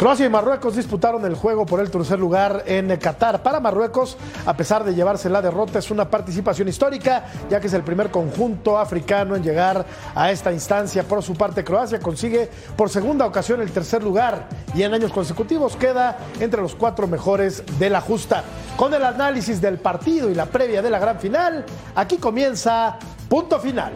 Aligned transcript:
Croacia 0.00 0.24
y 0.24 0.30
Marruecos 0.30 0.76
disputaron 0.76 1.26
el 1.26 1.34
juego 1.34 1.66
por 1.66 1.78
el 1.78 1.90
tercer 1.90 2.18
lugar 2.18 2.62
en 2.64 2.88
Qatar. 2.96 3.42
Para 3.42 3.60
Marruecos, 3.60 4.16
a 4.46 4.56
pesar 4.56 4.82
de 4.82 4.94
llevarse 4.94 5.28
la 5.28 5.42
derrota, 5.42 5.78
es 5.78 5.90
una 5.90 6.08
participación 6.08 6.68
histórica, 6.68 7.26
ya 7.50 7.60
que 7.60 7.66
es 7.66 7.74
el 7.74 7.82
primer 7.82 8.10
conjunto 8.10 8.78
africano 8.78 9.36
en 9.36 9.42
llegar 9.42 9.84
a 10.14 10.30
esta 10.30 10.54
instancia. 10.54 11.02
Por 11.02 11.22
su 11.22 11.34
parte, 11.34 11.64
Croacia 11.64 12.00
consigue 12.00 12.48
por 12.78 12.88
segunda 12.88 13.26
ocasión 13.26 13.60
el 13.60 13.72
tercer 13.72 14.02
lugar 14.02 14.48
y 14.74 14.84
en 14.84 14.94
años 14.94 15.12
consecutivos 15.12 15.76
queda 15.76 16.16
entre 16.40 16.62
los 16.62 16.74
cuatro 16.74 17.06
mejores 17.06 17.62
de 17.78 17.90
la 17.90 18.00
justa. 18.00 18.42
Con 18.78 18.94
el 18.94 19.04
análisis 19.04 19.60
del 19.60 19.80
partido 19.80 20.30
y 20.30 20.34
la 20.34 20.46
previa 20.46 20.80
de 20.80 20.88
la 20.88 20.98
gran 20.98 21.18
final, 21.18 21.66
aquí 21.94 22.16
comienza 22.16 22.98
punto 23.28 23.60
final. 23.60 23.92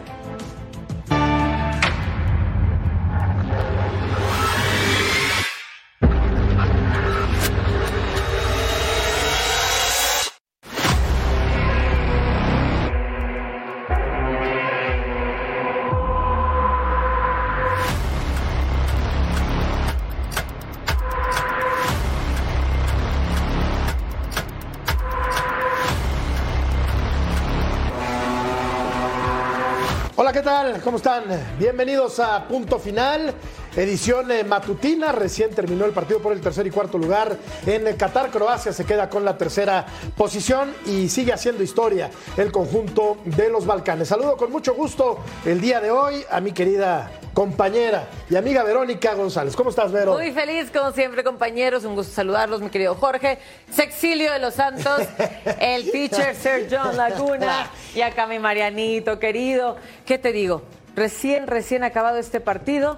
¿Cómo 30.95 31.03
están? 31.03 31.57
Bienvenidos 31.59 32.21
a 32.21 32.47
Punto 32.47 32.79
Final, 32.79 33.33
edición 33.75 34.31
eh, 34.31 34.45
matutina. 34.45 35.11
Recién 35.11 35.53
terminó 35.53 35.83
el 35.83 35.91
partido 35.91 36.21
por 36.21 36.31
el 36.31 36.39
tercer 36.39 36.65
y 36.67 36.71
cuarto 36.71 36.97
lugar 36.97 37.37
en 37.65 37.85
eh, 37.85 37.97
Qatar. 37.97 38.31
Croacia 38.31 38.71
se 38.71 38.85
queda 38.85 39.09
con 39.09 39.25
la 39.25 39.37
tercera 39.37 39.85
posición 40.15 40.73
y 40.85 41.09
sigue 41.09 41.33
haciendo 41.33 41.63
historia 41.63 42.09
el 42.37 42.49
conjunto 42.49 43.17
de 43.25 43.49
los 43.49 43.65
Balcanes. 43.65 44.07
Saludo 44.07 44.37
con 44.37 44.53
mucho 44.53 44.73
gusto 44.73 45.19
el 45.43 45.59
día 45.59 45.81
de 45.81 45.91
hoy 45.91 46.23
a 46.31 46.39
mi 46.39 46.53
querida 46.53 47.11
compañera 47.33 48.07
y 48.29 48.37
amiga 48.37 48.63
Verónica 48.63 49.15
González. 49.15 49.53
¿Cómo 49.53 49.71
estás, 49.71 49.91
Vero? 49.91 50.13
Muy 50.13 50.31
feliz, 50.31 50.71
como 50.71 50.93
siempre, 50.93 51.25
compañeros. 51.25 51.83
Un 51.83 51.95
gusto 51.95 52.13
saludarlos, 52.13 52.61
mi 52.61 52.69
querido 52.69 52.95
Jorge. 52.95 53.37
Sexilio 53.69 54.31
de 54.31 54.39
los 54.39 54.53
Santos, 54.53 55.01
el 55.59 55.91
teacher 55.91 56.33
Sir 56.33 56.69
John 56.71 56.95
Laguna 56.95 57.69
y 57.93 57.99
acá 57.99 58.27
mi 58.27 58.39
Marianito, 58.39 59.19
querido. 59.19 59.75
¿Qué 60.05 60.17
te 60.17 60.31
digo? 60.31 60.61
Recién, 60.95 61.47
recién 61.47 61.83
acabado 61.83 62.17
este 62.17 62.39
partido. 62.39 62.97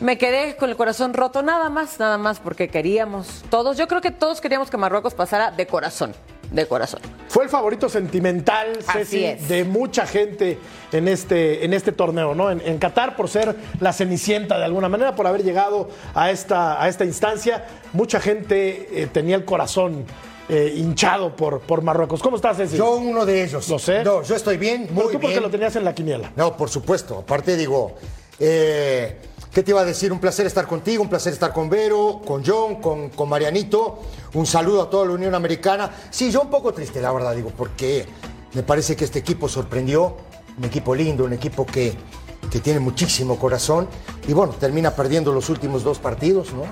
Me 0.00 0.18
quedé 0.18 0.56
con 0.56 0.70
el 0.70 0.76
corazón 0.76 1.14
roto, 1.14 1.42
nada 1.42 1.70
más, 1.70 1.98
nada 1.98 2.18
más, 2.18 2.40
porque 2.40 2.68
queríamos 2.68 3.44
todos. 3.50 3.76
Yo 3.76 3.88
creo 3.88 4.00
que 4.00 4.10
todos 4.10 4.40
queríamos 4.40 4.70
que 4.70 4.76
Marruecos 4.76 5.14
pasara 5.14 5.50
de 5.50 5.66
corazón, 5.66 6.14
de 6.50 6.66
corazón. 6.66 7.00
Fue 7.28 7.44
el 7.44 7.50
favorito 7.50 7.88
sentimental, 7.88 8.78
Ceci, 8.92 9.34
de 9.48 9.64
mucha 9.64 10.06
gente 10.06 10.58
en 10.92 11.08
este, 11.08 11.64
en 11.64 11.72
este 11.72 11.92
torneo, 11.92 12.34
¿no? 12.34 12.50
En, 12.50 12.60
en 12.60 12.78
Qatar, 12.78 13.16
por 13.16 13.28
ser 13.28 13.54
la 13.80 13.92
cenicienta 13.92 14.58
de 14.58 14.64
alguna 14.64 14.88
manera, 14.88 15.14
por 15.14 15.26
haber 15.26 15.42
llegado 15.42 15.88
a 16.14 16.30
esta, 16.30 16.82
a 16.82 16.88
esta 16.88 17.04
instancia, 17.04 17.66
mucha 17.92 18.20
gente 18.20 19.02
eh, 19.02 19.06
tenía 19.06 19.36
el 19.36 19.44
corazón 19.44 20.04
eh, 20.48 20.74
hinchado 20.76 21.34
por, 21.34 21.60
por 21.60 21.82
Marruecos. 21.82 22.22
¿Cómo 22.22 22.36
estás, 22.36 22.56
Ceci? 22.56 22.76
Yo 22.76 22.96
uno 22.96 23.26
de 23.26 23.44
ellos. 23.44 23.68
Lo 23.68 23.78
sé. 23.78 24.04
No, 24.04 24.22
yo 24.22 24.34
estoy 24.36 24.56
bien, 24.56 24.86
Pero 24.88 24.94
muy 24.94 25.12
tú 25.12 25.20
porque 25.20 25.40
lo 25.40 25.50
tenías 25.50 25.74
en 25.76 25.84
la 25.84 25.94
quiniela. 25.94 26.32
No, 26.36 26.56
por 26.56 26.68
supuesto. 26.68 27.18
Aparte 27.18 27.56
digo, 27.56 27.94
eh, 28.38 29.20
¿qué 29.52 29.62
te 29.62 29.70
iba 29.72 29.80
a 29.80 29.84
decir? 29.84 30.12
Un 30.12 30.20
placer 30.20 30.46
estar 30.46 30.66
contigo, 30.66 31.02
un 31.02 31.08
placer 31.08 31.32
estar 31.32 31.52
con 31.52 31.68
Vero, 31.68 32.20
con 32.24 32.44
John, 32.44 32.76
con, 32.76 33.10
con 33.10 33.28
Marianito. 33.28 34.00
Un 34.34 34.46
saludo 34.46 34.82
a 34.82 34.90
toda 34.90 35.06
la 35.06 35.12
Unión 35.12 35.34
Americana. 35.34 35.90
Sí, 36.10 36.30
yo 36.30 36.42
un 36.42 36.50
poco 36.50 36.72
triste, 36.72 37.00
la 37.00 37.12
verdad, 37.12 37.34
digo, 37.34 37.50
porque 37.56 38.06
me 38.54 38.62
parece 38.62 38.94
que 38.96 39.04
este 39.04 39.18
equipo 39.18 39.48
sorprendió. 39.48 40.16
Un 40.58 40.64
equipo 40.64 40.94
lindo, 40.94 41.24
un 41.24 41.34
equipo 41.34 41.66
que, 41.66 41.92
que 42.50 42.60
tiene 42.60 42.80
muchísimo 42.80 43.38
corazón. 43.38 43.88
Y 44.26 44.32
bueno, 44.32 44.54
termina 44.58 44.92
perdiendo 44.92 45.32
los 45.32 45.50
últimos 45.50 45.84
dos 45.84 45.98
partidos, 45.98 46.54
¿no? 46.54 46.62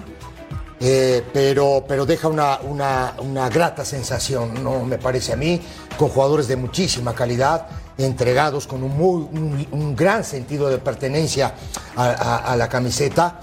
Eh, 0.86 1.24
pero, 1.32 1.82
pero 1.88 2.04
deja 2.04 2.28
una, 2.28 2.58
una- 2.60 3.14
una 3.20 3.48
grata 3.48 3.86
sensación, 3.86 4.62
¿no? 4.62 4.84
me 4.84 4.98
parece 4.98 5.32
a 5.32 5.36
mí, 5.36 5.58
con 5.96 6.10
jugadores 6.10 6.46
de 6.46 6.56
muchísima 6.56 7.14
calidad, 7.14 7.68
entregados 7.96 8.66
con 8.66 8.82
un, 8.82 8.94
muy, 8.94 9.66
un, 9.72 9.96
gran 9.96 10.24
sentido 10.24 10.68
de 10.68 10.76
pertenencia 10.76 11.54
a- 11.96 12.36
a 12.52 12.56
la 12.56 12.68
camiseta. 12.68 13.40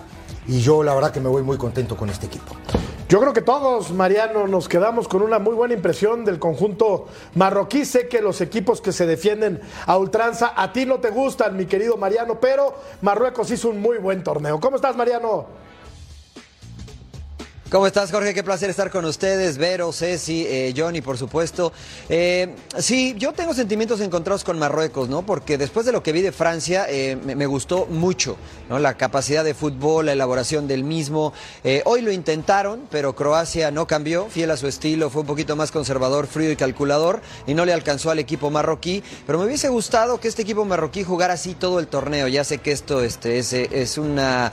Y 0.47 0.59
yo 0.61 0.83
la 0.83 0.93
verdad 0.93 1.11
que 1.11 1.19
me 1.19 1.29
voy 1.29 1.41
muy 1.41 1.57
contento 1.57 1.97
con 1.97 2.09
este 2.09 2.27
equipo. 2.27 2.53
Yo 3.09 3.19
creo 3.19 3.33
que 3.33 3.41
todos, 3.41 3.91
Mariano, 3.91 4.47
nos 4.47 4.67
quedamos 4.69 5.07
con 5.07 5.21
una 5.23 5.39
muy 5.39 5.53
buena 5.55 5.73
impresión 5.73 6.23
del 6.23 6.37
conjunto 6.37 7.07
marroquí. 7.35 7.85
Sé 7.85 8.07
que 8.07 8.21
los 8.21 8.39
equipos 8.41 8.81
que 8.81 8.91
se 8.91 9.05
defienden 9.07 9.61
a 9.87 9.97
ultranza 9.97 10.53
a 10.55 10.71
ti 10.71 10.85
no 10.85 10.99
te 10.99 11.09
gustan, 11.09 11.57
mi 11.57 11.65
querido 11.65 11.97
Mariano, 11.97 12.39
pero 12.39 12.75
Marruecos 13.01 13.49
hizo 13.51 13.69
un 13.69 13.81
muy 13.81 13.97
buen 13.97 14.23
torneo. 14.23 14.59
¿Cómo 14.59 14.75
estás, 14.75 14.95
Mariano? 14.95 15.47
¿Cómo 17.71 17.87
estás, 17.87 18.11
Jorge? 18.11 18.33
Qué 18.33 18.43
placer 18.43 18.69
estar 18.69 18.91
con 18.91 19.05
ustedes, 19.05 19.57
Vero, 19.57 19.93
Ceci, 19.93 20.45
eh, 20.45 20.73
Johnny, 20.75 20.99
por 20.99 21.17
supuesto. 21.17 21.71
Eh, 22.09 22.53
sí, 22.77 23.15
yo 23.17 23.31
tengo 23.31 23.53
sentimientos 23.53 24.01
encontrados 24.01 24.43
con 24.43 24.59
Marruecos, 24.59 25.07
¿no? 25.07 25.25
Porque 25.25 25.57
después 25.57 25.85
de 25.85 25.93
lo 25.93 26.03
que 26.03 26.11
vi 26.11 26.21
de 26.21 26.33
Francia, 26.33 26.85
eh, 26.89 27.15
me, 27.15 27.45
gustó 27.45 27.85
mucho, 27.85 28.35
¿no? 28.67 28.77
La 28.77 28.97
capacidad 28.97 29.45
de 29.45 29.53
fútbol, 29.53 30.07
la 30.07 30.11
elaboración 30.11 30.67
del 30.67 30.83
mismo. 30.83 31.31
Hoy 31.85 32.01
lo 32.01 32.11
intentaron, 32.11 32.87
pero 32.91 33.15
Croacia 33.15 33.71
no 33.71 33.87
cambió, 33.87 34.27
fiel 34.27 34.51
a 34.51 34.57
su 34.57 34.67
estilo, 34.67 35.09
fue 35.09 35.21
un 35.21 35.27
poquito 35.27 35.55
más 35.55 35.71
conservador, 35.71 36.27
frío 36.27 36.51
y 36.51 36.57
calculador, 36.57 37.21
y 37.47 37.53
no 37.53 37.63
le 37.63 37.71
alcanzó 37.71 38.11
al 38.11 38.19
equipo 38.19 38.49
marroquí. 38.49 39.01
Pero 39.25 39.39
me 39.39 39.45
hubiese 39.45 39.69
gustado 39.69 40.19
que 40.19 40.27
este 40.27 40.41
equipo 40.41 40.65
marroquí 40.65 41.05
jugara 41.05 41.35
así 41.35 41.53
todo 41.53 41.79
el 41.79 41.87
torneo. 41.87 42.27
Ya 42.27 42.43
sé 42.43 42.57
que 42.57 42.73
esto 42.73 43.01
este, 43.01 43.39
es, 43.39 43.53
es 43.53 43.97
una 43.97 44.51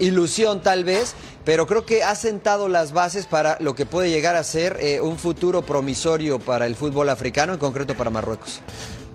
ilusión, 0.00 0.60
tal 0.60 0.82
vez 0.82 1.14
pero 1.48 1.66
creo 1.66 1.86
que 1.86 2.02
ha 2.02 2.14
sentado 2.14 2.68
las 2.68 2.92
bases 2.92 3.24
para 3.24 3.56
lo 3.60 3.74
que 3.74 3.86
puede 3.86 4.10
llegar 4.10 4.36
a 4.36 4.44
ser 4.44 4.76
eh, 4.80 5.00
un 5.00 5.16
futuro 5.16 5.62
promisorio 5.62 6.38
para 6.38 6.66
el 6.66 6.76
fútbol 6.76 7.08
africano, 7.08 7.54
en 7.54 7.58
concreto 7.58 7.94
para 7.94 8.10
Marruecos. 8.10 8.60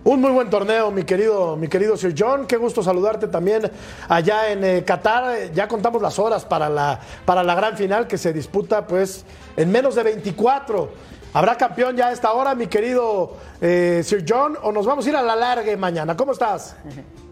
Un 0.03 0.19
muy 0.19 0.31
buen 0.31 0.49
torneo, 0.49 0.89
mi 0.89 1.03
querido, 1.03 1.55
mi 1.55 1.67
querido 1.67 1.95
Sir 1.95 2.16
John. 2.17 2.47
Qué 2.47 2.57
gusto 2.57 2.81
saludarte 2.81 3.27
también 3.27 3.71
allá 4.09 4.51
en 4.51 4.63
eh, 4.63 4.83
Qatar. 4.83 5.51
Ya 5.53 5.67
contamos 5.67 6.01
las 6.01 6.17
horas 6.17 6.44
para 6.44 6.69
la, 6.69 6.99
para 7.23 7.44
la 7.44 7.53
gran 7.53 7.77
final 7.77 8.07
que 8.07 8.17
se 8.17 8.33
disputa 8.33 8.88
pues 8.88 9.25
en 9.55 9.71
menos 9.71 9.94
de 9.94 10.01
24. 10.01 10.89
¿Habrá 11.33 11.55
campeón 11.55 11.95
ya 11.95 12.07
a 12.07 12.13
esta 12.13 12.33
hora, 12.33 12.55
mi 12.55 12.65
querido 12.65 13.38
eh, 13.61 14.01
Sir 14.03 14.25
John? 14.27 14.57
¿O 14.63 14.71
nos 14.71 14.88
vamos 14.88 15.05
a 15.05 15.09
ir 15.09 15.15
a 15.15 15.21
la 15.21 15.35
larga 15.35 15.77
mañana? 15.77 16.17
¿Cómo 16.17 16.31
estás? 16.31 16.77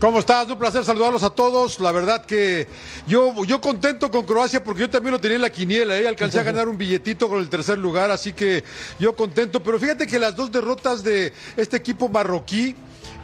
¿Cómo 0.00 0.18
estás? 0.18 0.50
Un 0.50 0.58
placer 0.58 0.84
saludarlos 0.84 1.22
a 1.22 1.30
todos. 1.30 1.80
La 1.80 1.90
verdad 1.92 2.26
que 2.26 2.66
yo, 3.06 3.44
yo 3.44 3.60
contento 3.60 4.10
con 4.10 4.24
Croacia 4.26 4.62
porque 4.62 4.82
yo 4.82 4.90
también 4.90 5.12
lo 5.12 5.20
tenía 5.20 5.36
en 5.36 5.42
la 5.42 5.50
quiniela, 5.50 5.96
¿eh? 5.98 6.06
alcancé 6.06 6.38
a 6.40 6.42
ganar 6.50 6.68
un 6.68 6.76
billetito 6.76 7.28
con 7.28 7.38
el 7.38 7.48
tercer 7.48 7.78
lugar, 7.78 8.10
así 8.10 8.32
que 8.32 8.64
yo 8.98 9.14
contento. 9.16 9.62
Pero 9.62 9.78
fíjate 9.78 10.06
que 10.06 10.18
las 10.18 10.36
dos 10.36 10.50
derrotas 10.52 11.02
de 11.02 11.32
este 11.56 11.76
equipo 11.78 12.08
marroquí, 12.08 12.74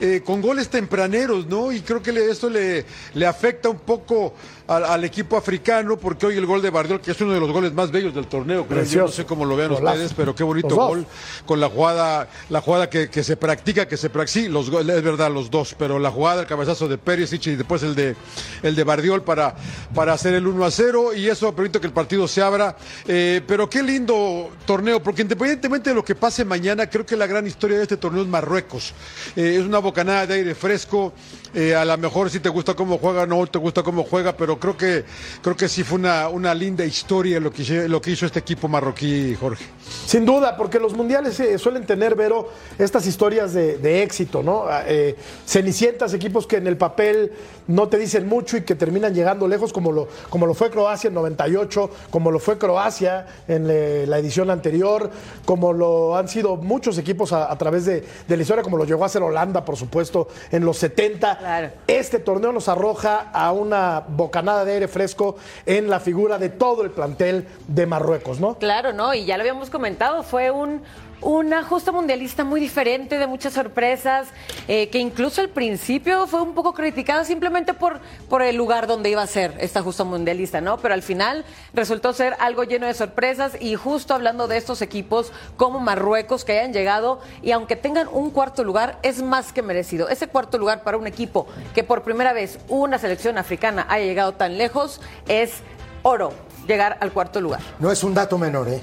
eh, 0.01 0.23
con 0.25 0.41
goles 0.41 0.71
tempraneros, 0.71 1.47
¿no? 1.47 1.71
Y 1.73 1.81
creo 1.83 2.03
que 2.03 2.13
le- 2.13 2.31
esto 2.31 2.49
le, 2.49 2.87
le 3.13 3.27
afecta 3.27 3.69
un 3.69 3.81
poco 3.81 4.33
al, 4.71 4.85
al 4.85 5.05
equipo 5.05 5.37
africano, 5.37 5.97
porque 5.97 6.27
hoy 6.27 6.37
el 6.37 6.47
gol 6.47 6.63
de 6.63 6.71
Bardiol, 6.71 7.01
que 7.01 7.11
es 7.11 7.21
uno 7.21 7.33
de 7.33 7.41
los 7.41 7.51
goles 7.51 7.73
más 7.73 7.91
bellos 7.91 8.15
del 8.15 8.27
torneo, 8.29 8.67
creo 8.67 8.85
yo, 8.85 9.01
no 9.03 9.09
sé 9.09 9.25
cómo 9.25 9.45
lo 9.45 9.57
vean 9.57 9.71
Golazo. 9.71 9.95
ustedes, 9.95 10.15
pero 10.15 10.33
qué 10.35 10.45
bonito 10.45 10.69
Los 10.69 10.77
dos. 10.79 10.89
gol 10.89 11.07
con 11.45 11.59
la 11.59 11.69
jugada, 11.69 12.29
la 12.49 12.61
jugada 12.61 12.89
que, 12.89 13.11
que 13.11 13.25
se 13.25 13.37
practica, 13.37 13.89
que 13.89 13.97
se 13.97 14.11
practica, 14.11 14.45
sí, 14.45 14.49
los 14.49 14.69
es 14.69 15.03
verdad, 15.03 15.31
los 15.33 15.51
dos, 15.51 15.75
pero 15.77 15.99
la 15.99 16.11
jugada, 16.13 16.43
el 16.43 16.47
cabezazo 16.47 16.87
de 16.87 16.99
Perisic 16.99 17.47
y 17.49 17.57
después 17.57 17.83
el 17.83 17.95
de 17.97 18.15
el 18.63 18.77
de 18.77 18.85
Bardiol 18.85 19.23
para, 19.23 19.57
para 19.93 20.13
hacer 20.13 20.35
el 20.35 20.47
1 20.47 20.65
a 20.65 20.71
0 20.71 21.15
y 21.15 21.29
eso 21.29 21.53
permite 21.53 21.81
que 21.81 21.87
el 21.89 21.93
partido 21.93 22.29
se 22.29 22.41
abra. 22.41 22.77
Eh, 23.09 23.43
pero 23.49 23.69
qué 23.69 23.83
lindo 23.83 24.51
torneo, 24.67 25.03
porque 25.03 25.23
independientemente 25.23 25.91
de 25.91 25.97
lo 25.97 26.05
que 26.05 26.15
pase 26.15 26.45
mañana, 26.45 26.89
creo 26.89 27.05
que 27.05 27.17
la 27.17 27.27
gran 27.27 27.45
historia 27.45 27.77
de 27.77 27.83
este 27.83 27.97
torneo 27.97 28.23
es 28.23 28.29
Marruecos. 28.29 28.95
Eh, 29.35 29.57
es 29.59 29.67
una 29.67 29.79
bocanada 29.81 30.29
de 30.29 30.35
aire 30.35 30.55
fresco. 30.55 31.13
eh, 31.55 31.75
a 31.75 31.85
lo 31.85 31.99
mejor 31.99 32.31
si 32.31 32.39
te 32.39 32.49
gusta 32.49 32.75
cómo 32.75 32.99
juega, 32.99 33.27
no 33.27 33.45
te 33.49 33.59
gusta 33.59 33.83
cómo 33.83 34.05
juega, 34.05 34.37
pero 34.37 34.60
creo 34.61 34.77
que 34.77 35.05
creo 35.43 35.57
que 35.57 35.69
sí 35.69 35.83
fue 35.83 35.99
una, 35.99 36.29
una 36.29 36.55
linda 36.55 36.85
historia 36.85 37.41
lo 37.41 37.51
que, 37.53 37.63
hizo- 37.63 37.89
lo 37.89 38.01
que 38.01 38.13
hizo 38.13 38.27
este 38.27 38.39
equipo 38.39 38.69
marroquí, 38.69 39.35
Jorge. 39.35 39.65
Sin 40.07 40.25
duda, 40.25 40.57
porque 40.57 40.79
los 40.79 40.95
mundiales 40.95 41.41
eh, 41.41 41.59
suelen 41.59 41.85
tener, 41.87 42.15
Vero, 42.15 42.49
estas 42.79 43.07
historias 43.07 43.53
de, 43.53 43.79
de 43.79 44.03
éxito, 44.03 44.43
¿no? 44.43 44.65
Ah, 44.69 44.85
eh, 44.87 45.17
cenicientas, 45.47 46.15
equipos 46.15 46.47
que 46.47 46.57
en 46.57 46.67
el 46.67 46.77
papel 46.77 47.33
no 47.67 47.89
te 47.89 47.99
dicen 47.99 48.29
mucho 48.29 48.57
y 48.57 48.63
que 48.63 48.75
terminan 48.75 49.15
llegando 49.15 49.49
lejos, 49.49 49.73
como 49.73 49.91
lo, 49.93 50.09
como 50.29 50.47
lo 50.47 50.55
fue 50.55 50.71
Croacia 50.71 51.09
en 51.09 51.15
98, 51.15 51.91
como 52.11 52.31
lo 52.31 52.39
fue 52.39 52.59
Croacia 52.59 53.27
en 53.49 53.67
eh, 53.71 54.05
la 54.07 54.19
edición 54.19 54.51
anterior, 54.51 55.11
como 55.45 55.73
lo 55.73 56.17
han 56.17 56.29
sido 56.29 56.57
muchos 56.57 56.99
equipos 56.99 57.33
a, 57.33 57.51
a 57.51 57.57
través 57.59 57.85
de, 57.87 58.05
de 58.29 58.37
la 58.37 58.43
historia, 58.43 58.63
como 58.63 58.77
lo 58.77 58.85
llegó 58.85 59.05
a 59.05 59.09
ser 59.09 59.23
Holanda, 59.23 59.65
por 59.65 59.77
supuesto, 59.77 60.29
en 60.51 60.65
los 60.65 60.79
70. 60.79 61.39
Claro. 61.39 61.71
Este 61.87 62.19
torneo 62.19 62.53
nos 62.53 62.69
arroja 62.69 63.31
a 63.33 63.53
una 63.53 64.01
bocanada 64.07 64.50
bocanada 64.51 64.65
de 64.65 64.73
aire 64.73 64.89
fresco 64.89 65.37
en 65.67 65.89
la 65.89 66.01
figura 66.01 66.39
de 66.39 66.49
todo 66.49 66.83
el 66.83 66.91
plantel 66.91 67.47
de 67.69 67.87
Marruecos, 67.87 68.41
¿no? 68.41 68.59
Claro, 68.59 68.93
¿no? 68.93 69.15
Y 69.15 69.25
ya 69.25 69.37
lo 69.37 69.43
habíamos 69.43 69.71
comentado, 69.71 70.23
fue 70.23 70.51
un, 70.51 70.83
una 71.23 71.63
justa 71.65 71.93
mundialista 71.93 72.45
muy 72.45 72.61
diferente, 72.61 73.19
de 73.19 73.27
muchas 73.27 73.53
sorpresas, 73.53 74.29
eh, 74.69 74.89
que 74.89 74.99
incluso 74.99 75.41
al 75.41 75.49
principio 75.49 76.27
fue 76.27 76.41
un 76.43 76.55
poco 76.55 76.73
criticada 76.73 77.25
simplemente 77.25 77.75
por, 77.75 78.01
por 78.29 78.43
el 78.43 78.57
lugar 78.57 78.87
donde 78.87 79.11
iba 79.11 79.23
a 79.23 79.27
ser 79.27 79.55
esta 79.61 79.83
justa 79.83 80.05
mundialista, 80.05 80.61
¿no? 80.61 80.79
Pero 80.79 80.95
al 80.95 81.03
final 81.03 81.45
resultó 81.75 82.13
ser 82.13 82.37
algo 82.39 82.65
lleno 82.65 82.87
de 82.87 82.95
sorpresas 82.95 83.57
y 83.61 83.75
justo 83.75 84.15
hablando 84.15 84.49
de 84.49 84.57
estos 84.57 84.83
equipos 84.83 85.33
como 85.57 85.81
Marruecos 85.81 86.45
que 86.45 86.59
hayan 86.59 86.73
llegado 86.73 87.21
y 87.43 87.53
aunque 87.53 87.77
tengan 87.77 88.09
un 88.11 88.31
cuarto 88.31 88.65
lugar, 88.65 88.99
es 89.03 89.23
más 89.23 89.53
que 89.53 89.63
merecido. 89.63 90.09
Ese 90.09 90.29
cuarto 90.29 90.59
lugar 90.59 90.83
para 90.83 90.97
un 90.97 91.07
equipo 91.07 91.47
que 91.75 91.85
por 91.85 92.03
primera 92.03 92.33
vez 92.33 92.59
una 92.69 92.99
selección 92.99 93.39
africana 93.39 93.87
haya 93.89 94.07
llegado 94.07 94.33
tan 94.33 94.57
lejos 94.59 95.01
es 95.29 95.55
oro, 96.03 96.33
llegar 96.67 96.97
al 97.01 97.13
cuarto 97.13 97.41
lugar. 97.41 97.61
No 97.79 97.91
es 97.91 98.03
un 98.03 98.15
dato 98.15 98.39
menor, 98.39 98.69
¿eh? 98.69 98.81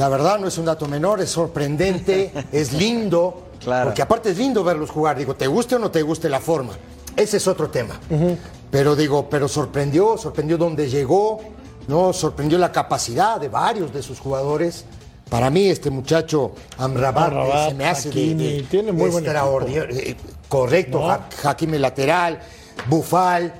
La 0.00 0.08
verdad 0.08 0.38
no 0.38 0.48
es 0.48 0.56
un 0.56 0.64
dato 0.64 0.86
menor, 0.88 1.20
es 1.20 1.28
sorprendente, 1.28 2.32
es 2.52 2.72
lindo. 2.72 3.48
Claro. 3.62 3.88
Porque 3.90 4.00
aparte 4.00 4.30
es 4.30 4.38
lindo 4.38 4.64
verlos 4.64 4.88
jugar. 4.88 5.18
Digo, 5.18 5.36
te 5.36 5.46
guste 5.46 5.74
o 5.76 5.78
no 5.78 5.90
te 5.90 6.00
guste 6.00 6.30
la 6.30 6.40
forma. 6.40 6.72
Ese 7.14 7.36
es 7.36 7.46
otro 7.46 7.68
tema. 7.68 8.00
Pero 8.70 8.96
digo, 8.96 9.28
pero 9.28 9.46
sorprendió, 9.46 10.16
sorprendió 10.16 10.56
dónde 10.56 10.88
llegó, 10.88 11.40
¿no? 11.86 12.14
Sorprendió 12.14 12.56
la 12.56 12.72
capacidad 12.72 13.38
de 13.38 13.50
varios 13.50 13.92
de 13.92 14.02
sus 14.02 14.18
jugadores. 14.20 14.86
Para 15.28 15.50
mí, 15.50 15.66
este 15.68 15.90
muchacho 15.90 16.52
Amrabat, 16.78 17.26
Amrabat, 17.28 17.68
se 17.68 17.74
me 17.74 17.84
hace 17.86 18.08
Hakimi, 18.08 18.52
de, 18.56 18.62
tiene 18.62 18.92
muy 18.92 19.10
extraordinario. 19.10 19.94
eh, 19.94 20.16
Correcto, 20.48 21.00
¿No? 21.00 21.10
Ha- 21.10 21.28
Hakimi 21.44 21.76
lateral, 21.76 22.40
Bufal. 22.88 23.52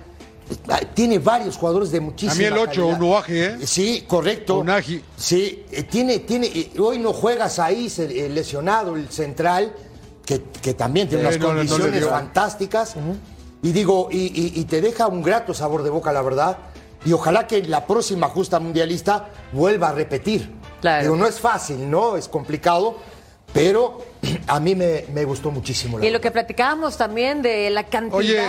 Tiene 0.95 1.19
varios 1.19 1.57
jugadores 1.57 1.91
de 1.91 2.01
muchísima 2.01 2.33
A 2.33 2.37
mí 2.37 2.45
el 2.45 2.53
ocho, 2.59 2.83
calidad. 2.83 2.97
Unuaje, 3.01 3.47
¿eh? 3.47 3.67
Sí, 3.67 4.05
correcto. 4.07 4.59
Unagi. 4.59 5.03
Sí, 5.17 5.65
eh, 5.71 5.83
tiene, 5.85 6.21
tiene, 6.21 6.47
eh, 6.47 6.73
hoy 6.79 6.99
no 6.99 7.13
juegas 7.13 7.59
ahí, 7.59 7.93
eh, 7.99 8.29
lesionado 8.29 8.97
el 8.97 9.09
central, 9.11 9.73
que, 10.25 10.43
que 10.63 10.75
también 10.75 11.09
tiene 11.09 11.23
Sí, 11.25 11.29
unas 11.37 11.41
no, 11.41 11.49
no 11.49 11.55
condiciones 11.59 12.07
fantásticas. 12.07 12.95
Y 13.63 13.73
digo, 13.73 14.09
y, 14.11 14.19
y- 14.19 14.61
y 14.61 14.65
te 14.65 14.81
deja 14.81 15.07
un 15.07 15.23
grato 15.23 15.55
sabor 15.55 15.83
de 15.83 15.91
boca, 15.91 16.13
la 16.13 16.23
verdad. 16.23 16.59
Y 17.05 17.13
ojalá 17.13 17.47
que 17.47 17.63
la 17.63 17.87
próxima 17.87 18.29
justa 18.29 18.59
mundialista 18.61 19.31
vuelva 19.53 19.89
a 19.91 19.93
repetir. 19.93 20.51
Claro. 20.81 21.03
Digo, 21.03 21.17
no 21.17 21.27
es 21.27 21.39
fácil, 21.41 21.89
¿no? 21.91 22.17
Es 22.17 22.27
complicado, 22.29 22.97
pero 23.53 23.99
a 24.47 24.61
mí 24.61 24.75
me, 24.75 25.05
me 25.15 25.25
gustó 25.25 25.51
muchísimo. 25.51 25.99
la 25.99 26.05
Y 26.05 26.09
lo 26.09 26.15
verdad. 26.15 26.23
que 26.23 26.31
platicábamos 26.33 26.97
también 26.97 27.41
de 27.43 27.71
la 27.71 27.85
cantidad 27.85 28.19
Oye, 28.19 28.41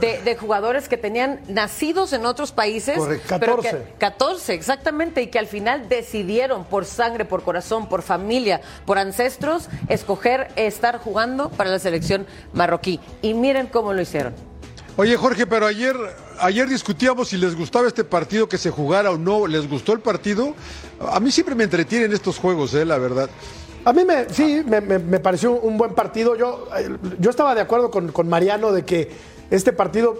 de, 0.00 0.22
de 0.22 0.36
jugadores 0.36 0.88
que 0.88 0.96
tenían 0.96 1.40
nacidos 1.48 2.12
en 2.12 2.24
otros 2.26 2.52
países. 2.52 2.96
Correcto. 2.96 3.36
pero 3.40 3.56
que- 3.58 3.68
14. 3.70 3.92
14, 3.98 4.54
exactamente, 4.54 5.22
y 5.22 5.26
que 5.26 5.38
al 5.38 5.46
final 5.46 5.88
decidieron 5.88 6.64
por 6.64 6.84
sangre, 6.84 7.24
por 7.24 7.42
corazón, 7.42 7.88
por 7.88 8.02
familia, 8.02 8.60
por 8.86 8.98
ancestros, 8.98 9.68
escoger 9.88 10.48
estar 10.56 10.98
jugando 10.98 11.48
para 11.50 11.70
la 11.70 11.78
selección 11.78 12.26
marroquí. 12.52 13.00
Y 13.22 13.34
miren 13.34 13.66
cómo 13.66 13.92
lo 13.92 14.00
hicieron. 14.02 14.34
Oye, 14.96 15.16
Jorge, 15.16 15.46
pero 15.46 15.66
ayer, 15.66 15.94
ayer 16.40 16.68
discutíamos 16.68 17.28
si 17.28 17.36
les 17.36 17.54
gustaba 17.54 17.86
este 17.86 18.02
partido 18.02 18.48
que 18.48 18.58
se 18.58 18.70
jugara 18.70 19.10
o 19.12 19.16
no. 19.18 19.46
¿Les 19.46 19.68
gustó 19.68 19.92
el 19.92 20.00
partido? 20.00 20.54
A 21.00 21.20
mí 21.20 21.30
siempre 21.30 21.54
me 21.54 21.62
entretienen 21.64 22.12
estos 22.12 22.36
juegos, 22.38 22.74
eh, 22.74 22.84
la 22.84 22.98
verdad. 22.98 23.30
A 23.88 23.92
mí 23.94 24.04
me, 24.04 24.28
sí, 24.28 24.62
me, 24.66 24.82
me- 24.82 25.18
pareció 25.18 25.52
un 25.52 25.78
buen 25.78 25.94
partido. 25.94 26.36
Yo, 26.36 26.68
eh, 26.76 26.90
yo 27.18 27.30
estaba 27.30 27.54
de 27.54 27.62
acuerdo 27.62 27.90
con, 27.90 28.12
con 28.12 28.28
Mariano 28.28 28.70
de 28.70 28.84
que 28.84 29.10
este 29.50 29.72
partido, 29.72 30.14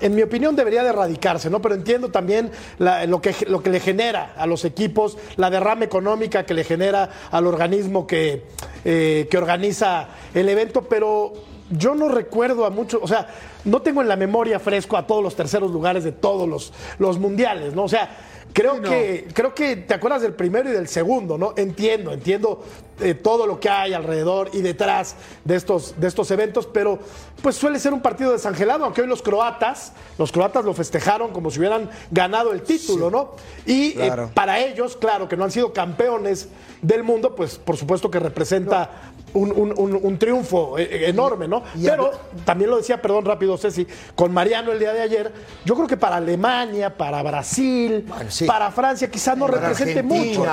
en 0.00 0.14
mi 0.14 0.22
opinión, 0.22 0.54
debería 0.54 0.84
de 0.84 0.90
erradicarse, 0.90 1.50
¿no? 1.50 1.60
Pero 1.60 1.74
entiendo 1.74 2.10
también 2.12 2.52
lo, 2.78 3.20
que, 3.20 3.34
lo 3.48 3.60
que 3.60 3.70
le 3.70 3.80
genera 3.80 4.34
a 4.36 4.46
los 4.46 4.64
equipos, 4.64 5.18
la 5.34 5.50
derrama 5.50 5.84
económica 5.84 6.46
que 6.46 6.54
le 6.54 6.62
genera 6.62 7.10
al 7.32 7.48
organismo 7.48 8.06
que, 8.06 8.44
eh, 8.84 9.26
que 9.28 9.36
organiza 9.36 10.10
el 10.32 10.48
evento, 10.48 10.82
pero 10.82 11.32
yo 11.70 11.94
no 11.94 12.08
recuerdo 12.08 12.64
a 12.64 12.70
muchos, 12.70 13.00
o 13.02 13.08
sea, 13.08 13.28
no 13.64 13.82
tengo 13.82 14.02
en 14.02 14.08
la 14.08 14.16
memoria 14.16 14.58
fresco 14.58 14.96
a 14.96 15.06
todos 15.06 15.22
los 15.22 15.36
terceros 15.36 15.70
lugares 15.70 16.04
de 16.04 16.12
todos 16.12 16.48
los, 16.48 16.72
los 16.98 17.18
mundiales, 17.18 17.74
¿no? 17.74 17.84
O 17.84 17.88
sea, 17.88 18.10
creo 18.52 18.76
Sí, 18.76 18.80
no. 18.82 18.90
que 18.90 19.28
creo 19.34 19.54
que 19.54 19.76
te 19.76 19.94
acuerdas 19.94 20.22
del 20.22 20.32
primero 20.34 20.68
y 20.70 20.72
del 20.72 20.88
segundo, 20.88 21.36
¿no? 21.36 21.52
Entiendo, 21.56 22.12
entiendo 22.12 22.64
eh, 23.00 23.14
todo 23.14 23.46
lo 23.46 23.60
que 23.60 23.68
hay 23.68 23.92
alrededor 23.92 24.50
y 24.52 24.62
detrás 24.62 25.16
de 25.44 25.56
estos, 25.56 25.94
de 26.00 26.08
estos 26.08 26.30
eventos, 26.30 26.66
pero 26.66 26.98
pues 27.42 27.54
suele 27.56 27.78
ser 27.78 27.92
un 27.92 28.00
partido 28.00 28.32
desangelado, 28.32 28.84
aunque 28.84 29.02
hoy 29.02 29.06
los 29.06 29.22
croatas, 29.22 29.92
los 30.18 30.32
croatas 30.32 30.64
lo 30.64 30.74
festejaron 30.74 31.32
como 31.32 31.50
si 31.50 31.58
hubieran 31.58 31.90
ganado 32.10 32.52
el 32.52 32.62
título, 32.62 33.10
¿no? 33.10 33.32
Y 33.66 33.98
eh, 34.00 34.10
para 34.34 34.58
ellos, 34.60 34.96
claro, 34.96 35.28
que 35.28 35.36
no 35.36 35.44
han 35.44 35.50
sido 35.52 35.72
campeones 35.72 36.48
del 36.82 37.02
mundo, 37.04 37.34
pues 37.34 37.58
por 37.58 37.76
supuesto 37.76 38.10
que 38.10 38.18
representa 38.18 39.12
un, 39.34 39.52
un- 39.52 39.74
un- 39.76 40.00
un 40.02 40.18
triunfo 40.18 40.78
eh, 40.78 41.08
enorme, 41.08 41.46
¿no? 41.48 41.62
Pero 41.82 42.10
también 42.44 42.70
lo 42.70 42.76
decía, 42.78 43.00
perdón, 43.00 43.24
rápido, 43.24 43.56
Ceci, 43.58 43.86
con 44.14 44.32
Mariano 44.32 44.72
el 44.72 44.78
día 44.78 44.92
de 44.92 45.02
ayer, 45.02 45.32
yo 45.64 45.74
creo 45.74 45.86
que 45.86 45.96
para 45.96 46.16
Alemania, 46.16 46.96
para 46.96 47.22
Brasil, 47.22 48.04
Bueno, 48.06 48.30
sí. 48.30 48.46
para 48.46 48.70
Francia, 48.70 49.10
quizás 49.10 49.36
no 49.36 49.46
Para 49.46 49.60
represente 49.60 50.02
mucho. 50.02 50.44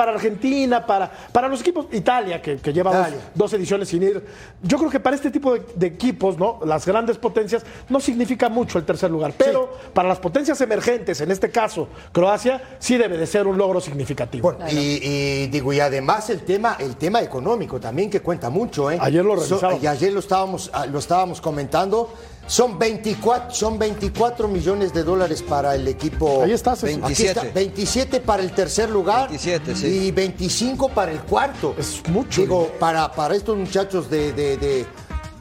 Para 0.00 0.12
Argentina, 0.12 0.86
para, 0.86 1.10
para 1.30 1.46
los 1.46 1.60
equipos, 1.60 1.84
Italia, 1.92 2.40
que, 2.40 2.56
que 2.56 2.72
lleva 2.72 2.90
dos, 2.90 3.08
Italia. 3.08 3.30
dos 3.34 3.52
ediciones 3.52 3.86
sin 3.90 4.02
ir. 4.02 4.24
Yo 4.62 4.78
creo 4.78 4.88
que 4.88 4.98
para 4.98 5.14
este 5.14 5.30
tipo 5.30 5.52
de, 5.52 5.62
de 5.74 5.88
equipos, 5.88 6.38
¿no? 6.38 6.58
Las 6.64 6.86
grandes 6.86 7.18
potencias, 7.18 7.62
no 7.90 8.00
significa 8.00 8.48
mucho 8.48 8.78
el 8.78 8.86
tercer 8.86 9.10
lugar. 9.10 9.34
Pero 9.36 9.70
para 9.92 10.08
las 10.08 10.18
potencias 10.18 10.58
emergentes, 10.62 11.20
en 11.20 11.30
este 11.30 11.50
caso, 11.50 11.86
Croacia, 12.12 12.62
sí 12.78 12.96
debe 12.96 13.18
de 13.18 13.26
ser 13.26 13.46
un 13.46 13.58
logro 13.58 13.78
significativo. 13.78 14.52
Bueno, 14.52 14.70
y, 14.72 15.00
y 15.06 15.46
digo, 15.48 15.70
y 15.74 15.80
además 15.80 16.30
el 16.30 16.40
tema, 16.46 16.76
el 16.78 16.96
tema 16.96 17.20
económico 17.20 17.78
también 17.78 18.08
que 18.08 18.20
cuenta 18.22 18.48
mucho, 18.48 18.90
¿eh? 18.90 18.96
Ayer 18.98 19.22
lo 19.22 19.36
So- 19.38 19.58
revisaba. 19.58 19.74
y 19.82 19.86
ayer 19.86 20.14
lo 20.14 20.20
estábamos, 20.20 20.70
ah, 20.72 20.86
lo 20.86 20.98
estábamos 20.98 21.42
comentando. 21.42 22.10
Son 22.50 22.76
24, 22.80 23.54
son 23.54 23.78
24 23.78 24.48
millones 24.48 24.92
de 24.92 25.04
dólares 25.04 25.40
para 25.40 25.76
el 25.76 25.86
equipo. 25.86 26.42
Ahí 26.42 26.50
está, 26.50 26.74
Ceci. 26.74 26.94
Aquí 27.00 27.12
está, 27.26 27.42
27. 27.42 27.52
27 27.54 28.20
para 28.22 28.42
el 28.42 28.50
tercer 28.52 28.90
lugar. 28.90 29.28
27, 29.28 29.76
sí. 29.76 29.86
Y 29.86 30.10
25 30.10 30.88
para 30.88 31.12
el 31.12 31.20
cuarto. 31.20 31.76
Es 31.78 32.02
mucho 32.08 32.40
Digo, 32.40 32.58
dinero. 32.62 32.78
para, 32.80 33.12
para 33.12 33.36
estos 33.36 33.56
muchachos 33.56 34.10
de, 34.10 34.32
de- 34.32 34.56
de- 34.56 34.86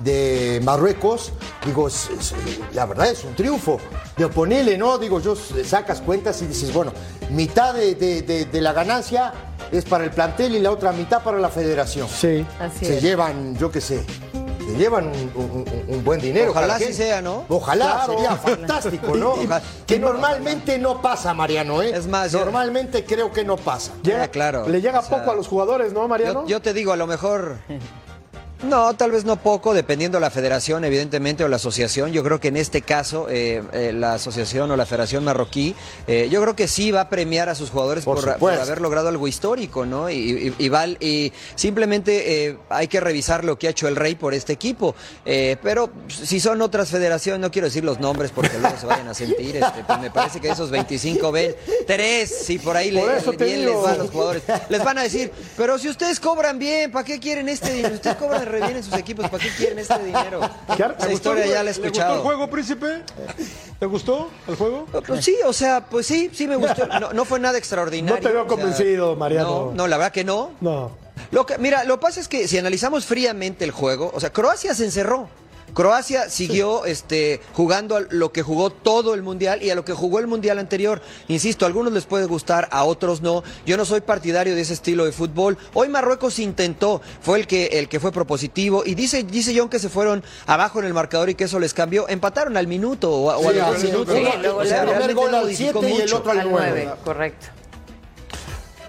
de 0.01 0.62
Marruecos, 0.63 1.34
digo, 1.66 1.88
es- 1.88 2.10
es- 2.12 2.34
la 2.75 2.86
verdad 2.86 3.10
es 3.10 3.24
un 3.24 3.34
triunfo. 3.34 3.80
De 4.16 4.28
ponerle, 4.28 4.78
¿no? 4.78 5.00
Digo, 5.00 5.20
yo 5.20 5.36
sacas 5.36 6.01
cuentas 6.01 6.39
y 6.44 6.46
dices, 6.46 6.72
bueno, 6.72 6.94
mitad 7.32 7.74
de, 7.74 7.96
de- 7.96 8.22
de- 8.22 8.46
de 8.46 8.62
la 8.62 8.72
ganancia 8.72 9.34
es 9.72 9.84
para 9.84 10.04
el 10.04 10.12
plantel 10.12 10.56
y 10.56 10.60
la 10.60 10.70
otra 10.72 10.92
mitad 10.92 11.24
para 11.24 11.39
la 11.39 11.50
federación. 11.50 12.08
Sí. 12.08 12.46
Así 12.60 12.86
se 12.86 12.98
es. 12.98 13.01
llevan, 13.04 13.58
yo 13.58 13.72
qué 13.72 13.82
sé, 13.82 14.06
se 14.72 14.78
llevan 14.78 15.08
un, 15.08 15.32
un- 15.36 15.52
un- 15.52 15.96
un 15.96 16.04
buen 16.04 16.20
dinero. 16.22 16.52
Ojalá 16.52 16.68
cada 16.68 16.80
sí 16.80 16.86
quien. 16.86 16.96
sea, 16.98 17.22
¿no? 17.22 17.46
Ojalá, 17.50 17.86
Claro. 18.06 18.14
sería 18.14 18.36
fantástico, 18.36 19.16
¿no? 19.16 19.32
Ojalá. 19.34 19.62
Que 19.86 20.00
normalmente 20.00 20.78
no 20.78 21.02
pasa, 21.02 21.34
Mariano, 21.34 21.82
¿eh? 21.82 21.92
Es 21.96 22.08
más, 22.08 22.32
yo- 22.32 22.40
normalmente 22.40 23.04
creo 23.06 23.32
que 23.32 23.44
no 23.44 23.56
pasa. 23.58 23.92
Llega- 24.04 24.24
Ah, 24.24 24.28
claro. 24.28 24.68
Le 24.68 24.82
llega 24.82 25.00
O 25.00 25.04
sea, 25.04 25.18
poco 25.20 25.32
a 25.32 25.36
los 25.36 25.48
jugadores, 25.48 25.94
¿no, 25.94 26.08
Mariano? 26.08 26.42
Yo, 26.44 26.48
yo 26.48 26.62
te 26.62 26.74
digo, 26.74 26.92
a 26.92 26.96
lo 26.98 27.08
mejor. 27.08 27.58
No, 28.62 28.94
tal 28.94 29.12
vez 29.12 29.24
no 29.24 29.38
poco, 29.38 29.74
dependiendo 29.74 30.20
la 30.20 30.30
federación, 30.30 30.84
evidentemente, 30.84 31.46
o 31.46 31.48
la 31.48 31.56
asociación. 31.56 32.12
Yo 32.12 32.24
creo 32.25 32.42
que 32.42 32.50
en 32.50 32.58
este 32.58 32.82
caso, 32.82 33.28
eh, 33.30 33.63
eh, 33.72 33.94
la 33.94 34.16
asociación 34.16 34.70
o 34.70 34.75
la 34.75 34.86
federación 34.86 35.24
marroquí, 35.24 35.74
eh, 36.08 36.28
yo 36.30 36.42
creo 36.42 36.58
que 36.58 36.68
sí 36.68 36.92
va 36.92 37.01
a 37.01 37.10
premiar 37.10 37.48
a 37.48 37.56
sus 37.56 37.70
jugadores 37.70 38.04
Por 38.04 38.38
por, 38.38 38.51
haber 38.54 38.82
logrado 38.82 39.08
algo 39.08 39.30
histórico, 39.30 39.86
¿no? 39.86 40.10
Y, 40.10 40.16
y- 40.60 40.66
y 40.66 40.68
val- 40.68 40.98
y 41.00 41.32
simplemente 41.56 42.48
eh, 42.50 42.58
hay 42.70 42.89
que 42.89 43.00
revisar 43.00 43.46
lo 43.46 43.58
que 43.58 43.68
ha 43.68 43.70
hecho 43.70 43.88
el 43.88 43.96
Rey 43.96 44.16
por 44.16 44.34
este 44.34 44.51
equipo. 44.51 44.94
Eh, 45.25 45.56
pero 45.63 45.89
si 46.10 46.42
son 46.42 46.62
otras 46.62 46.89
federaciones, 46.89 47.39
no 47.39 47.51
quiero 47.51 47.68
decir 47.70 47.86
los 47.86 48.01
nombres 48.01 48.32
porque 48.36 48.58
luego 48.60 48.75
se 48.78 48.86
vayan 48.88 49.08
a 49.08 49.13
sentir. 49.13 49.56
este, 49.56 49.86
pues 49.88 50.00
me 50.01 50.12
parece 50.12 50.42
que 50.42 50.50
esos 50.50 50.70
25 50.70 51.32
ven, 51.32 51.56
tres, 51.88 52.30
si 52.46 52.60
por 52.60 52.75
ahí 52.75 52.92
le, 52.92 53.00
Por 53.24 53.39
le- 53.39 53.46
bien 53.46 53.66
les 53.66 53.75
va 53.75 53.92
a 53.92 53.96
los 53.96 54.10
jugadores. 54.12 54.44
Les 54.68 54.84
van 54.84 54.98
a 54.98 55.04
decir, 55.04 55.32
pero 55.56 55.78
si 55.80 55.88
ustedes 55.88 56.20
cobran 56.20 56.60
bien, 56.60 56.92
¿para 56.92 57.06
qué 57.06 57.20
quieren 57.22 57.48
este 57.48 57.72
dinero? 57.74 57.96
Ustedes 57.96 58.18
cobran 58.18 58.49
re 58.50 58.60
bien 58.62 58.75
en 58.77 58.84
sus 58.84 58.94
equipos, 58.96 59.29
¿para 59.29 59.41
qué 59.44 59.50
quieren 59.56 59.79
este 59.79 59.98
dinero? 60.03 60.41
¿Qué 60.75 60.84
ar- 60.84 60.96
Esa 60.98 61.08
¿te 61.08 61.13
historia 61.13 61.46
ya 61.46 61.62
la 61.62 61.62
he 61.62 61.63
¿Le 61.63 61.70
gustó 61.72 61.82
el 61.82 61.86
escuchado. 61.88 62.22
juego, 62.22 62.50
príncipe? 62.50 63.03
¿Te 63.79 63.86
gustó 63.86 64.29
el 64.48 64.56
juego? 64.56 64.86
Pues 65.08 65.24
sí, 65.24 65.36
o 65.46 65.53
sea, 65.53 65.86
pues 65.86 66.06
sí, 66.06 66.29
sí 66.34 66.48
me 66.48 66.56
gustó. 66.58 66.86
No, 67.00 67.13
no 67.13 67.25
fue 67.25 67.39
nada 67.39 67.58
extraordinario. 67.58 68.15
No 68.22 68.22
te 68.22 68.34
veo 68.34 68.44
o 68.46 68.48
sea, 68.48 68.56
convencido, 68.58 69.15
Mariano. 69.15 69.50
No, 69.68 69.72
no, 69.74 69.88
la 69.88 69.98
verdad 69.98 70.12
que 70.12 70.24
no. 70.24 70.51
No. 70.62 70.91
Lo 71.32 71.46
que, 71.46 71.58
mira, 71.58 71.84
lo 71.84 71.98
que 72.00 72.01
pasa 72.01 72.20
es 72.20 72.27
que 72.27 72.48
si 72.48 72.58
analizamos 72.58 73.06
fríamente 73.06 73.63
el 73.63 73.72
juego, 73.72 74.12
o 74.13 74.20
sea, 74.20 74.32
Croacia 74.32 74.74
se 74.74 74.86
encerró. 74.86 75.29
Croacia 75.74 76.30
siguió 76.30 76.86
este, 76.86 77.40
jugando 77.54 77.96
a 77.98 78.02
lo 78.10 78.32
que 78.32 78.42
jugó 78.42 78.70
todo 78.70 79.14
el 79.14 79.22
Mundial 79.24 79.62
y 79.64 79.70
a 79.70 79.76
lo 79.76 79.86
que 79.86 79.94
jugó 79.94 80.20
el 80.20 80.28
Mundial 80.28 80.60
anterior. 80.60 81.02
Insisto, 81.28 81.66
a 81.66 81.68
algunos 81.68 81.94
les 81.94 82.06
puede 82.06 82.26
gustar, 82.26 82.68
a 82.72 82.84
otros 82.84 83.22
no. 83.22 83.44
Yo 83.66 83.78
no 83.78 83.86
soy 83.86 84.02
partidario 84.02 84.56
de 84.56 84.62
ese 84.62 84.74
estilo 84.74 85.06
de 85.06 85.12
fútbol. 85.12 85.58
Hoy 85.74 85.90
Marruecos 85.90 86.40
intentó, 86.40 87.02
fue 87.22 87.40
el 87.40 87.48
que, 87.48 87.68
el 87.68 87.88
que 87.90 88.00
fue 88.00 88.12
propositivo 88.12 88.84
y 88.86 88.96
dice, 88.96 89.24
dice 89.24 89.54
John 89.58 89.70
que 89.70 89.80
se 89.80 89.90
fueron 89.90 90.24
abajo 90.46 90.80
en 90.80 90.86
el 90.86 90.94
marcador 90.94 91.30
y 91.30 91.36
que 91.36 91.46
eso 91.46 91.60
les 91.60 91.74
cambió. 91.74 92.08
Empataron 92.10 92.58
al 92.58 92.68
minuto 92.68 93.12
o, 93.12 93.30
a- 93.32 93.38
o 93.38 93.50
a 93.50 93.52
Sí, 93.52 93.58
los 93.58 93.68
dos 93.68 93.76
al 93.76 93.84
minutos. 93.84 94.16
minuto. 94.16 94.32
Sí, 94.34 94.38
luego 94.42 94.58
O 94.60 94.66
sea, 94.66 94.86
realmente 94.86 95.14
gol 95.14 95.32
no 95.32 95.38
al 95.38 95.44
modificó 95.44 95.80
7 95.82 95.96
y 95.98 96.02
el 96.02 96.14
otro 96.14 96.32
al 96.32 96.40
Al 96.40 96.50
9. 96.52 96.70
9, 96.86 97.00
correcto. 97.04 97.48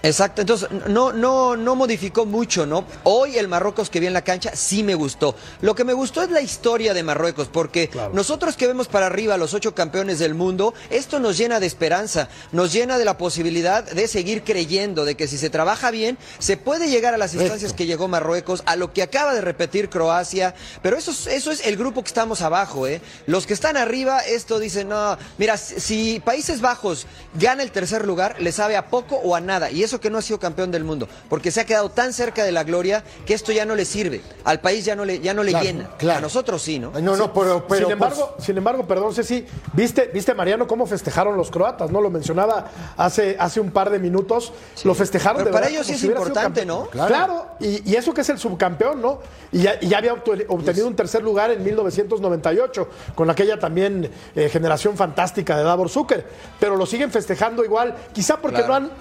Exacto, 0.03 0.41
entonces 0.41 0.67
no, 0.87 1.13
no, 1.13 1.55
no 1.55 1.75
modificó 1.75 2.25
mucho, 2.25 2.65
¿no? 2.65 2.85
Hoy 3.03 3.37
el 3.37 3.47
Marruecos 3.47 3.91
que 3.91 3.99
vi 3.99 4.07
en 4.07 4.13
la 4.13 4.23
cancha 4.23 4.55
sí 4.55 4.81
me 4.81 4.95
gustó. 4.95 5.35
Lo 5.61 5.75
que 5.75 5.83
me 5.83 5.93
gustó 5.93 6.23
es 6.23 6.31
la 6.31 6.41
historia 6.41 6.95
de 6.95 7.03
Marruecos, 7.03 7.49
porque 7.49 7.87
nosotros 8.11 8.57
que 8.57 8.65
vemos 8.65 8.87
para 8.87 9.05
arriba 9.05 9.35
a 9.35 9.37
los 9.37 9.53
ocho 9.53 9.75
campeones 9.75 10.17
del 10.17 10.33
mundo, 10.33 10.73
esto 10.89 11.19
nos 11.19 11.37
llena 11.37 11.59
de 11.59 11.67
esperanza, 11.67 12.29
nos 12.51 12.73
llena 12.73 12.97
de 12.97 13.05
la 13.05 13.19
posibilidad 13.19 13.83
de 13.83 14.07
seguir 14.07 14.43
creyendo, 14.43 15.05
de 15.05 15.13
que 15.15 15.27
si 15.27 15.37
se 15.37 15.51
trabaja 15.51 15.91
bien, 15.91 16.17
se 16.39 16.57
puede 16.57 16.89
llegar 16.89 17.13
a 17.13 17.17
las 17.17 17.35
instancias 17.35 17.73
que 17.73 17.85
llegó 17.85 18.07
Marruecos, 18.07 18.63
a 18.65 18.75
lo 18.77 18.93
que 18.93 19.03
acaba 19.03 19.35
de 19.35 19.41
repetir 19.41 19.89
Croacia, 19.89 20.55
pero 20.81 20.97
eso, 20.97 21.11
es- 21.11 21.27
eso 21.27 21.51
es 21.51 21.63
el 21.67 21.77
grupo 21.77 22.01
que 22.01 22.07
estamos 22.07 22.41
abajo, 22.41 22.87
¿eh? 22.87 23.01
Los 23.27 23.45
que 23.45 23.53
están 23.53 23.77
arriba, 23.77 24.19
esto 24.21 24.57
dicen, 24.57 24.89
no, 24.89 25.15
mira, 25.37 25.57
si, 25.57 25.79
si 25.79 26.19
Países 26.19 26.59
Bajos 26.59 27.05
gana 27.35 27.61
el 27.61 27.71
tercer 27.71 28.03
lugar, 28.03 28.37
le 28.39 28.51
sabe 28.51 28.75
a 28.77 28.87
poco 28.87 29.17
o 29.17 29.35
a 29.35 29.41
nada, 29.41 29.69
y 29.69 29.83
eso 29.83 29.90
que 29.99 30.09
no 30.09 30.17
ha 30.17 30.21
sido 30.21 30.39
campeón 30.39 30.71
del 30.71 30.83
mundo, 30.83 31.07
porque 31.29 31.51
se 31.51 31.59
ha 31.61 31.65
quedado 31.65 31.89
tan 31.89 32.13
cerca 32.13 32.43
de 32.43 32.51
la 32.51 32.63
gloria 32.63 33.03
que 33.25 33.33
esto 33.33 33.51
ya 33.51 33.65
no 33.65 33.75
le 33.75 33.85
sirve, 33.85 34.21
al 34.43 34.59
país 34.61 34.85
ya 34.85 34.95
no 34.95 35.05
le, 35.05 35.19
ya 35.19 35.33
no 35.33 35.43
le 35.43 35.51
Claro, 35.51 35.65
llena, 35.65 35.89
claro. 35.97 36.19
a 36.19 36.21
nosotros 36.21 36.61
sí, 36.61 36.79
¿no? 36.79 36.91
No, 37.01 37.17
no, 37.17 37.33
pero, 37.33 37.65
pero 37.67 37.85
sin 37.87 37.91
embargo, 37.93 38.35
sin 38.39 38.57
embargo, 38.57 38.87
perdón, 38.87 39.13
Ceci, 39.13 39.45
viste, 39.73 40.09
viste 40.13 40.33
Mariano 40.33 40.67
cómo 40.67 40.85
festejaron 40.85 41.35
los 41.35 41.51
croatas, 41.51 41.91
¿no? 41.91 41.99
Lo 42.01 42.09
mencionaba 42.09 42.65
hace, 42.97 43.35
hace 43.39 43.59
un 43.59 43.71
par 43.71 43.89
de 43.89 43.99
minutos. 43.99 44.53
Lo 44.83 44.93
festejaron 44.93 45.37
Pero 45.37 45.49
de 45.49 45.51
para 45.53 45.65
verdad 45.65 45.75
ellos 45.75 45.87
sí 45.87 45.93
es 45.93 45.99
si 45.99 46.07
importante. 46.07 46.65
¿no? 46.65 46.85
Claro, 46.87 47.07
Claro. 47.07 47.45
y, 47.59 47.91
y 47.91 47.95
eso 47.95 48.13
que 48.13 48.21
es 48.21 48.29
el 48.29 48.37
subcampeón, 48.39 49.01
¿no? 49.01 49.19
Y 49.51 49.63
ya, 49.63 49.75
y 49.81 49.87
ya 49.89 49.97
había 49.97 50.13
obtenido 50.13 50.87
un 50.87 50.95
tercer 50.95 51.23
lugar 51.23 51.51
en 51.51 51.63
1998, 51.63 52.87
con 53.15 53.29
aquella 53.29 53.59
también 53.59 54.09
eh, 54.35 54.49
generación 54.49 54.95
fantástica 54.95 55.57
de 55.57 55.63
Davor 55.63 55.89
Zucker. 55.89 56.25
Pero 56.59 56.75
lo 56.75 56.85
siguen 56.85 57.11
festejando 57.11 57.63
igual, 57.65 57.95
quizá 58.13 58.37
porque 58.37 58.57
Claro. 58.63 58.67
no 58.67 58.75
han 58.75 58.91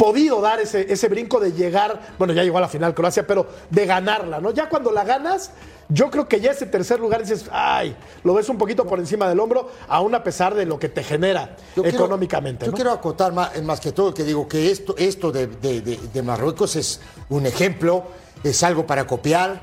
podido 0.00 0.40
dar 0.40 0.60
ese, 0.60 0.90
ese 0.90 1.08
brinco 1.08 1.38
de 1.38 1.52
llegar, 1.52 2.00
bueno, 2.18 2.32
ya 2.32 2.42
llegó 2.42 2.56
a 2.56 2.62
la 2.62 2.68
final 2.68 2.94
Croacia, 2.94 3.26
pero 3.26 3.46
de 3.68 3.84
ganarla, 3.84 4.40
¿no? 4.40 4.50
Ya 4.50 4.66
cuando 4.70 4.90
la 4.90 5.04
ganas, 5.04 5.50
yo 5.90 6.10
creo 6.10 6.26
que 6.26 6.40
ya 6.40 6.52
ese 6.52 6.64
tercer 6.64 6.98
lugar 7.00 7.20
dices, 7.20 7.44
ay, 7.52 7.94
lo 8.24 8.32
ves 8.32 8.48
un 8.48 8.56
poquito 8.56 8.86
por 8.86 8.98
encima 8.98 9.28
del 9.28 9.38
hombro, 9.38 9.70
aún 9.88 10.14
a 10.14 10.24
pesar 10.24 10.54
de 10.54 10.64
lo 10.64 10.78
que 10.78 10.88
te 10.88 11.04
genera 11.04 11.54
Yo 11.76 11.82
quiero- 11.82 11.98
económicamente. 11.98 12.64
yo 12.64 12.72
quiero 12.72 12.92
acotar 12.92 13.34
más, 13.34 13.62
más 13.62 13.78
que 13.78 13.92
todo 13.92 14.14
que 14.14 14.24
digo 14.24 14.48
que 14.48 14.70
esto, 14.70 14.94
esto 14.96 15.30
de, 15.32 15.48
de- 15.48 15.82
de- 15.82 15.98
de 16.10 16.22
Marruecos 16.22 16.76
es 16.76 17.00
un 17.28 17.44
ejemplo, 17.44 18.04
es 18.42 18.62
algo 18.62 18.86
para 18.86 19.06
copiar, 19.06 19.60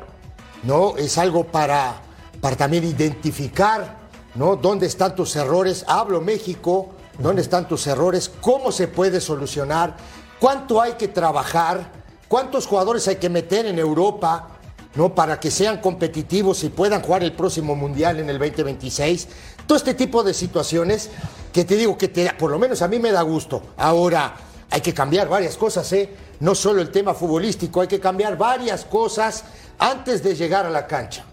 ¿no? 0.62 0.98
Es 0.98 1.18
algo 1.18 1.46
para, 1.46 1.96
para 2.42 2.56
también 2.56 2.84
identificar, 2.84 3.98
¿no? 4.36 4.56
¿Dónde 4.56 4.86
están 4.86 5.16
tus 5.16 5.36
errores? 5.36 5.84
Hablo 5.88 6.22
México, 6.22 6.90
¿dónde 7.18 7.42
están 7.42 7.68
tus 7.68 7.88
errores? 7.88 8.30
¿Cómo 8.40 8.72
se 8.72 8.88
puede 8.88 9.20
solucionar? 9.20 9.96
¿Cuánto 10.40 10.82
hay 10.82 10.94
que 10.94 11.08
trabajar? 11.08 11.92
¿Cuántos 12.28 12.68
jugadores 12.68 13.08
hay 13.08 13.16
que 13.16 13.30
meter 13.30 13.66
en 13.66 13.80
Europa? 13.80 14.50
¿no? 14.96 15.14
Para 15.14 15.40
que 15.40 15.52
sean 15.52 15.80
competitivos 15.80 16.64
y 16.64 16.70
puedan 16.70 17.02
jugar 17.02 17.24
el 17.24 17.34
próximo 17.34 17.76
Mundial 17.76 18.20
en 18.20 18.30
el 18.30 18.40
2026. 18.40 19.28
Todo 19.66 19.78
este 19.78 19.94
tipo 19.94 20.24
de 20.24 20.34
situaciones 20.34 21.10
que 21.54 21.64
te 21.64 21.76
digo 21.76 21.98
que 21.98 22.08
te, 22.08 22.34
por 22.34 22.52
lo 22.52 22.60
menos 22.60 22.82
a 22.82 22.88
mí 22.88 23.00
me 23.00 23.12
da 23.12 23.22
gusto. 23.22 23.62
Ahora, 23.78 24.36
hay 24.70 24.82
que 24.82 24.94
cambiar 24.94 25.30
varias 25.30 25.56
cosas, 25.56 25.92
¿eh? 25.94 26.10
No 26.40 26.56
solo 26.56 26.82
el 26.82 26.92
tema 26.92 27.14
futbolístico, 27.14 27.82
hay 27.82 27.88
que 27.88 28.00
cambiar 28.00 28.38
varias 28.38 28.86
cosas 28.86 29.44
antes 29.80 30.24
de 30.24 30.36
llegar 30.36 30.66
a 30.66 30.70
la 30.70 30.86
cancha. 30.88 31.24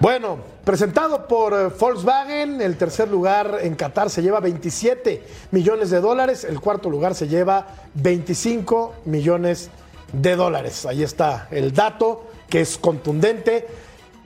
Bueno, 0.00 0.38
presentado 0.64 1.26
por 1.26 1.52
eh, 1.54 1.68
Volkswagen, 1.78 2.60
el 2.60 2.76
tercer 2.76 3.08
lugar 3.08 3.58
en 3.62 3.74
Qatar 3.74 4.10
se 4.10 4.22
lleva 4.22 4.40
27 4.40 5.22
millones 5.50 5.90
de 5.90 6.00
dólares, 6.00 6.44
el 6.44 6.60
cuarto 6.60 6.88
lugar 6.88 7.14
se 7.14 7.28
lleva 7.28 7.66
25 7.94 8.94
millones 9.04 9.70
de 10.12 10.36
dólares. 10.36 10.86
Ahí 10.86 11.02
está 11.02 11.48
el 11.50 11.72
dato 11.72 12.26
que 12.48 12.60
es 12.60 12.78
contundente. 12.78 13.66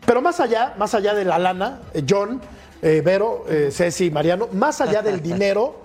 Pero 0.05 0.23
más 0.23 0.41
allá, 0.41 0.75
más 0.79 0.95
allá 0.95 1.15
de 1.15 1.25
la 1.25 1.39
lana, 1.39 1.81
eh, 1.93 2.05
John, 2.09 2.41
eh, 2.83 3.03
Vero, 3.05 3.45
eh, 3.49 3.71
Ceci, 3.73 4.11
Mariano, 4.11 4.49
más 4.53 4.81
allá 4.81 5.03
del 5.03 5.23
dinero, 5.23 5.81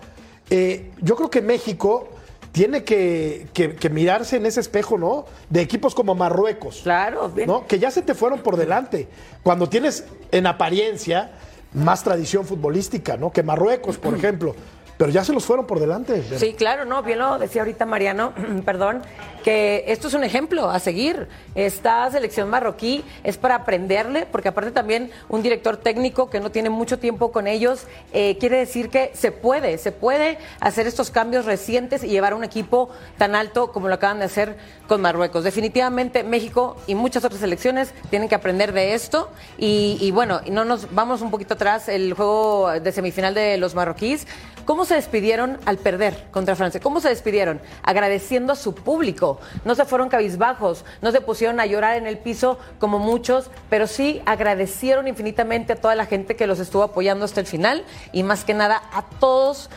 eh, 0.50 0.92
yo 1.02 1.16
creo 1.16 1.30
que 1.30 1.42
México 1.42 2.10
tiene 2.52 2.84
que, 2.84 3.48
que- 3.54 3.76
que 3.76 3.90
mirarse 3.90 4.36
en 4.38 4.46
ese 4.46 4.60
espejo, 4.60 4.98
¿no? 4.98 5.26
De 5.50 5.62
equipos 5.62 5.96
como 5.96 6.16
Marruecos. 6.16 6.82
Claro, 6.84 7.30
bien. 7.30 7.48
¿no? 7.48 7.66
Que 7.68 7.80
ya 7.80 7.92
se 7.92 8.02
te 8.02 8.14
fueron 8.14 8.40
por 8.40 8.58
delante. 8.58 9.08
Cuando 9.44 9.70
tienes 9.70 10.06
en 10.32 10.48
apariencia 10.48 11.32
más 11.74 12.04
tradición 12.04 12.46
futbolística, 12.46 13.16
¿no? 13.18 13.32
Que 13.32 13.44
Marruecos, 13.44 13.98
por 13.98 14.16
ejemplo. 14.18 14.56
Pero 15.02 15.12
ya 15.12 15.24
se 15.24 15.34
los 15.34 15.44
fueron 15.44 15.66
por 15.66 15.80
delante. 15.80 16.22
Sí, 16.38 16.54
claro, 16.54 16.86
no, 16.86 17.02
bien 17.02 17.18
lo 17.18 17.40
decía 17.40 17.64
ahorita 17.64 17.88
Mariano, 17.88 18.34
perdón, 18.66 19.02
que 19.44 19.84
esto 19.88 20.10
es 20.10 20.14
un 20.14 20.24
ejemplo 20.24 20.70
a 20.70 20.78
seguir. 20.78 21.28
Esta 21.56 22.12
selección 22.12 22.52
marroquí 22.52 23.04
es 23.24 23.36
para 23.38 23.56
aprenderle, 23.56 24.28
porque 24.32 24.50
aparte 24.50 24.70
también 24.70 25.10
un 25.28 25.42
director 25.42 25.78
técnico 25.78 26.30
que 26.30 26.40
no 26.40 26.52
tiene 26.52 26.70
mucho 26.70 27.00
tiempo 27.00 27.32
con 27.32 27.48
ellos, 27.48 27.88
eh, 28.14 28.38
quiere 28.40 28.58
decir 28.58 28.90
que 28.90 29.10
se 29.16 29.32
puede, 29.32 29.80
se 29.80 29.92
puede 29.92 30.38
hacer 30.60 30.86
estos 30.86 31.10
cambios 31.10 31.46
recientes 31.46 32.04
y 32.04 32.10
llevar 32.10 32.36
un 32.36 32.44
equipo 32.44 32.92
tan 33.18 33.34
alto 33.34 33.72
como 33.72 33.88
lo 33.88 33.96
acaban 33.96 34.20
de 34.20 34.26
hacer 34.26 34.56
con 34.88 35.02
Marruecos. 35.02 35.44
Definitivamente 35.44 36.24
México 36.24 36.78
y 36.86 36.94
muchas 36.94 37.26
otras 37.26 37.42
selecciones 37.42 37.92
tienen 38.12 38.30
que 38.30 38.36
aprender 38.36 38.72
de 38.72 38.94
esto 38.94 39.32
y, 39.58 39.98
y 40.00 40.12
bueno, 40.12 40.42
no 40.52 40.64
nos 40.64 40.94
vamos 40.94 41.22
un 41.22 41.32
poquito 41.32 41.56
atrás, 41.56 41.90
el 41.90 42.14
juego 42.14 42.70
de 42.80 42.92
semifinal 42.92 43.34
de 43.34 43.58
los 43.58 43.74
marroquíes. 43.74 44.28
¿Cómo 44.66 44.86
se 44.86 44.96
despidieron 44.96 45.60
al 45.66 45.78
perder 45.78 46.28
contra 46.32 46.56
Francia? 46.56 46.80
¿Cómo 46.80 47.00
se 47.02 47.10
despidieron? 47.10 47.62
Agradeciendo 47.84 48.54
a 48.54 48.56
su 48.56 48.74
público. 48.76 49.40
No 49.66 49.76
se 49.76 49.86
fueron 49.86 50.10
cabizbajos, 50.10 50.86
no 51.02 51.12
se 51.12 51.22
pusieron 51.22 51.60
a 51.60 51.66
llorar 51.66 51.98
en 51.98 52.08
el 52.08 52.18
piso 52.18 52.60
como 52.80 53.00
muchos, 53.00 53.50
pero 53.70 53.88
sí 53.88 54.22
agradecieron 54.26 55.08
infinitamente 55.08 55.74
a 55.74 55.76
toda 55.76 55.96
la 55.96 56.06
gente 56.06 56.36
que 56.36 56.48
los 56.48 56.60
estuvo 56.60 56.84
apoyando 56.84 57.26
hasta 57.26 57.40
el 57.40 57.48
final 57.48 57.84
y 58.12 58.24
más 58.24 58.44
que 58.44 58.54
nada 58.54 58.82
a 58.94 59.04
todos 59.20 59.70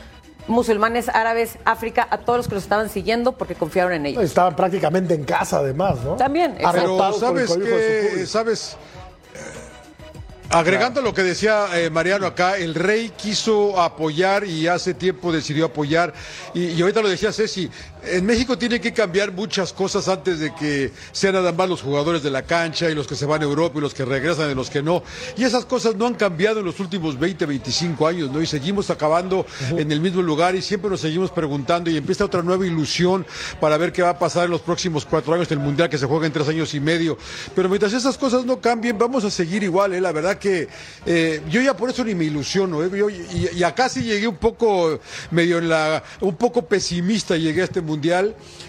musulmanes, 0.46 1.08
árabes, 1.08 1.56
África, 1.64 2.06
a 2.10 2.18
todos 2.18 2.36
los 2.38 2.48
que 2.48 2.54
los 2.54 2.64
estaban 2.64 2.90
siguiendo 2.90 3.32
porque 3.32 3.54
confiaron 3.54 3.92
en 3.94 4.06
ellos. 4.06 4.22
Estaban 4.22 4.54
prácticamente 4.54 5.14
en 5.14 5.24
casa, 5.24 5.58
además, 5.58 6.00
¿no? 6.04 6.16
También. 6.16 6.54
Pero 6.56 6.68
Arropados 6.68 7.18
por 7.18 7.38
el 7.38 7.46
sabes 7.48 7.50
cobijo 7.50 7.76
de 7.76 7.82
su 7.82 8.02
que, 8.02 8.08
público. 8.10 8.30
sabes, 8.30 8.76
Agregando 10.50 11.00
lo 11.00 11.14
que 11.14 11.22
decía 11.22 11.66
eh, 11.74 11.90
Mariano 11.90 12.26
acá, 12.26 12.58
el 12.58 12.74
rey 12.74 13.10
quiso 13.16 13.80
apoyar 13.80 14.44
y 14.44 14.68
hace 14.68 14.94
tiempo 14.94 15.32
decidió 15.32 15.64
apoyar. 15.66 16.12
Y, 16.52 16.66
y 16.66 16.80
ahorita 16.82 17.00
lo 17.02 17.08
decía 17.08 17.32
Ceci, 17.32 17.70
en 18.06 18.26
México 18.26 18.56
tiene 18.58 18.80
que 18.80 18.92
cambiar 18.92 19.32
muchas 19.32 19.72
cosas 19.72 20.08
antes 20.08 20.38
de 20.38 20.54
que 20.54 20.92
sean 21.12 21.34
nada 21.34 21.52
más 21.52 21.68
los 21.68 21.82
jugadores 21.82 22.22
de 22.22 22.30
la 22.30 22.42
cancha 22.42 22.90
y 22.90 22.94
los 22.94 23.06
que 23.06 23.14
se 23.16 23.26
van 23.26 23.42
a 23.42 23.44
Europa 23.44 23.78
y 23.78 23.80
los 23.80 23.94
que 23.94 24.04
regresan 24.04 24.50
y 24.50 24.54
los 24.54 24.70
que 24.70 24.82
no. 24.82 25.02
Y 25.36 25.44
esas 25.44 25.64
cosas 25.64 25.96
no 25.96 26.06
han 26.06 26.14
cambiado 26.14 26.60
en 26.60 26.66
los 26.66 26.80
últimos 26.80 27.18
20, 27.18 27.46
25 27.46 28.06
años, 28.06 28.30
¿no? 28.30 28.42
Y 28.42 28.46
seguimos 28.46 28.90
acabando 28.90 29.46
en 29.76 29.90
el 29.90 30.00
mismo 30.00 30.22
lugar 30.22 30.54
y 30.54 30.62
siempre 30.62 30.90
nos 30.90 31.00
seguimos 31.00 31.30
preguntando 31.30 31.90
y 31.90 31.96
empieza 31.96 32.24
otra 32.24 32.42
nueva 32.42 32.66
ilusión 32.66 33.26
para 33.60 33.76
ver 33.78 33.92
qué 33.92 34.02
va 34.02 34.10
a 34.10 34.18
pasar 34.18 34.44
en 34.44 34.50
los 34.50 34.60
próximos 34.60 35.04
cuatro 35.06 35.34
años 35.34 35.48
del 35.48 35.58
Mundial 35.58 35.88
que 35.88 35.98
se 35.98 36.06
juega 36.06 36.26
en 36.26 36.32
tres 36.32 36.48
años 36.48 36.74
y 36.74 36.80
medio. 36.80 37.16
Pero 37.54 37.68
mientras 37.68 37.92
esas 37.92 38.18
cosas 38.18 38.44
no 38.44 38.60
cambien, 38.60 38.98
vamos 38.98 39.24
a 39.24 39.30
seguir 39.30 39.62
igual, 39.62 39.94
¿eh? 39.94 40.00
La 40.00 40.12
verdad 40.12 40.38
que 40.38 40.68
eh, 41.06 41.40
yo 41.50 41.60
ya 41.60 41.76
por 41.76 41.90
eso 41.90 42.04
ni 42.04 42.14
me 42.14 42.24
ilusiono, 42.24 42.82
¿eh? 42.84 42.90
Yo- 42.94 43.10
y, 43.10 43.50
y 43.56 43.62
acá 43.62 43.88
sí 43.88 44.02
llegué 44.02 44.26
un 44.28 44.36
poco 44.36 45.00
medio 45.30 45.58
en 45.58 45.68
la, 45.68 46.02
un 46.20 46.36
poco 46.36 46.66
pesimista 46.66 47.36
llegué 47.36 47.62
a 47.62 47.64
este 47.64 47.80
mundial 47.80 47.93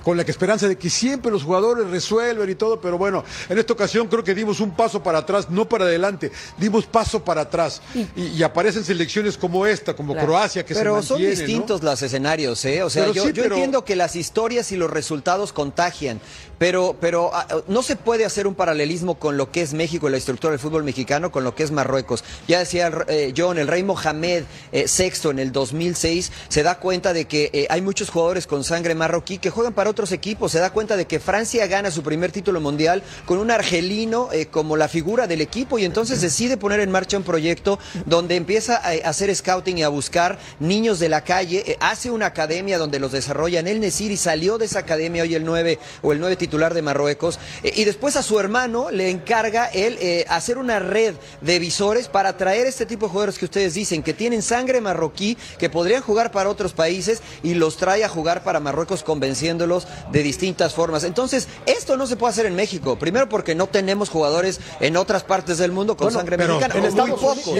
con 0.03 0.17
la 0.17 0.24
que 0.24 0.32
esperanza 0.32 0.67
de 0.67 0.77
que 0.77 0.89
siempre 0.89 1.32
los 1.32 1.44
jugadores 1.44 1.88
resuelven 1.89 2.50
y 2.50 2.55
todo, 2.55 2.79
pero 2.79 2.98
bueno, 2.98 3.24
en 3.50 3.58
esta 3.58 3.74
ocasión 3.74 4.08
creo 4.08 4.24
que 4.24 4.34
dimos 4.36 4.60
un 4.60 4.75
paso 4.75 5.01
para 5.01 5.20
atrás, 5.20 5.50
no 5.50 5.67
para 5.67 5.86
adelante, 5.86 6.32
dimos 6.58 6.86
paso 6.86 7.24
para 7.24 7.41
atrás 7.41 7.82
y, 8.15 8.22
y 8.27 8.44
aparecen 8.44 8.84
selecciones 8.84 9.38
como 9.38 9.65
esta, 9.65 9.96
como 9.96 10.13
Claro. 10.13 10.27
Croacia 10.27 10.65
que 10.65 10.74
Pero 10.74 11.01
se 11.01 11.08
son 11.08 11.15
mantiene, 11.17 11.36
¿no? 11.36 11.39
distintos 11.48 11.84
los 11.84 12.01
escenarios, 12.01 12.63
¿eh? 12.65 12.84
O 12.84 12.89
sea, 12.89 13.03
Pero 13.03 13.13
yo, 13.13 13.24
sí, 13.24 13.34
yo 13.34 13.44
pero- 13.44 13.55
entiendo 13.55 13.84
que 13.86 13.96
las 13.96 14.15
historias 14.15 14.72
y 14.72 14.77
los 14.77 14.89
resultados 14.89 15.51
contagian, 15.53 16.20
pero, 16.57 16.95
pero 17.00 17.31
ah, 17.33 17.47
no 17.67 17.83
se 17.83 17.95
puede 17.95 18.25
hacer 18.25 18.47
un 18.47 18.55
paralelismo 18.55 19.15
con 19.15 19.38
lo 19.38 19.51
que 19.51 19.62
es 19.62 19.74
México 19.74 20.07
y 20.07 20.12
la 20.12 20.17
estructura 20.17 20.51
del 20.51 20.59
fútbol 20.59 20.83
mexicano 20.83 21.31
con 21.31 21.43
lo 21.43 21.55
que 21.55 21.63
es 21.63 21.71
Marruecos. 21.71 22.24
Ya 22.47 22.59
decía 22.59 22.91
eh, 23.07 23.33
John, 23.35 23.57
el 23.57 23.67
rey 23.67 23.83
Mohamed 23.83 24.43
eh, 24.71 24.85
VI 24.85 25.29
en 25.29 25.39
el 25.39 25.51
2006 25.51 26.31
se 26.47 26.63
da 26.63 26.79
cuenta 26.79 27.13
de 27.13 27.25
que 27.25 27.50
eh, 27.53 27.67
hay 27.69 27.81
muchos 27.81 28.09
jugadores 28.09 28.47
con 28.47 28.63
sangre 28.63 28.95
marroquí 28.95 29.38
que 29.38 29.50
juegan 29.50 29.74
para 29.74 29.89
otros 29.89 30.12
equipos. 30.12 30.51
Se 30.51 30.59
da 30.59 30.69
cuenta 30.71 30.95
de 30.95 31.05
que 31.05 31.19
Francia 31.19 31.67
gana 31.67 31.91
su 31.91 32.03
primer 32.03 32.31
título 32.31 32.62
mundial 32.62 33.03
con 33.25 33.38
un 33.38 33.51
argelino 33.51 34.29
eh, 34.31 34.47
como 34.47 34.77
la 34.77 34.88
figura 34.88 35.27
del 35.27 35.41
equipo 35.41 35.77
y 35.79 35.85
entonces 35.85 36.21
decide 36.21 36.57
poner 36.57 36.79
en 36.79 36.91
marcha 36.91 37.17
un 37.17 37.24
proyecto 37.24 37.79
donde 38.05 38.35
empieza 38.35 38.77
a, 38.77 39.09
hacer 39.09 39.33
scouting 39.35 39.79
y 39.79 39.83
a 39.83 39.89
buscar 39.89 40.39
niños 40.59 41.00
de 41.00 41.09
la 41.09 41.24
calle. 41.24 41.77
hace 41.79 42.12
una 42.12 42.27
academia 42.27 42.77
donde 42.77 43.00
los 43.00 43.12
desarrollan. 43.12 43.67
El 43.67 43.79
Nesiri 43.79 44.17
salió 44.17 44.57
de 44.57 44.65
esa 44.65 44.79
academia 44.79 45.24
hoy 45.24 45.35
el 45.35 45.45
9 45.45 45.79
o 46.01 46.13
el 46.13 46.19
9 46.19 46.35
titular 46.45 46.73
de 46.73 46.81
Marruecos. 46.81 47.39
eh, 47.63 47.71
y 47.75 47.83
después 47.85 48.15
a 48.15 48.23
su 48.23 48.39
hermano 48.39 48.91
le 48.91 49.09
encarga 49.09 49.65
él 49.67 49.97
eh, 49.99 50.25
hacer 50.29 50.57
una 50.57 50.79
red 50.79 51.15
de 51.41 51.59
visores 51.59 52.07
para 52.07 52.37
traer 52.37 52.67
este 52.67 52.85
tipo 52.85 53.05
de 53.07 53.11
jugadores 53.11 53.37
que 53.39 53.45
ustedes 53.45 53.73
dicen 53.73 54.03
que 54.03 54.13
tienen 54.13 54.41
sangre 54.41 54.81
marroquí, 54.81 55.37
que 55.57 55.69
podrían 55.69 56.01
jugar 56.01 56.31
para 56.31 56.49
otros 56.49 56.73
países 56.73 57.21
y 57.43 57.53
los 57.55 57.77
trae 57.77 58.03
a 58.03 58.09
jugar 58.09 58.43
para 58.43 58.59
Marruecos 58.59 59.03
convenciéndolos 59.03 59.87
de 60.11 60.23
distintas 60.23 60.73
formas. 60.73 61.03
Entonces, 61.03 61.47
esto 61.65 61.97
no 61.97 62.07
se 62.07 62.15
puede 62.15 62.31
hacer 62.31 62.45
en 62.45 62.55
México. 62.55 62.97
Primero 62.99 63.27
porque 63.29 63.55
no 63.55 63.67
tenemos 63.67 64.09
jugadores 64.09 64.59
en 64.79 64.97
otras 64.97 65.23
partes 65.23 65.57
del 65.57 65.71
mundo 65.71 65.97
con 65.97 66.05
Bueno, 66.07 66.19
sangre 66.19 66.37
pero 66.37 66.55
mexicana. 66.57 66.79
en 66.79 66.85
Estados 66.85 67.09
muy 67.09 67.19
pocos, 67.19 67.47
Unidos- 67.47 67.57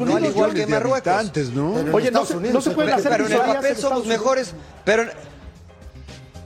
en 0.00 0.04
¿no? 0.06 0.16
Al 0.16 0.24
igual 0.26 0.50
yo- 0.50 0.54
que 0.56 0.66
Marruecos. 0.66 1.08
Habitantes, 1.12 1.50
¿no? 1.50 1.72
Pero 1.74 1.88
en 1.88 1.94
Oye, 1.94 2.04
no 2.10 2.22
Estados 2.22 2.28
se, 2.28 2.36
Unidos 2.36 2.54
no 2.54 2.60
se 2.60 2.70
se 2.70 2.74
pueden 2.74 2.90
puede. 2.94 3.00
hacer 3.00 3.12
pero 3.12 3.26
en 3.26 3.32
el 3.32 3.54
papel 3.54 3.76
somos 3.76 3.98
Unidos. 4.00 4.18
mejores, 4.18 4.52
pero 4.84 5.04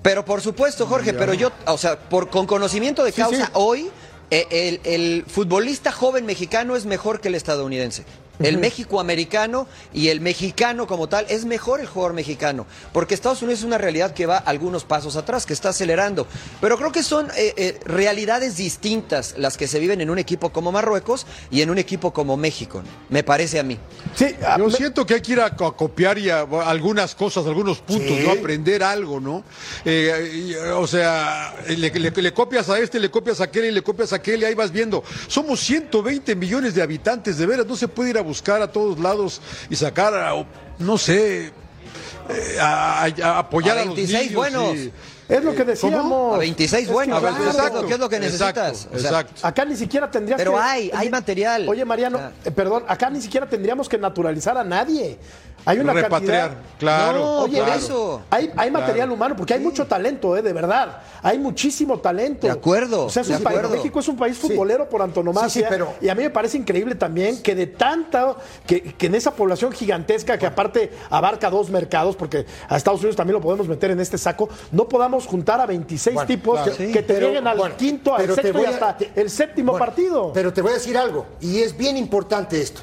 pero 0.03 0.25
por 0.25 0.41
supuesto, 0.41 0.87
Jorge, 0.87 1.13
pero 1.15 1.33
yo, 1.35 1.53
o 1.67 1.79
sea, 1.79 1.99
por 1.99 2.29
con 2.29 2.47
conocimiento 2.47 3.05
de 3.05 3.13
causa 3.13 3.47
sí. 3.47 3.53
hoy 3.55 3.91
eh, 4.31 4.47
el, 4.51 4.81
el 4.85 5.25
futbolista 5.27 5.93
joven 5.93 6.27
mexicano 6.27 6.75
es 6.75 6.87
mejor 6.87 7.21
que 7.21 7.29
el 7.29 7.35
estadounidense. 7.35 8.05
El 8.45 8.59
México 8.59 9.01
americano 9.01 9.67
y 9.93 10.09
el 10.09 10.21
mexicano 10.21 10.87
como 10.87 11.09
tal 11.09 11.27
es 11.29 11.45
mejor 11.45 11.81
el 11.81 11.87
jugador 11.87 12.15
mexicano, 12.15 12.67
porque 12.93 13.15
Estados 13.15 13.43
Unidos 13.43 13.61
es 13.61 13.65
una 13.65 13.79
realidad 13.79 14.13
que 14.15 14.27
va 14.27 14.37
algunos 14.39 14.85
pasos 14.85 15.17
atrás, 15.17 15.47
que 15.47 15.53
está 15.53 15.71
acelerando. 15.71 16.27
Pero 16.61 16.77
creo 16.79 16.93
que 16.93 17.03
son 17.03 17.27
eh, 17.37 17.55
eh, 17.57 17.81
realidades 17.85 18.57
distintas 18.57 19.35
las 19.39 19.57
que 19.57 19.67
se 19.69 19.79
viven 19.79 20.01
en 20.01 20.11
un 20.11 20.19
equipo 20.19 20.51
como 20.51 20.73
Marruecos 20.73 21.27
y 21.51 21.63
en 21.63 21.71
un 21.71 21.79
equipo 21.79 22.13
como 22.13 22.37
México, 22.37 22.83
¿no? 22.83 22.89
me 23.09 23.23
parece 23.23 23.59
a 23.59 23.63
mí. 23.63 23.79
Sí, 24.15 24.27
ah, 24.45 24.57
Yo 24.59 24.67
me- 24.67 24.73
siento 24.73 25.07
que 25.07 25.15
hay 25.15 25.21
que 25.21 25.33
ir 25.33 25.41
a, 25.41 25.55
co- 25.57 25.67
a 25.67 25.77
copiar 25.77 26.19
y 26.19 26.31
a, 26.31 26.41
algunas 26.65 27.15
cosas, 27.15 27.47
algunos 27.47 27.79
puntos, 27.79 28.07
Sí. 28.17 28.25
¿no? 28.27 28.33
Aprender 28.33 28.83
algo, 28.83 29.21
¿no? 29.21 29.45
Eh, 29.85 30.49
y, 30.51 30.55
o 30.55 30.87
sea, 30.87 31.55
le, 31.69 31.91
le- 31.91 32.11
le 32.11 32.33
copias 32.35 32.69
a 32.69 32.79
este, 32.79 32.99
le 33.01 33.11
copias 33.11 33.41
a 33.41 33.45
aquel 33.45 33.67
y 33.67 33.71
le 33.71 33.83
copias 33.83 34.13
a 34.13 34.17
aquel 34.17 34.43
y 34.43 34.45
ahí 34.45 34.55
vas 34.55 34.71
viendo. 34.73 35.03
Somos 35.29 35.61
120 35.61 36.35
millones 36.37 36.75
de 36.75 36.83
habitantes, 36.83 37.37
de 37.39 37.47
veras, 37.47 37.67
no 37.67 37.77
se 37.77 37.89
puede 37.89 38.11
ir 38.11 38.19
a 38.19 38.23
buscar 38.23 38.32
a 38.63 38.69
todos 38.73 38.99
lados 38.99 39.41
y 39.69 39.77
sacar, 39.77 40.15
a, 40.15 40.33
no 40.79 40.97
sé, 40.99 41.47
eh, 41.47 42.59
a, 42.61 43.05
a- 43.05 43.07
a 43.25 43.39
apoyar 43.41 43.79
A 43.79 43.83
a, 43.83 43.85
los 43.85 43.97
26 43.97 44.21
niños 44.23 44.35
buenos. 44.37 44.77
y- 44.77 44.93
es 45.29 45.43
lo 45.43 45.53
que 45.53 45.59
¿Cómo? 45.59 45.71
decíamos. 45.71 46.35
A 46.35 46.39
26 46.39 46.83
Es 46.83 46.87
que 46.89 46.93
buenos, 46.93 47.21
claro, 47.21 47.37
¿qué 47.37 47.41
es 47.41 47.47
lo- 47.47 47.51
exacto, 47.63 47.87
qué 47.87 47.93
es 47.95 47.99
lo 48.01 48.09
que 48.09 48.17
exacto, 48.17 48.61
necesitas? 48.63 48.89
O 48.95 48.99
sea, 48.99 49.11
exacto. 49.11 49.47
Acá 49.47 49.65
ni 49.65 49.77
siquiera 49.77 50.11
tendrías 50.11 50.37
Pero 50.39 50.53
que. 50.53 50.59
hay, 50.59 50.91
hay 50.95 51.09
material. 51.11 51.69
Oye, 51.69 51.85
Mariano, 51.87 52.19
Ah. 52.21 52.33
eh, 52.45 52.51
perdón, 52.51 52.85
acá 52.87 53.09
ni 53.09 53.23
siquiera 53.23 53.49
tendríamos 53.49 53.89
que 53.89 53.97
naturalizar 53.97 54.59
a 54.59 54.65
nadie. 54.65 55.17
Hay 55.65 55.79
una 55.79 55.93
Repatriar, 55.93 56.49
cantidad. 56.51 56.63
claro, 56.79 57.19
No, 57.19 57.39
Oye, 57.43 57.63
eso. 57.77 58.23
Hay, 58.31 58.51
hay 58.57 58.71
material 58.71 59.11
humano, 59.13 59.37
porque 59.37 59.55
hay 59.55 59.61
mucho 59.61 59.87
talento, 59.87 60.37
eh, 60.37 60.43
de 60.43 60.53
verdad. 60.53 60.99
Hay 61.23 61.39
muchísimo 61.39 61.99
talento. 62.01 62.47
De 62.47 62.53
acuerdo, 62.53 63.07
O 63.07 63.11
sea, 63.11 63.23
es 63.23 63.29
un 63.29 63.43
país-. 63.43 63.61
México 63.71 64.01
es 64.01 64.09
un 64.09 64.17
país 64.17 64.37
futbolero 64.39 64.89
por 64.89 65.03
antonomasia. 65.03 65.49
Sí, 65.51 65.59
sí, 65.61 65.65
pero- 65.69 65.95
Y 66.01 66.09
a 66.09 66.15
mí 66.15 66.23
me 66.25 66.31
parece 66.31 66.57
increíble 66.59 66.95
también 66.97 67.41
que 67.43 67.55
de 67.55 67.67
tanta, 67.69 68.35
que, 68.67 68.83
que 68.95 69.07
en 69.07 69.15
esa 69.15 69.31
población 69.33 69.73
gigantesca 69.73 70.37
que 70.37 70.47
aparte 70.47 70.91
abarca 71.11 71.49
dos 71.51 71.71
mercados, 71.71 72.17
porque 72.17 72.45
a 72.69 72.77
Estados 72.77 73.01
Unidos 73.01 73.17
también 73.17 73.35
lo 73.35 73.41
podemos 73.41 73.69
meter 73.69 73.91
en 73.93 74.01
este 74.01 74.19
saco, 74.19 74.49
no 74.73 74.89
podamos 74.89 75.27
juntar 75.27 75.61
a 75.61 75.67
26 75.67 76.15
Bueno, 76.15 76.27
tipos 76.27 76.61
claro. 76.61 76.77
que, 76.77 76.87
te 76.87 77.03
Pero, 77.15 77.27
lleguen 77.29 77.47
al 77.47 77.57
bueno, 77.59 77.77
quinto, 77.77 78.15
al 78.15 78.35
sexto 78.35 78.61
y 78.61 78.65
hasta 78.65 78.97
el 79.15 79.31
séptimo 79.31 79.73
Bueno, 79.73 79.87
partido. 79.87 80.33
Pero 80.33 80.53
te 80.53 80.61
voy 80.61 80.73
a 80.73 80.75
decir 80.75 80.97
algo, 80.99 81.27
y 81.41 81.61
es 81.61 81.77
bien 81.77 81.97
importante 81.97 82.61
esto. 82.61 82.81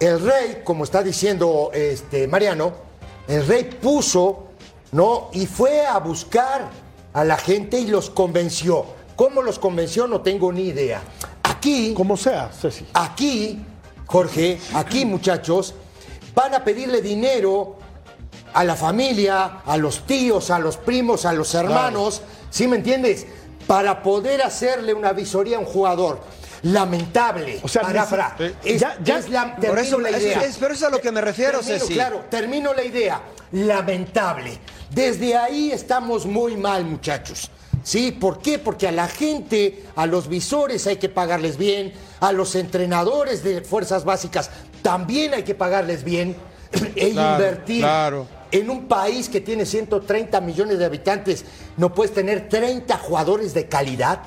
El 0.00 0.18
rey, 0.20 0.62
como 0.64 0.84
está 0.84 1.02
diciendo 1.02 1.70
este 1.74 2.26
Mariano, 2.26 2.72
el 3.28 3.46
rey 3.46 3.64
puso, 3.64 4.46
¿no? 4.92 5.28
Y 5.34 5.44
fue 5.46 5.86
a 5.86 5.98
buscar 5.98 6.70
a 7.12 7.22
la 7.22 7.36
gente 7.36 7.78
y 7.78 7.86
los 7.86 8.08
convenció. 8.08 8.86
¿Cómo 9.14 9.42
los 9.42 9.58
convenció? 9.58 10.06
No 10.06 10.22
tengo 10.22 10.50
ni 10.52 10.68
idea. 10.68 11.02
Aquí, 11.42 11.92
Como 11.94 12.16
sea, 12.16 12.50
Ceci. 12.50 12.86
aquí, 12.94 13.62
Jorge, 14.06 14.58
aquí 14.74 15.04
muchachos, 15.04 15.74
van 16.34 16.54
a 16.54 16.64
pedirle 16.64 17.02
dinero 17.02 17.76
a 18.54 18.64
la 18.64 18.76
familia, 18.76 19.60
a 19.66 19.76
los 19.76 20.06
tíos, 20.06 20.50
a 20.50 20.58
los 20.58 20.78
primos, 20.78 21.26
a 21.26 21.34
los 21.34 21.54
hermanos, 21.54 22.22
¿sí 22.48 22.66
me 22.66 22.76
entiendes? 22.76 23.26
Para 23.66 24.02
poder 24.02 24.40
hacerle 24.40 24.94
una 24.94 25.12
visoría 25.12 25.58
a 25.58 25.60
un 25.60 25.66
jugador. 25.66 26.20
Lamentable. 26.62 27.60
O 27.62 27.68
sea, 27.68 27.82
para, 27.82 28.36
eh, 28.38 28.54
Es- 28.64 28.80
ya- 28.80 28.96
ya- 29.02 29.18
es 29.18 29.28
la- 29.30 29.56
Por 29.56 29.78
eso, 29.78 29.98
la 29.98 30.10
idea. 30.10 30.42
es, 30.42 30.56
pero 30.58 30.74
eso 30.74 30.86
es 30.86 30.92
a 30.92 30.96
lo 30.96 31.00
que 31.00 31.10
me 31.10 31.20
refiero, 31.20 31.60
Termino, 31.60 31.78
Ceci. 31.80 31.94
Claro, 31.94 32.24
termino 32.30 32.74
la 32.74 32.84
idea. 32.84 33.20
Lamentable. 33.52 34.58
Desde 34.90 35.36
ahí 35.36 35.70
estamos 35.72 36.26
muy 36.26 36.56
mal, 36.56 36.84
muchachos. 36.84 37.50
¿Sí? 37.82 38.12
¿Por 38.12 38.42
qué? 38.42 38.58
Porque 38.58 38.86
a 38.88 38.92
la 38.92 39.08
gente, 39.08 39.84
a 39.96 40.04
los 40.06 40.28
visores 40.28 40.86
hay 40.86 40.96
que 40.96 41.08
pagarles 41.08 41.56
bien, 41.56 41.92
a 42.20 42.30
los 42.32 42.54
entrenadores 42.54 43.42
de 43.42 43.62
fuerzas 43.62 44.04
básicas 44.04 44.50
también 44.82 45.32
hay 45.32 45.44
que 45.44 45.54
pagarles 45.54 46.04
bien 46.04 46.36
e 46.94 47.10
Claro, 47.12 47.36
invertir. 47.42 47.80
claro. 47.80 48.26
En 48.52 48.68
un 48.68 48.86
país 48.86 49.28
que 49.28 49.40
tiene 49.40 49.64
130 49.64 50.40
millones 50.40 50.78
de 50.78 50.84
habitantes, 50.84 51.44
¿no 51.78 51.94
puedes 51.94 52.12
tener 52.12 52.48
30 52.48 52.98
jugadores 52.98 53.54
de 53.54 53.66
calidad? 53.66 54.20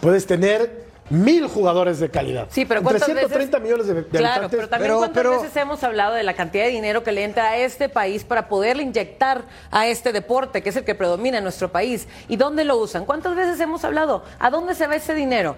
Puedes 0.00 0.26
tener 0.26 0.83
mil 1.10 1.46
jugadores 1.48 2.00
de 2.00 2.10
calidad. 2.10 2.46
Sí, 2.50 2.64
pero 2.64 2.82
¿cuántas 2.82 3.04
130 3.04 3.58
veces? 3.58 3.62
millones 3.62 3.86
de, 3.86 3.94
de 3.94 4.08
Claro, 4.08 4.26
habitantes. 4.46 4.56
pero 4.56 4.68
también 4.68 4.88
Pero- 4.88 4.98
cuántas 4.98 5.22
pero- 5.22 5.40
veces 5.42 5.56
hemos 5.56 5.84
hablado 5.84 6.14
de 6.14 6.22
la 6.22 6.34
cantidad 6.34 6.64
de 6.64 6.70
dinero 6.70 7.04
que 7.04 7.12
le 7.12 7.24
entra 7.24 7.50
a 7.50 7.56
este 7.58 7.88
país 7.88 8.24
para 8.24 8.48
poderle 8.48 8.82
inyectar 8.84 9.42
a 9.70 9.86
este 9.86 10.12
deporte, 10.12 10.62
que 10.62 10.70
es 10.70 10.76
el 10.76 10.84
que 10.84 10.94
predomina 10.94 11.38
en 11.38 11.44
nuestro 11.44 11.70
país. 11.70 12.06
¿Y 12.28 12.36
dónde 12.36 12.64
lo 12.64 12.76
usan? 12.78 13.04
¿Cuántas 13.04 13.36
veces 13.36 13.60
hemos 13.60 13.84
hablado? 13.84 14.24
¿A 14.38 14.48
dónde 14.50 14.74
se 14.74 14.86
va 14.86 14.96
ese 14.96 15.14
dinero? 15.14 15.56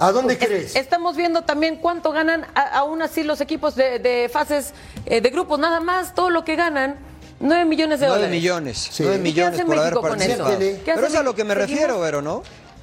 ¿A 0.00 0.12
dónde 0.12 0.34
Es- 0.34 0.44
crees? 0.44 0.76
estamos 0.76 1.16
viendo 1.16 1.42
también 1.42 1.76
cuánto 1.76 2.10
ganan 2.10 2.46
a- 2.54 2.78
aún 2.78 3.02
así 3.02 3.22
los 3.22 3.40
equipos 3.40 3.76
de, 3.76 3.98
de 3.98 4.28
fases 4.32 4.72
eh, 5.06 5.20
de 5.20 5.30
grupos, 5.30 5.58
nada 5.58 5.78
más, 5.80 6.14
todo 6.14 6.30
lo 6.30 6.42
que 6.44 6.56
ganan, 6.56 6.96
9 7.38 7.64
millones 7.66 8.00
de 8.00 8.06
9 8.06 8.22
dólares. 8.22 8.40
millones, 8.40 8.78
Sí. 8.90 9.02
nueve 9.04 9.16
¿Y 9.16 9.18
qué 9.18 9.22
millones 9.30 9.54
hace 9.54 9.64
por 9.66 9.78
haber 9.78 9.92
México 9.94 10.08
con 10.08 10.20
eso? 10.22 10.44
¿Qué 10.58 10.90
hace 10.90 10.92
Pero 10.94 11.06
es 11.06 11.14
a 11.14 11.22
lo 11.22 11.34
que 11.34 11.44
me 11.44 11.54
refiero, 11.54 12.00
Vero, 12.00 12.20
¿no? 12.22 12.42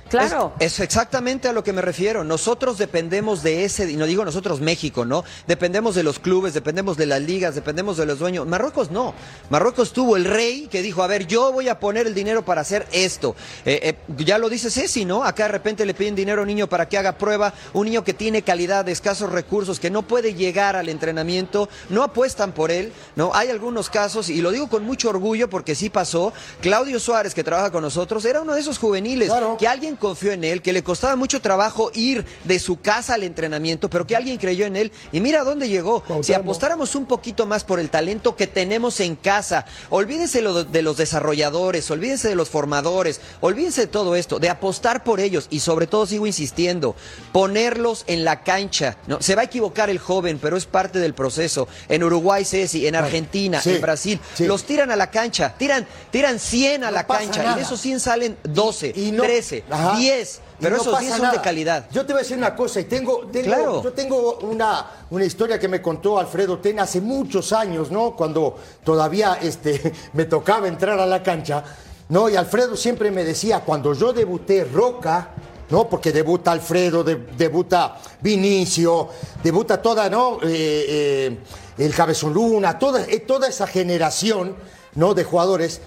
Claro. 0.10 0.54
Es, 0.60 0.74
es 0.74 0.80
exactamente 0.80 1.48
a 1.48 1.54
lo 1.54 1.64
que 1.64 1.74
me 1.74 1.82
refiero. 1.82 2.24
Nosotros 2.24 2.78
dependemos 2.78 3.44
de 3.44 3.64
ese, 3.66 3.90
y 3.90 3.96
no 3.96 4.06
digo 4.06 4.24
nosotros 4.26 4.62
México, 4.62 5.06
¿no? 5.06 5.24
Dependemos 5.48 5.96
de 5.96 6.04
los 6.04 6.20
clubes, 6.20 6.54
dependemos 6.54 6.98
de 6.98 7.06
las 7.06 7.22
ligas, 7.22 7.56
dependemos 7.56 7.98
de 7.98 8.06
los 8.06 8.20
dueños. 8.20 8.48
Marruecos 8.48 8.92
no. 8.92 9.14
Marruecos 9.50 9.94
tuvo 9.94 10.16
el 10.18 10.26
rey 10.26 10.68
que 10.72 10.82
dijo, 10.82 11.04
a 11.04 11.08
ver, 11.08 11.28
yo 11.28 11.52
voy 11.52 11.70
a 11.70 11.80
poner 11.80 12.08
el 12.08 12.14
dinero 12.14 12.44
para 12.46 12.62
hacer 12.62 12.88
esto. 12.92 13.36
Eh, 13.66 13.80
eh, 13.84 13.96
ya 14.24 14.38
lo 14.38 14.50
dice 14.50 14.70
Ceci, 14.72 15.06
¿no? 15.06 15.24
Acá 15.24 15.44
de 15.44 15.50
repente 15.50 15.86
le 15.86 15.94
piden 15.94 16.16
dinero 16.16 16.40
a 16.40 16.44
un 16.44 16.48
niño 16.48 16.68
para 16.68 16.88
que 16.88 16.98
haga 16.98 17.18
prueba, 17.18 17.54
un 17.74 17.86
niño 17.86 18.04
que 18.04 18.14
tiene 18.14 18.42
calidad, 18.42 18.86
de 18.86 18.92
escasos 18.92 19.32
recursos, 19.32 19.80
que 19.80 19.90
no 19.90 20.04
puede 20.04 20.34
llegar 20.34 20.76
al 20.76 20.90
entrenamiento, 20.90 21.68
no 21.90 22.04
apuestan 22.04 22.52
por 22.54 22.72
él, 22.72 22.94
¿no? 23.16 23.32
Hay 23.34 23.50
algunos 23.50 23.90
casos, 23.90 24.30
y 24.30 24.42
lo 24.42 24.52
digo 24.52 24.70
con 24.70 24.84
mucho 24.86 25.10
orgullo 25.10 25.50
porque 25.50 25.76
sí 25.76 25.90
pasó, 25.90 26.32
Claudio 26.62 27.00
Suárez, 27.00 27.34
que 27.34 27.44
trabaja 27.44 27.72
con 27.72 27.82
nosotros, 27.82 28.24
era 28.26 28.42
uno 28.42 28.54
de 28.54 28.62
esos 28.62 28.78
juveniles, 28.78 29.30
Claro. 29.30 29.58
que 29.58 29.68
alguien 29.68 29.97
confió 29.98 30.32
en 30.32 30.44
él, 30.44 30.62
que 30.62 30.74
le 30.74 30.84
costaba 30.84 31.16
mucho 31.16 31.42
trabajo 31.42 31.92
ir 31.94 32.26
de 32.44 32.60
su 32.60 32.80
casa 32.82 33.14
al 33.16 33.24
entrenamiento, 33.24 33.90
pero 33.90 34.06
que 34.08 34.16
alguien 34.16 34.38
creyó 34.38 34.66
en 34.66 34.76
él 34.76 34.92
y 35.12 35.20
mira 35.20 35.44
dónde 35.44 35.70
llegó. 35.70 36.04
Si 36.22 36.34
apostáramos 36.34 36.96
un 36.96 37.06
poquito 37.06 37.46
más 37.46 37.64
por 37.64 37.80
el 37.80 37.90
talento 37.90 38.36
que 38.36 38.48
tenemos 38.48 39.00
en 39.00 39.16
casa, 39.16 39.66
olvídense 39.90 40.42
lo 40.42 40.64
de 40.64 40.82
los 40.82 40.98
desarrolladores, 40.98 41.90
olvídense 41.92 42.30
de 42.30 42.36
los 42.36 42.50
formadores, 42.50 43.22
olvídense 43.42 43.82
de 43.82 43.88
todo 43.88 44.16
esto, 44.16 44.40
de 44.40 44.50
apostar 44.50 45.04
por 45.04 45.20
ellos 45.20 45.48
y 45.50 45.60
sobre 45.60 45.88
todo 45.88 46.06
sigo 46.06 46.28
insistiendo, 46.28 46.96
ponerlos 47.32 48.04
en 48.08 48.24
la 48.26 48.44
cancha. 48.44 48.98
¿no? 49.08 49.22
Se 49.22 49.36
va 49.36 49.42
a 49.42 49.46
equivocar 49.46 49.90
el 49.90 50.00
joven, 50.00 50.40
pero 50.42 50.58
es 50.58 50.66
parte 50.66 51.00
del 51.00 51.14
proceso. 51.14 51.68
En 51.90 52.04
Uruguay, 52.04 52.46
Ceci, 52.46 52.88
en 52.88 52.96
Argentina, 52.96 53.62
sí, 53.62 53.72
en 53.76 53.82
Brasil, 53.82 54.20
sí. 54.36 54.46
los 54.46 54.64
tiran 54.64 54.92
a 54.92 54.96
la 54.96 55.12
cancha, 55.12 55.56
tiran, 55.58 55.86
tiran 56.12 56.40
100 56.40 56.84
a 56.84 56.88
No 56.88 56.92
la 56.92 57.06
cancha 57.08 57.52
y 57.52 57.56
de 57.56 57.62
esos 57.62 57.80
100 57.82 58.00
salen 58.00 58.38
12, 58.44 58.94
Y- 58.96 59.08
y 59.08 59.12
no- 59.12 59.24
13, 59.24 59.64
Ajá. 59.70 59.87
10, 59.96 60.36
Y 60.60 60.64
pero 60.64 60.76
no 60.76 60.82
esos 60.82 60.92
pasa 60.94 61.02
10 61.04 61.14
son 61.14 61.22
nada. 61.24 61.34
de 61.38 61.42
calidad. 61.42 61.88
Yo 61.92 62.06
te 62.06 62.14
voy 62.14 62.20
a 62.20 62.24
decir 62.24 62.38
una 62.38 62.56
cosa, 62.56 62.80
y 62.80 62.84
tengo, 62.86 63.28
tengo- 63.32 63.46
Claro. 63.46 63.84
yo 63.84 63.94
tengo 63.94 64.38
una, 64.42 64.86
una 65.10 65.24
historia 65.26 65.58
que 65.60 65.68
me 65.68 65.82
contó 65.82 66.18
Alfredo 66.20 66.60
Ten 66.60 66.80
hace 66.80 67.00
muchos 67.02 67.54
años, 67.54 67.92
¿no? 67.92 68.16
Cuando 68.16 68.56
todavía 68.84 69.38
este, 69.42 69.94
me 70.14 70.26
tocaba 70.26 70.68
entrar 70.68 71.00
a 71.00 71.06
la 71.06 71.22
cancha, 71.24 71.64
¿no? 72.10 72.30
Y 72.30 72.36
Alfredo 72.36 72.76
siempre 72.76 73.12
me 73.12 73.24
decía, 73.24 73.62
cuando 73.62 73.94
yo 73.94 74.14
debuté 74.14 74.64
Roca, 74.66 75.32
¿no? 75.70 75.90
Porque 75.90 76.12
debuta 76.12 76.52
Alfredo, 76.52 77.04
de- 77.04 77.16
debuta 77.38 77.98
Vinicio, 78.22 79.10
debuta 79.44 79.82
toda, 79.82 80.10
¿no? 80.10 80.40
Eh, 80.44 80.86
eh, 80.88 81.38
el 81.78 81.94
Cabezón 81.94 82.34
Luna, 82.34 82.80
toda, 82.80 83.04
eh, 83.04 83.20
toda 83.20 83.48
esa 83.50 83.68
generación, 83.68 84.56
¿no? 84.96 85.14
De 85.14 85.24
jugadores. 85.26 85.82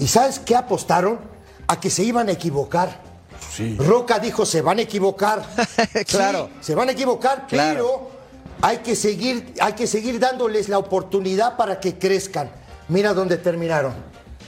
¿Y 0.00 0.08
sabes 0.08 0.38
qué 0.40 0.56
apostaron? 0.56 1.20
A 1.68 1.78
que 1.78 1.88
se 1.90 2.02
iban 2.02 2.28
a 2.28 2.32
equivocar. 2.32 3.03
Roca 3.78 4.18
dijo, 4.18 4.44
se 4.46 4.62
van 4.62 4.78
a 4.78 4.82
equivocar. 4.82 5.44
Claro. 6.06 6.48
Sí, 6.60 6.66
se 6.66 6.74
van 6.74 6.88
a 6.88 6.92
equivocar, 6.92 7.46
Claro. 7.46 7.74
pero 7.74 8.10
hay 8.62 8.78
que, 8.78 8.96
seguir, 8.96 9.54
hay 9.60 9.72
que 9.74 9.86
seguir 9.86 10.18
dándoles 10.18 10.68
la 10.68 10.78
oportunidad 10.78 11.56
para 11.56 11.80
que 11.80 11.98
crezcan. 11.98 12.50
Mira 12.88 13.12
dónde 13.14 13.36
terminaron. 13.38 13.92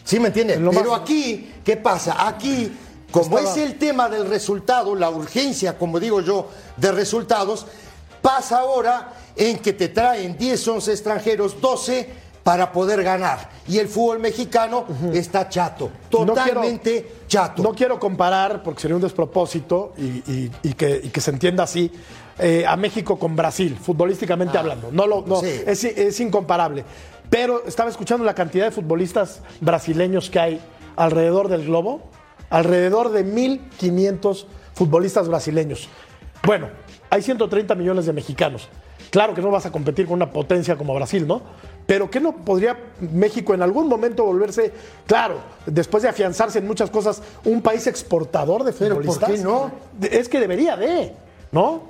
¿Sí 0.04 0.20
me 0.20 0.28
entiendes? 0.28 0.58
Lo 0.60 0.70
Pero 0.70 0.90
más- 0.92 1.00
aquí, 1.00 1.52
¿qué 1.64 1.76
pasa? 1.76 2.26
Aquí, 2.28 2.72
como 3.10 3.38
Estaba- 3.38 3.56
es 3.56 3.62
el 3.62 3.78
tema 3.78 4.08
del 4.08 4.26
resultado, 4.28 4.94
la 4.94 5.10
urgencia, 5.10 5.76
como 5.78 5.98
digo 5.98 6.20
yo, 6.20 6.48
de 6.76 6.92
resultados, 6.92 7.66
pasa 8.22 8.58
ahora 8.60 9.12
en 9.34 9.58
que 9.58 9.72
te 9.72 9.88
traen 9.88 10.36
10, 10.36 10.66
11 10.68 10.92
extranjeros, 10.92 11.60
12 11.60 12.08
para 12.46 12.70
poder 12.70 13.02
ganar. 13.02 13.50
Y 13.66 13.78
el 13.78 13.88
fútbol 13.88 14.20
mexicano 14.20 14.84
está 15.12 15.48
chato, 15.48 15.86
No 15.86 16.10
quiero- 16.10 16.26
totalmente 16.26 17.12
chato. 17.26 17.60
No 17.60 17.74
quiero 17.74 17.98
comparar, 17.98 18.62
porque 18.62 18.82
sería 18.82 18.94
un 18.94 19.02
despropósito 19.02 19.94
y, 19.98 20.02
y- 20.30 20.50
y 20.62 20.72
que, 20.74 21.00
y 21.02 21.08
que 21.08 21.20
se 21.20 21.32
entienda 21.32 21.64
así, 21.64 21.90
eh, 22.38 22.64
a 22.64 22.76
México 22.76 23.18
con 23.18 23.34
Brasil, 23.34 23.76
futbolísticamente 23.82 24.56
hablando. 24.56 24.90
No 24.92 25.08
lo, 25.08 25.24
no, 25.26 25.38
Ah, 25.38 25.40
sí. 25.42 25.60
es, 25.66 25.82
es 25.82 26.20
incomparable. 26.20 26.84
Pero 27.28 27.64
estaba 27.66 27.90
escuchando 27.90 28.24
la 28.24 28.36
cantidad 28.36 28.66
de 28.66 28.70
futbolistas 28.70 29.40
brasileños 29.60 30.30
que 30.30 30.38
hay 30.38 30.60
alrededor 30.94 31.48
del 31.48 31.64
globo. 31.66 32.02
Alrededor 32.48 33.10
de 33.10 33.24
1.500 33.26 34.46
futbolistas 34.72 35.26
brasileños. 35.26 35.88
Bueno, 36.44 36.68
hay 37.10 37.22
130 37.22 37.74
millones 37.74 38.06
de 38.06 38.12
mexicanos. 38.12 38.68
Claro 39.10 39.34
que 39.34 39.42
no 39.42 39.50
vas 39.50 39.66
a 39.66 39.72
competir 39.72 40.06
con 40.06 40.14
una 40.14 40.30
potencia 40.30 40.76
como 40.76 40.94
Brasil, 40.94 41.26
¿no? 41.26 41.42
Pero 41.86 42.10
¿qué 42.10 42.20
no 42.20 42.32
podría 42.36 42.76
México 43.00 43.54
en 43.54 43.62
algún 43.62 43.88
momento 43.88 44.24
volverse, 44.24 44.72
claro, 45.06 45.36
después 45.66 46.02
de 46.02 46.08
afianzarse 46.08 46.58
en 46.58 46.66
muchas 46.66 46.90
cosas, 46.90 47.22
un 47.44 47.62
país 47.62 47.86
exportador 47.86 48.64
de 48.64 48.72
¿por 48.72 48.88
futbolistas? 48.88 49.30
qué 49.30 49.38
no? 49.38 49.70
Es 50.02 50.28
que 50.28 50.40
debería 50.40 50.76
de, 50.76 51.12
¿no? 51.56 51.88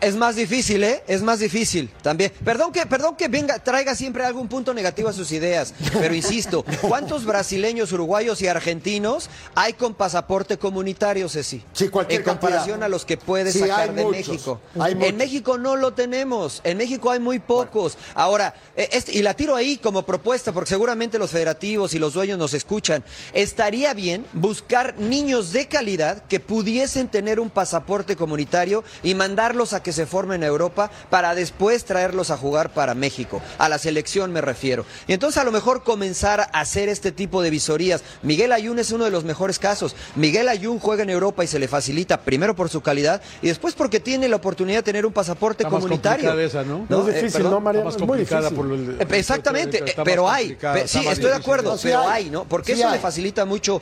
Es 0.00 0.14
más 0.14 0.36
difícil, 0.36 0.84
¿eh? 0.84 1.02
Es 1.08 1.22
más 1.22 1.40
difícil 1.40 1.90
también. 2.02 2.32
Perdón 2.44 2.72
que, 2.72 2.86
perdón 2.86 3.16
que 3.16 3.26
venga, 3.26 3.58
traiga 3.58 3.94
siempre 3.96 4.24
algún 4.24 4.46
punto 4.48 4.72
negativo 4.74 5.08
a 5.08 5.12
sus 5.12 5.32
ideas, 5.32 5.74
pero 5.92 6.14
insisto, 6.14 6.64
¿cuántos 6.82 7.24
brasileños, 7.24 7.90
uruguayos 7.92 8.40
y 8.42 8.46
argentinos 8.46 9.28
hay 9.56 9.72
con 9.72 9.94
pasaporte 9.94 10.56
comunitario, 10.56 11.28
Ceci? 11.28 11.64
Sí, 11.72 11.88
cualquier 11.88 12.20
En 12.20 12.26
comparación 12.26 12.66
cantidad. 12.80 12.86
a 12.86 12.88
los 12.88 13.04
que 13.04 13.16
puedes 13.16 13.54
Sí, 13.54 13.60
sacar 13.60 13.92
de 13.92 14.04
muchos, 14.04 14.28
México. 14.28 14.60
En 14.76 15.16
México 15.16 15.58
no 15.58 15.74
lo 15.74 15.92
tenemos. 15.94 16.60
En 16.62 16.78
México 16.78 17.10
hay 17.10 17.18
muy 17.18 17.40
pocos. 17.40 17.98
Ahora, 18.14 18.54
eh, 18.76 18.88
este- 18.92 19.16
y 19.18 19.22
la 19.22 19.34
tiro 19.34 19.56
ahí 19.56 19.78
como 19.78 20.02
propuesta, 20.02 20.52
porque 20.52 20.68
seguramente 20.70 21.18
los 21.18 21.30
federativos 21.30 21.92
y 21.94 21.98
los 21.98 22.14
dueños 22.14 22.38
nos 22.38 22.54
escuchan. 22.54 23.02
Estaría 23.32 23.94
bien 23.94 24.24
buscar 24.32 24.96
niños 24.98 25.52
de 25.52 25.66
calidad 25.66 26.22
que 26.28 26.38
pudiesen 26.40 27.08
tener 27.08 27.40
un 27.40 27.50
pasaporte 27.50 28.14
comunitario 28.16 28.84
y 29.02 29.07
mandarlos 29.14 29.72
a 29.72 29.82
que 29.82 29.92
se 29.92 30.06
formen 30.06 30.42
en 30.42 30.48
Europa 30.48 30.90
para 31.10 31.34
después 31.34 31.84
traerlos 31.84 32.30
a 32.30 32.36
jugar 32.36 32.70
para 32.70 32.94
México. 32.94 33.40
A 33.58 33.68
la 33.68 33.78
selección 33.78 34.32
me 34.32 34.40
refiero. 34.40 34.84
Y 35.06 35.12
entonces 35.12 35.38
a 35.40 35.44
lo 35.44 35.52
mejor 35.52 35.82
comenzar 35.84 36.40
a 36.40 36.44
hacer 36.60 36.88
este 36.88 37.12
tipo 37.12 37.42
de 37.42 37.50
visorías. 37.50 38.02
Miguel 38.22 38.52
Ayun 38.52 38.78
es 38.78 38.92
uno 38.92 39.04
de 39.04 39.10
los 39.10 39.24
mejores 39.24 39.58
casos. 39.58 39.94
Miguel 40.16 40.48
Ayun 40.48 40.78
juega 40.78 41.02
en 41.02 41.10
Europa 41.10 41.44
y 41.44 41.46
se 41.46 41.58
le 41.58 41.68
facilita 41.68 42.20
primero 42.20 42.54
por 42.56 42.68
su 42.68 42.80
calidad 42.80 43.22
y 43.42 43.48
después 43.48 43.74
porque 43.74 44.00
tiene 44.00 44.28
la 44.28 44.36
oportunidad 44.36 44.78
de 44.78 44.82
tener 44.84 45.06
un 45.06 45.12
pasaporte 45.12 45.62
Está 45.62 45.70
más 45.70 45.80
comunitario. 45.82 46.28
complicada 46.30 46.62
esa, 46.62 46.68
¿no? 46.68 46.86
No, 46.88 47.02
es 47.02 47.14
Eh, 47.14 47.18
difícil, 47.18 47.32
perdón. 47.32 47.50
¿no, 47.52 47.60
María? 47.60 47.80
Está 47.80 47.90
más 47.90 47.96
complicada 47.98 48.50
por 48.50 48.64
lo- 48.66 48.74
el- 48.74 49.00
Eh, 49.00 49.06
Exactamente, 49.10 49.78
está 49.78 49.90
eh, 49.90 49.94
más 49.96 50.04
pero 50.04 50.30
hay. 50.30 50.56
Sí, 50.86 50.98
más 50.98 51.12
estoy 51.14 51.30
de 51.30 51.36
acuerdo, 51.36 51.70
No, 51.72 51.76
sí 51.78 51.88
pero 51.88 52.00
hay. 52.00 52.24
hay, 52.24 52.30
¿no? 52.30 52.44
Porque 52.44 52.74
Sí 52.74 52.80
eso 52.80 52.88
hay. 52.88 52.94
le 52.96 53.00
facilita 53.00 53.44
mucho 53.44 53.80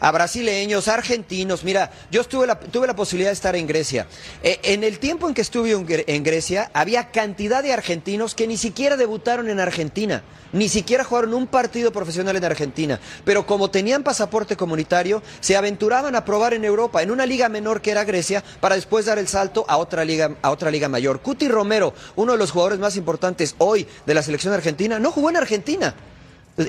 a 0.00 0.12
brasileños, 0.12 0.86
a 0.88 0.94
argentinos. 0.94 1.64
Mira, 1.64 1.90
yo 2.10 2.20
estuve 2.20 2.46
la, 2.46 2.58
tuve 2.58 2.86
la 2.86 2.94
posibilidad 2.94 3.30
de 3.30 3.34
estar 3.34 3.56
en 3.56 3.66
Grecia. 3.66 4.06
Eh, 4.42 4.57
en 4.62 4.84
el 4.84 4.98
tiempo 4.98 5.28
en 5.28 5.34
que 5.34 5.40
estuve 5.42 5.72
en, 5.72 5.86
Gre- 5.86 6.04
en 6.06 6.22
Grecia, 6.22 6.70
había 6.74 7.10
cantidad 7.10 7.62
de 7.62 7.72
argentinos 7.72 8.34
que 8.34 8.46
ni 8.46 8.56
siquiera 8.56 8.96
debutaron 8.96 9.48
en 9.48 9.60
Argentina. 9.60 10.22
Ni 10.52 10.68
siquiera 10.68 11.04
jugaron 11.04 11.34
un 11.34 11.46
partido 11.46 11.92
profesional 11.92 12.34
en 12.36 12.44
Argentina. 12.44 12.98
Pero 13.24 13.46
como 13.46 13.70
tenían 13.70 14.02
pasaporte 14.02 14.56
comunitario, 14.56 15.22
se 15.40 15.56
aventuraban 15.56 16.16
a 16.16 16.24
probar 16.24 16.54
en 16.54 16.64
Europa, 16.64 17.02
en 17.02 17.10
una 17.10 17.26
liga 17.26 17.48
menor 17.48 17.82
que 17.82 17.90
era 17.90 18.04
Grecia, 18.04 18.42
para 18.60 18.74
después 18.74 19.04
dar 19.06 19.18
el 19.18 19.28
salto 19.28 19.66
a 19.68 19.76
otra 19.76 20.04
liga, 20.04 20.36
a 20.40 20.50
otra 20.50 20.70
liga 20.70 20.88
mayor. 20.88 21.20
Cuti 21.20 21.48
Romero, 21.48 21.92
uno 22.16 22.32
de 22.32 22.38
los 22.38 22.50
jugadores 22.50 22.78
más 22.78 22.96
importantes 22.96 23.54
hoy 23.58 23.86
de 24.06 24.14
la 24.14 24.22
selección 24.22 24.54
argentina, 24.54 24.98
no 24.98 25.10
jugó 25.12 25.28
en 25.30 25.36
Argentina. 25.36 25.94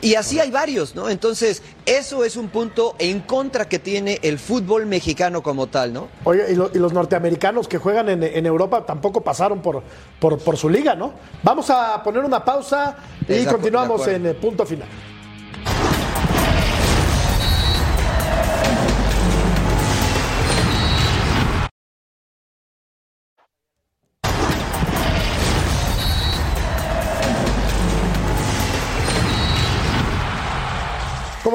Y 0.01 0.13
así 0.15 0.39
hay 0.39 0.51
varios, 0.51 0.93
¿no? 0.95 1.09
Entonces, 1.09 1.63
eso 1.85 2.23
es 2.23 2.35
un 2.37 2.49
punto 2.49 2.95
en 2.99 3.21
contra 3.21 3.67
que 3.67 3.79
tiene 3.79 4.19
el 4.21 4.37
fútbol 4.37 4.85
mexicano 4.85 5.41
como 5.41 5.65
tal, 5.67 5.93
¿no? 5.93 6.09
Oye, 6.25 6.43
y, 6.51 6.55
lo- 6.55 6.69
y 6.73 6.77
los 6.77 6.93
norteamericanos 6.93 7.67
que 7.67 7.79
juegan 7.79 8.07
en, 8.09 8.21
en 8.23 8.45
Europa 8.45 8.85
tampoco 8.85 9.21
pasaron 9.21 9.61
por, 9.61 9.81
por, 10.19 10.37
por 10.37 10.57
su 10.57 10.69
liga, 10.69 10.93
¿no? 10.93 11.13
Vamos 11.41 11.69
a 11.71 12.03
poner 12.03 12.23
una 12.23 12.45
pausa 12.45 12.97
y 13.27 13.45
continuamos 13.45 14.01
en 14.07 14.15
acuerdo. 14.27 14.29
eh, 14.29 14.33
punto 14.35 14.65
final. 14.65 14.87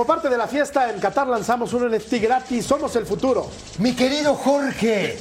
Como 0.05 0.17
parte 0.17 0.29
de 0.29 0.37
la 0.37 0.47
fiesta, 0.47 0.91
en 0.91 1.01
Qatar 1.01 1.27
lanzamos 1.27 1.73
un 1.73 1.91
NFT 1.91 2.21
gratis. 2.21 2.67
Somos 2.67 2.95
el 2.95 3.07
futuro. 3.07 3.49
Mi 3.79 3.95
querido 3.95 4.35
Jorge, 4.35 5.17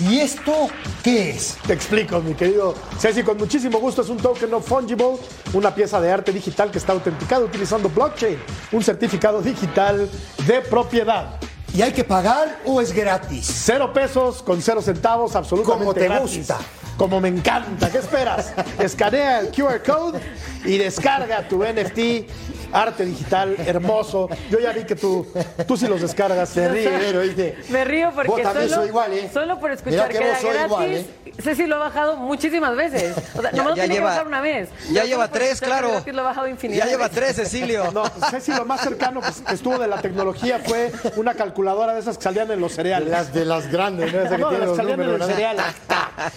¿y 0.00 0.18
esto 0.18 0.68
qué 1.02 1.30
es? 1.30 1.56
Te 1.66 1.72
explico, 1.72 2.20
mi 2.20 2.34
querido 2.34 2.74
Ceci, 2.98 3.22
con 3.22 3.38
muchísimo 3.38 3.78
gusto. 3.78 4.02
Es 4.02 4.10
un 4.10 4.18
token 4.18 4.50
no 4.50 4.60
fungible, 4.60 5.16
una 5.54 5.74
pieza 5.74 5.98
de 5.98 6.12
arte 6.12 6.30
digital 6.30 6.70
que 6.70 6.76
está 6.76 6.92
autenticada 6.92 7.42
utilizando 7.42 7.88
blockchain, 7.88 8.36
un 8.72 8.84
certificado 8.84 9.40
digital 9.40 10.10
de 10.46 10.60
propiedad. 10.60 11.40
¿Y 11.74 11.80
hay 11.80 11.92
que 11.92 12.04
pagar 12.04 12.58
o 12.66 12.82
es 12.82 12.92
gratis? 12.92 13.50
Cero 13.64 13.94
pesos 13.94 14.42
con 14.42 14.60
cero 14.60 14.82
centavos, 14.82 15.34
absolutamente 15.34 15.84
Como 15.84 15.94
te 15.94 16.04
gratis. 16.04 16.36
gusta. 16.36 16.58
Como 16.98 17.18
me 17.18 17.28
encanta. 17.28 17.90
¿Qué 17.90 17.96
esperas? 17.96 18.52
Escanea 18.78 19.40
el 19.40 19.48
QR 19.50 19.82
code 19.82 20.20
y 20.66 20.76
descarga 20.76 21.48
tu 21.48 21.64
NFT, 21.64 22.61
arte 22.72 23.04
digital 23.04 23.56
hermoso. 23.66 24.28
Yo 24.50 24.58
ya 24.58 24.72
vi 24.72 24.84
que 24.84 24.96
tú, 24.96 25.26
tú 25.66 25.76
sí 25.76 25.86
los 25.86 26.00
descargas. 26.00 26.48
Se 26.48 26.68
ríe, 26.68 26.90
pero 26.98 27.20
¿viste? 27.20 27.56
Me 27.70 27.84
río 27.84 28.10
porque 28.14 28.28
Vos 28.28 28.42
también 28.42 28.68
solo, 28.68 28.80
sos 28.82 28.88
igual, 28.88 29.12
¿eh? 29.12 29.30
solo 29.32 29.58
por 29.60 29.70
escuchar 29.72 30.08
que 30.08 30.18
que, 30.18 30.24
vos 30.30 30.44
era 30.44 30.52
gratis, 30.52 30.66
igual, 30.66 30.92
¿eh? 30.92 31.06
Ceci 31.42 31.66
lo 31.66 31.76
ha 31.76 31.78
bajado 31.78 32.16
muchísimas 32.16 32.76
veces. 32.76 33.14
O 33.36 33.40
sea, 33.40 33.50
Ya- 33.52 33.56
nomás 33.58 33.70
lo 33.70 33.76
ya 33.76 33.82
que 33.88 33.94
lleva- 33.94 34.10
bajar 34.10 34.26
una 34.26 34.40
vez. 34.40 34.68
ya 34.90 35.04
lleva 35.04 35.28
tres, 35.28 35.60
que 35.60 35.66
claro. 35.66 35.90
gratis 35.90 36.14
lo 36.14 36.20
ha 36.20 36.24
bajado 36.24 36.48
infinidad 36.48 36.80
Ya 36.80 36.84
de 36.86 36.90
lleva 36.92 37.08
tres, 37.08 37.36
Cecilio. 37.36 37.90
No, 37.92 38.04
Ceci, 38.30 38.52
lo 38.52 38.64
más 38.64 38.80
cercano 38.82 39.20
que 39.20 39.28
que 39.46 39.54
estuvo 39.54 39.78
de 39.78 39.88
la 39.88 40.00
tecnología 40.00 40.60
fue 40.64 40.92
una 41.16 41.34
calculadora 41.34 41.94
de 41.94 42.00
esas 42.00 42.16
que 42.18 42.24
salían 42.24 42.50
en 42.50 42.60
los 42.60 42.70
De 42.72 42.76
cereales. 42.76 43.08
las, 43.08 43.32
de 43.32 43.44
las 43.44 43.70
grandes, 43.70 44.12
¿no? 44.12 44.20
Esa 44.20 44.36
que 44.36 44.42
No, 44.42 44.48
tiene 44.48 44.58
las 44.60 44.68
los 44.68 44.76
salían 44.76 45.00
en 45.00 45.06
números, 45.06 45.28
el 45.30 45.36
¿verdad? 45.36 45.52
cereal. 45.54 45.74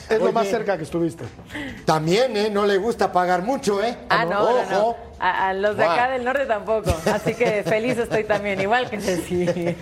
Es 0.10 0.20
lo 0.22 0.32
más 0.32 0.48
cerca 0.48 0.78
que 0.78 0.84
estuviste. 0.84 1.26
También, 1.86 2.36
¿eh? 2.38 2.50
No 2.50 2.66
le 2.66 2.78
gusta 2.78 3.12
pagar 3.12 3.42
mucho, 3.42 3.84
¿eh? 3.84 3.98
Ah, 4.10 4.26
no, 4.26 4.64
no, 4.64 4.70
no. 4.72 4.96
A, 5.20 5.50
a 5.50 5.54
los 5.54 5.78
de 5.78 5.84
acá 5.86 6.10
del 6.12 6.24
norte 6.26 6.46
tampoco. 6.46 6.94
Así 7.06 7.34
que 7.36 7.64
feliz 7.64 7.98
estoy 7.98 8.24
también, 8.26 8.60
igual 8.62 8.90
que 8.90 9.00
Ceci. 9.00 9.46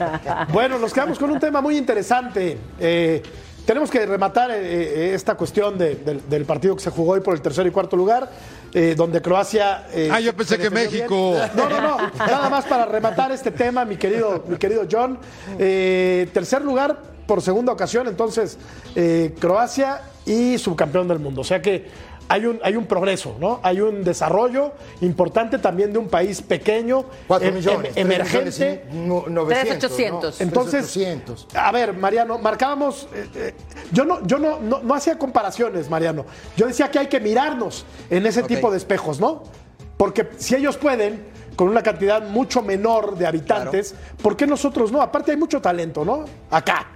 Bueno, 0.53 0.77
nos 0.77 0.93
quedamos 0.93 1.17
con 1.17 1.31
un 1.31 1.39
tema 1.39 1.59
muy 1.61 1.77
interesante. 1.77 2.57
Eh, 2.79 3.21
tenemos 3.65 3.89
que 3.89 4.05
rematar 4.05 4.51
eh, 4.51 4.55
eh, 4.61 5.11
esta 5.15 5.35
cuestión 5.35 5.77
de- 5.77 5.95
del, 5.95 6.29
del 6.29 6.45
partido 6.45 6.75
que 6.75 6.83
se 6.83 6.89
jugó 6.91 7.13
hoy 7.13 7.21
por 7.21 7.33
el 7.33 7.41
tercer 7.41 7.65
y 7.65 7.71
cuarto 7.71 7.95
lugar, 7.95 8.29
eh, 8.73 8.93
donde 8.95 9.21
Croacia. 9.21 9.87
eh, 9.93 10.09
Ah, 10.11 10.19
yo 10.19 10.35
pensé 10.35 10.57
que 10.57 10.69
México. 10.69 11.31
bien. 11.31 11.49
No, 11.55 11.69
no, 11.69 11.81
no. 11.81 11.97
Nada 12.19 12.49
más 12.49 12.65
para 12.65 12.85
rematar 12.85 13.31
este 13.31 13.51
tema, 13.51 13.85
mi 13.85 13.95
querido, 13.97 14.43
mi 14.47 14.57
querido 14.57 14.85
John. 14.91 15.17
Eh, 15.57 16.27
tercer 16.33 16.61
lugar 16.61 16.97
por 17.25 17.41
segunda 17.41 17.71
ocasión, 17.71 18.07
entonces, 18.07 18.57
eh, 18.95 19.33
Croacia 19.39 20.01
y 20.25 20.57
subcampeón 20.57 21.07
del 21.07 21.19
mundo. 21.19 21.41
O 21.41 21.43
sea 21.45 21.61
que 21.61 21.87
hay 22.29 22.45
un, 22.45 22.59
hay 22.63 22.75
un 22.75 22.85
progreso, 22.85 23.35
¿no? 23.39 23.59
Hay 23.63 23.81
un 23.81 24.03
desarrollo 24.03 24.71
importante 25.01 25.59
también 25.59 25.91
de 25.93 25.99
un 25.99 26.07
país 26.07 26.41
pequeño, 26.41 27.05
Cuatro 27.27 27.47
em- 27.49 27.55
millones. 27.55 27.87
em- 27.95 28.07
tres 28.07 28.15
emergente. 28.29 28.85
millones 28.91 28.93
y 28.93 28.97
no- 29.07 29.25
900, 29.27 29.79
3,800. 29.79 30.39
¿no? 30.39 30.43
Entonces, 30.45 30.91
3,800. 30.93 31.47
a 31.55 31.71
ver, 31.71 31.93
Mariano, 31.93 32.37
marcábamos. 32.39 33.07
eh, 33.13 33.27
eh, 33.35 33.53
yo 33.91 34.05
no, 34.05 34.25
yo 34.25 34.39
no, 34.39 34.59
no, 34.59 34.79
no 34.81 34.93
hacía 34.95 35.17
comparaciones, 35.17 35.89
Mariano. 35.89 36.25
Yo 36.57 36.65
decía 36.67 36.89
que 36.89 36.99
hay 36.99 37.07
que 37.07 37.19
mirarnos 37.19 37.85
en 38.09 38.25
ese 38.25 38.43
tipo 38.43 38.71
de 38.71 38.77
espejos, 38.77 39.19
¿no? 39.19 39.43
Porque 39.97 40.29
si 40.37 40.55
ellos 40.55 40.77
pueden, 40.77 41.23
con 41.55 41.67
una 41.69 41.83
cantidad 41.83 42.21
mucho 42.27 42.61
menor 42.63 43.15
de 43.17 43.27
habitantes, 43.27 43.93
¿por 44.21 44.35
qué 44.35 44.47
nosotros 44.47 44.91
no? 44.91 45.01
Aparte 45.01 45.31
hay 45.31 45.37
mucho 45.37 45.61
talento, 45.61 46.03
¿no? 46.03 46.25
Acá. 46.49 46.87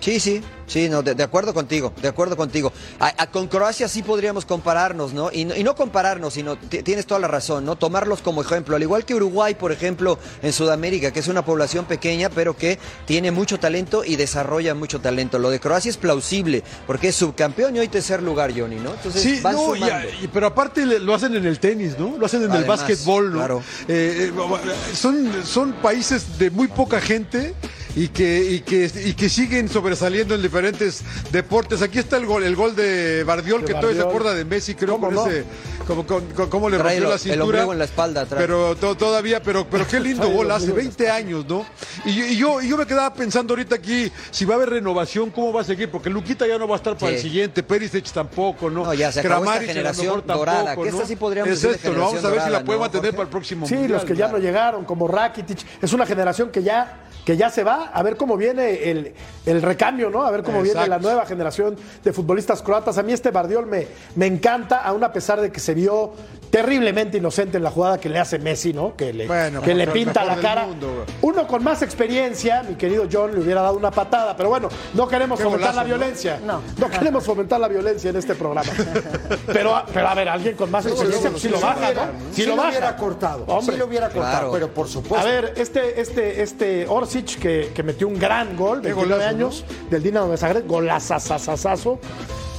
Sí, 0.00 0.18
sí, 0.18 0.42
sí, 0.66 0.88
no, 0.88 1.02
de, 1.02 1.14
de 1.14 1.22
acuerdo 1.22 1.52
contigo, 1.52 1.92
de 2.00 2.08
acuerdo 2.08 2.34
contigo. 2.36 2.72
A- 2.98 3.12
a- 3.18 3.26
con 3.30 3.48
Croacia 3.48 3.86
sí 3.86 4.02
podríamos 4.02 4.46
compararnos, 4.46 5.12
¿no? 5.12 5.30
Y, 5.30 5.44
no- 5.44 5.54
y 5.54 5.62
no 5.62 5.74
compararnos, 5.74 6.32
sino 6.34 6.56
ti- 6.56 6.82
tienes 6.82 7.04
toda 7.06 7.20
la 7.20 7.28
razón, 7.28 7.66
¿no? 7.66 7.76
Tomarlos 7.76 8.22
como 8.22 8.40
ejemplo, 8.40 8.76
al 8.76 8.82
igual 8.82 9.04
que 9.04 9.14
Uruguay, 9.14 9.54
por 9.54 9.72
ejemplo, 9.72 10.18
en 10.42 10.52
Sudamérica, 10.54 11.10
que 11.12 11.20
es 11.20 11.28
una 11.28 11.44
población 11.44 11.84
pequeña, 11.84 12.30
pero 12.30 12.56
que 12.56 12.78
tiene 13.06 13.30
mucho 13.30 13.58
talento 13.60 14.02
y 14.04 14.16
desarrolla 14.16 14.74
mucho 14.74 15.00
talento. 15.00 15.38
Lo 15.38 15.50
de 15.50 15.60
Croacia 15.60 15.90
es 15.90 15.98
plausible, 15.98 16.64
porque 16.86 17.08
es 17.08 17.16
subcampeón 17.16 17.76
y 17.76 17.80
hoy 17.80 17.88
tercer 17.88 18.22
lugar, 18.22 18.52
Johnny, 18.58 18.76
¿no? 18.76 18.94
Entonces 18.94 19.22
Sí, 19.22 19.40
van 19.42 19.56
no, 19.56 19.76
y- 19.76 19.80
sumando. 19.80 20.08
y- 20.22 20.28
pero 20.28 20.46
aparte 20.46 20.86
lo 20.86 21.14
hacen 21.14 21.34
en 21.36 21.44
el 21.44 21.58
tenis, 21.60 21.98
¿no? 21.98 22.16
Lo 22.16 22.24
hacen 22.24 22.42
en 22.44 22.52
el 22.52 22.64
básquetbol, 22.64 23.30
¿no? 23.32 23.36
claro. 23.38 23.62
Eh, 23.86 24.30
eh, 24.32 24.94
son, 24.96 25.30
son 25.44 25.72
países 25.74 26.38
de 26.38 26.50
muy 26.50 26.68
poca 26.68 27.00
gente 27.02 27.54
y 27.96 28.08
que, 28.08 28.40
y 28.52 28.60
que, 28.60 28.90
y 29.06 29.14
que 29.14 29.28
siguen 29.28 29.68
sobresaliendo 29.68 30.34
en 30.34 30.42
diferentes 30.42 31.02
deportes. 31.32 31.82
Aquí 31.82 31.98
está 31.98 32.16
el 32.16 32.26
gol, 32.26 32.44
el 32.44 32.54
gol 32.56 32.76
de 32.76 33.24
Bardiol, 33.24 33.62
De 33.62 33.66
que 33.68 33.74
todavía 33.74 34.02
se 34.02 34.08
acuerda 34.08 34.34
de 34.34 34.44
Messi, 34.44 34.74
creo, 34.74 34.94
¿Cómo 34.94 35.06
con 35.08 35.14
no? 35.16 35.26
ese, 35.26 35.44
como, 35.86 36.06
con- 36.06 36.24
con- 36.28 36.48
cómo 36.48 36.70
le 36.70 36.78
Trae 36.78 37.00
rompió 37.00 37.04
el- 37.04 37.08
la 37.10 37.14
el 37.14 37.20
cintura. 37.20 37.44
ombligo 37.44 37.72
en 37.72 37.78
la 37.80 37.84
espalda 37.86 38.20
atrás. 38.22 38.40
Pero 38.40 38.76
to- 38.76 38.94
todavía, 38.96 39.42
pero, 39.42 39.66
pero 39.68 39.86
qué 39.88 39.98
lindo 39.98 40.18
Trae 40.22 40.30
el 40.30 40.36
gol 40.36 40.50
hace, 40.52 40.70
ombligo 40.70 40.78
en 40.80 40.84
la 40.86 40.90
20 40.96 41.10
años, 41.10 41.46
¿no? 41.48 41.66
Y, 42.04 42.14
yo- 42.14 42.24
y 42.26 42.36
yo, 42.36 42.62
y 42.62 42.68
yo 42.68 42.76
me 42.76 42.86
quedaba 42.86 43.12
pensando 43.12 43.52
ahorita 43.54 43.74
aquí, 43.74 44.10
si 44.30 44.44
va 44.44 44.54
a 44.54 44.56
haber 44.58 44.70
renovación, 44.70 45.30
¿cómo 45.30 45.52
va 45.52 45.62
a 45.62 45.64
seguir? 45.64 45.90
Porque 45.90 46.10
Luquita 46.10 46.46
ya 46.46 46.58
no 46.58 46.68
va 46.68 46.76
a 46.76 46.78
estar 46.78 46.96
para 46.96 47.10
Sí. 47.10 47.16
el 47.16 47.22
siguiente, 47.22 47.62
Perisic 47.64 48.04
tampoco, 48.12 48.70
¿no? 48.70 48.84
No, 48.84 48.94
ya 48.94 49.10
se 49.10 49.20
acabó 49.20 49.44
esta 49.46 49.56
a 49.56 49.60
generación 49.62 50.06
mejor 50.06 50.22
tampoco, 50.22 50.38
dorada, 50.38 50.76
que 50.76 50.80
¿no? 50.82 50.86
esta 50.86 51.06
sí 51.06 51.16
podríamos 51.16 51.52
Es 51.52 51.64
esto, 51.64 51.92
¿no? 51.92 52.00
Vamos 52.06 52.24
a 52.24 52.28
ver 52.30 52.40
si 52.42 52.50
la 52.50 52.58
dorada, 52.60 52.74
¿no, 52.74 52.78
mantener 52.80 53.10
para 53.10 53.22
el 53.24 53.28
próximo 53.28 53.66
Sí, 53.66 53.74
mundial. 53.74 53.92
los 53.94 54.04
que 54.04 54.14
ya 54.14 54.28
no 54.28 54.38
llegaron, 54.38 54.84
como 54.84 55.08
Rakitic. 55.08 55.58
Es 55.82 55.92
una 55.92 56.06
generación 56.06 56.50
que 56.50 56.62
ya, 56.62 57.00
que 57.24 57.36
ya 57.36 57.50
se 57.50 57.64
va. 57.64 57.79
A 57.92 58.02
ver 58.02 58.16
cómo 58.16 58.36
viene 58.36 58.90
el, 58.90 59.14
el 59.46 59.62
recambio, 59.62 60.10
¿no? 60.10 60.24
A 60.24 60.30
ver 60.30 60.42
cómo 60.42 60.62
viene 60.62 60.86
la 60.86 60.98
nueva 60.98 61.26
generación 61.26 61.76
de 62.04 62.12
futbolistas 62.12 62.62
croatas. 62.62 62.98
A 62.98 63.02
mí 63.02 63.12
este 63.12 63.30
Bardiol 63.30 63.66
me, 63.66 63.86
me 64.16 64.26
encanta, 64.26 64.82
aún 64.82 65.02
a 65.04 65.12
pesar 65.12 65.40
de 65.40 65.50
que 65.52 65.60
se 65.60 65.74
vio 65.74 66.12
terriblemente 66.50 67.18
inocente 67.18 67.58
en 67.58 67.62
la 67.62 67.70
jugada 67.70 67.98
que 68.00 68.08
le 68.08 68.18
hace 68.18 68.38
Messi, 68.40 68.72
¿no? 68.72 68.96
Que 68.96 69.12
le, 69.12 69.26
Bueno, 69.28 69.62
que 69.62 69.72
le 69.74 69.86
pinta 69.86 70.24
la 70.24 70.36
cara. 70.36 70.66
mundo. 70.66 71.04
Uno 71.22 71.46
con 71.46 71.62
más 71.62 71.80
experiencia, 71.82 72.64
mi 72.64 72.74
querido 72.74 73.06
John, 73.10 73.32
le 73.34 73.40
hubiera 73.40 73.62
dado 73.62 73.76
una 73.76 73.90
patada. 73.92 74.36
Pero 74.36 74.48
bueno, 74.48 74.68
no 74.94 75.06
queremos 75.06 75.38
Qué 75.38 75.44
fomentar 75.44 75.70
golazo, 75.72 75.88
la 75.88 75.96
violencia. 75.96 76.40
No. 76.44 76.60
No 76.76 76.88
queremos 76.90 77.24
fomentar 77.24 77.60
la 77.60 77.68
violencia 77.68 78.10
en 78.10 78.16
este 78.16 78.34
programa. 78.34 78.70
Pero, 79.46 79.82
pero 79.92 80.08
a 80.08 80.14
ver, 80.14 80.28
alguien 80.28 80.56
con 80.56 80.70
más 80.70 80.86
experiencia, 80.86 81.30
sí 81.36 81.48
lo 81.48 81.60
baja, 81.60 81.92
¿no? 81.92 82.02
Si 82.32 82.44
lo 82.44 82.56
lo 82.56 82.62
hubiera 82.68 82.96
cortado, 82.96 83.44
Hombre. 83.46 83.72
sí 83.74 83.78
lo 83.78 83.86
hubiera 83.86 84.08
cortado, 84.08 84.30
Claro. 84.30 84.52
pero 84.52 84.68
por 84.74 84.88
supuesto. 84.88 85.26
A 85.26 85.30
ver, 85.30 85.54
este, 85.56 86.00
este, 86.00 86.42
este 86.42 86.86
Orsic 86.88 87.38
que, 87.38 87.69
que 87.72 87.82
metió 87.82 88.06
un 88.08 88.18
gran 88.18 88.56
gol, 88.56 88.80
29 88.80 89.14
golazo, 89.14 89.28
años, 89.36 89.64
del 89.90 90.02
Dinamo 90.02 90.30
de 90.30 90.36
Zagreb, 90.36 90.66
golazazazazazo. 90.66 91.98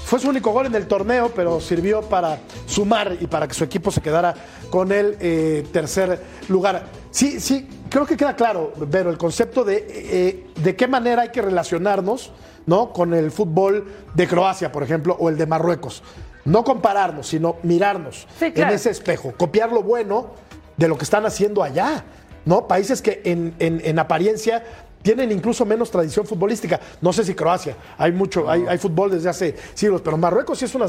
Fue 0.06 0.19
su 0.19 0.28
único 0.30 0.52
gol 0.52 0.65
en 0.65 0.76
el 0.76 0.88
torneo, 0.88 1.32
pero 1.34 1.62
sirvió 1.62 2.02
para 2.02 2.39
sumar 2.65 3.15
y 3.19 3.28
para 3.28 3.47
que 3.47 3.54
su 3.54 3.63
equipo 3.63 3.91
se 3.91 4.02
quedara 4.02 4.34
con 4.69 4.91
el 4.91 5.15
eh, 5.21 5.65
tercer 5.71 6.21
lugar. 6.50 6.84
Sí, 7.12 7.39
sí, 7.39 7.67
creo 7.89 8.06
que 8.06 8.17
queda 8.17 8.36
claro, 8.36 8.74
Vero, 8.76 9.10
el 9.10 9.17
concepto 9.17 9.63
de 9.63 9.86
eh, 9.89 10.47
de 10.62 10.76
qué 10.76 10.88
manera 10.88 11.21
hay 11.21 11.30
que 11.30 11.41
relacionarnos 11.41 12.32
¿no? 12.65 12.91
con 12.91 13.13
el 13.13 13.32
fútbol 13.32 13.88
de 14.13 14.28
Croacia, 14.28 14.71
por 14.71 14.84
ejemplo, 14.84 15.15
o 15.17 15.30
el 15.30 15.38
de 15.38 15.45
Marruecos. 15.45 16.04
No 16.43 16.63
compararnos, 16.65 17.28
sino 17.28 17.56
mirarnos 17.63 18.28
Sí, 18.39 18.52
claro. 18.52 18.71
en 18.71 18.76
ese 18.76 18.89
espejo, 18.89 19.34
copiar 19.38 19.71
lo 19.71 19.82
bueno 19.84 20.32
de 20.76 20.88
lo 20.89 20.97
que 20.97 21.04
están 21.06 21.26
haciendo 21.26 21.63
allá, 21.63 22.04
¿no? 22.45 22.67
Países 22.67 23.02
que 23.02 23.21
en, 23.24 23.54
en- 23.60 23.82
en 23.86 24.00
apariencia 24.00 24.63
tienen 25.02 25.32
incluso 25.32 25.66
menos 25.66 25.90
tradición 25.92 26.26
futbolística. 26.26 26.80
No 27.02 27.14
sé 27.14 27.24
si 27.24 27.34
Croacia, 27.34 27.76
hay 27.98 28.12
mucho, 28.12 28.50
hay, 28.50 28.66
hay 28.68 28.78
fútbol 28.78 29.12
desde 29.12 29.30
hace 29.30 29.56
siglos, 29.74 30.02
pero 30.02 30.18
Marruecos 30.18 30.60
sí 30.60 30.66
es, 30.66 30.76
una, 30.76 30.86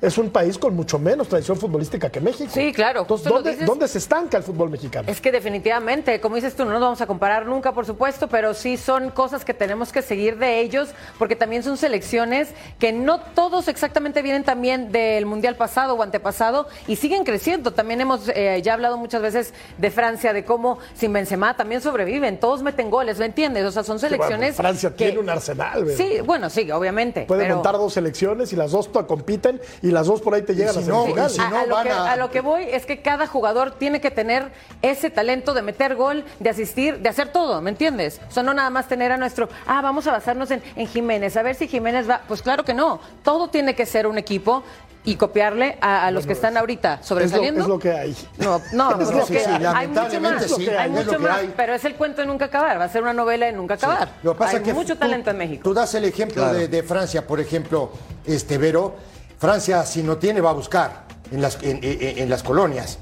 es 0.00 0.18
un 0.18 0.30
país 0.30 0.58
con 0.58 0.74
mucho 0.74 0.98
menos 0.98 1.28
tradición 1.28 1.56
futbolística 1.56 2.10
que 2.10 2.20
México. 2.20 2.50
Sí, 2.52 2.72
claro, 2.72 3.02
Entonces, 3.02 3.26
lo 3.26 3.34
¿dónde, 3.34 3.50
dices. 3.52 3.66
dónde 3.66 3.88
se 3.88 3.98
estanca 3.98 4.36
el 4.36 4.42
fútbol 4.42 4.70
mexicano? 4.70 5.08
Es 5.08 5.20
que 5.20 5.32
definitivamente, 5.32 6.20
como 6.20 6.36
dices 6.36 6.54
tú, 6.54 6.64
no 6.64 6.72
nos 6.72 6.80
vamos 6.80 7.00
a 7.00 7.06
comparar 7.06 7.46
nunca, 7.46 7.72
por 7.72 7.86
supuesto, 7.86 8.28
pero 8.28 8.54
sí 8.54 8.76
son 8.76 9.10
cosas 9.10 9.44
que 9.44 9.54
tenemos 9.54 9.92
que 9.92 10.02
seguir 10.02 10.38
de 10.38 10.60
ellos, 10.60 10.90
porque 11.18 11.36
también 11.36 11.62
son 11.62 11.76
selecciones 11.76 12.48
que 12.78 12.92
no 12.92 13.20
todos 13.20 13.68
exactamente 13.68 14.22
vienen 14.22 14.44
también 14.44 14.92
del 14.92 15.26
Mundial 15.26 15.56
pasado 15.56 15.94
o 15.94 16.02
antepasado 16.02 16.66
y 16.86 16.96
siguen 16.96 17.24
creciendo. 17.24 17.72
También 17.72 18.00
hemos 18.00 18.28
eh, 18.28 18.60
ya 18.62 18.74
hablado 18.74 18.96
muchas 18.96 19.22
veces 19.22 19.54
de 19.78 19.90
Francia, 19.90 20.32
de 20.32 20.44
cómo 20.44 20.78
sin 20.94 21.12
Benzema 21.12 21.56
también 21.56 21.80
sobreviven, 21.80 22.38
todos 22.38 22.62
meten 22.62 22.90
goles, 22.90 23.18
¿me 23.18 23.26
entiendes? 23.26 23.49
O 23.58 23.72
sea, 23.72 23.82
son 23.82 23.98
selecciones 23.98 24.56
bueno, 24.56 24.68
Francia 24.68 24.90
que- 24.90 25.04
tiene 25.06 25.18
un 25.18 25.28
arsenal, 25.28 25.84
¿verdad? 25.84 25.96
Sí, 26.04 26.20
bueno, 26.24 26.48
sí, 26.48 26.70
obviamente. 26.70 27.22
Puede 27.22 27.42
pero- 27.42 27.56
montar 27.56 27.74
dos 27.74 27.92
selecciones 27.92 28.52
y 28.52 28.56
las 28.56 28.70
dos 28.70 28.88
compiten 28.88 29.60
y 29.82 29.90
las 29.90 30.06
dos 30.06 30.20
por 30.20 30.34
ahí 30.34 30.42
te 30.42 30.54
llegan 30.54 30.74
si 30.74 30.80
a 30.80 30.86
no, 30.86 31.02
semifinales. 31.02 31.32
y 31.32 31.34
si 31.36 31.40
a, 31.40 31.50
no 31.50 31.58
a 31.58 31.66
lo 31.66 31.74
van 31.74 31.86
que, 31.86 31.92
a- 31.92 32.12
a 32.12 32.16
lo 32.16 32.30
que 32.30 32.40
voy 32.40 32.64
es 32.70 32.86
que 32.86 33.02
cada 33.02 33.26
jugador 33.26 33.72
tiene 33.72 34.00
que 34.00 34.10
tener 34.10 34.52
ese 34.82 35.10
talento 35.10 35.52
de 35.54 35.62
meter 35.62 35.96
gol, 35.96 36.24
de 36.38 36.50
asistir, 36.50 36.98
de 37.00 37.08
hacer 37.08 37.32
todo, 37.32 37.60
¿me 37.60 37.70
entiendes? 37.70 38.20
O 38.28 38.32
sea, 38.32 38.42
no 38.42 38.54
nada 38.54 38.70
más 38.70 38.86
tener 38.88 39.10
a 39.12 39.16
nuestro, 39.16 39.48
ah, 39.66 39.80
vamos 39.82 40.06
a 40.06 40.12
basarnos 40.12 40.50
en, 40.50 40.62
en 40.76 40.86
Jiménez, 40.86 41.36
a 41.36 41.42
ver 41.42 41.54
si 41.56 41.66
Jiménez 41.66 42.08
va. 42.08 42.22
Pues 42.28 42.42
claro 42.42 42.64
que 42.64 42.74
no. 42.74 43.00
Todo 43.24 43.48
tiene 43.48 43.74
que 43.74 43.86
ser 43.86 44.06
un 44.06 44.18
equipo 44.18 44.62
y 45.04 45.16
copiarle 45.16 45.78
a, 45.80 46.06
a 46.06 46.10
los 46.10 46.26
que 46.26 46.34
están 46.34 46.56
ahorita 46.58 46.94
es, 46.94 47.00
lo, 47.00 47.06
sobresaliendo. 47.06 47.60
es 47.62 47.66
lo 47.66 47.78
que 47.78 47.90
hay. 47.92 48.16
No, 48.38 48.60
no, 48.72 48.90
Es 49.00 49.10
lo 49.10 49.26
que 49.26 49.38
hay. 49.44 49.64
hay 49.64 49.88
mucho 49.88 50.20
más, 50.20 50.44
sí, 50.44 50.68
hay 50.68 50.90
es 50.90 50.96
lo 50.96 51.04
mucho 51.04 51.10
que 51.12 51.18
más, 51.18 51.38
hay. 51.38 51.54
pero 51.56 51.74
es 51.74 51.84
el 51.86 51.94
cuento 51.94 52.20
de 52.20 52.26
nunca 52.26 52.44
acabar, 52.46 52.78
va 52.78 52.84
a 52.84 52.88
ser 52.88 53.02
una 53.02 53.12
novela 53.14 53.46
de 53.46 53.52
nunca 53.52 53.74
acabar. 53.74 54.10
Lo 54.22 54.34
que 54.34 54.38
pasa 54.40 54.50
hay 54.52 54.56
es 54.58 54.62
que 54.62 54.74
mucho 54.74 54.94
tú- 54.94 55.00
talento 55.00 55.30
en 55.30 55.38
México. 55.38 55.62
Tú 55.64 55.72
das 55.74 55.94
el 55.94 56.04
ejemplo 56.04 56.42
Claro. 56.42 56.58
de, 56.58 56.68
de 56.68 56.82
Francia, 56.82 57.26
por 57.26 57.40
ejemplo, 57.40 57.92
este 58.26 58.58
Vero. 58.58 58.94
Francia, 59.38 59.84
si 59.86 60.02
no 60.02 60.18
tiene, 60.18 60.42
va 60.42 60.50
a 60.50 60.54
buscar 60.54 61.04
en 61.32 61.40
las, 61.40 61.56
en, 61.62 61.78
en- 61.82 62.18
en 62.18 62.28
las 62.28 62.42
colonias. 62.42 62.98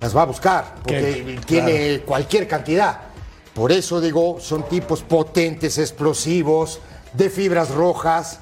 Las 0.00 0.16
va 0.16 0.22
a 0.22 0.26
buscar, 0.26 0.64
porque 0.82 1.00
Que- 1.36 1.40
tiene 1.46 2.00
cualquier 2.00 2.48
cantidad. 2.48 2.98
Por 3.54 3.70
eso 3.72 4.00
digo, 4.00 4.38
son 4.40 4.62
tipos 4.68 5.02
potentes, 5.02 5.76
explosivos, 5.76 6.80
de 7.12 7.28
fibras 7.28 7.70
rojas, 7.70 8.38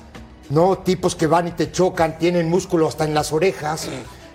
¿no? 0.51 0.79
Tipos 0.79 1.17
que 1.17 1.27
van 1.27 1.49
y 1.49 1.53
te 1.53 1.73
chocan, 1.73 2.19
tienen 2.19 2.49
músculo 2.49 2.89
hasta 2.89 3.05
en 3.05 3.15
las 3.15 3.33
orejas. 3.33 3.89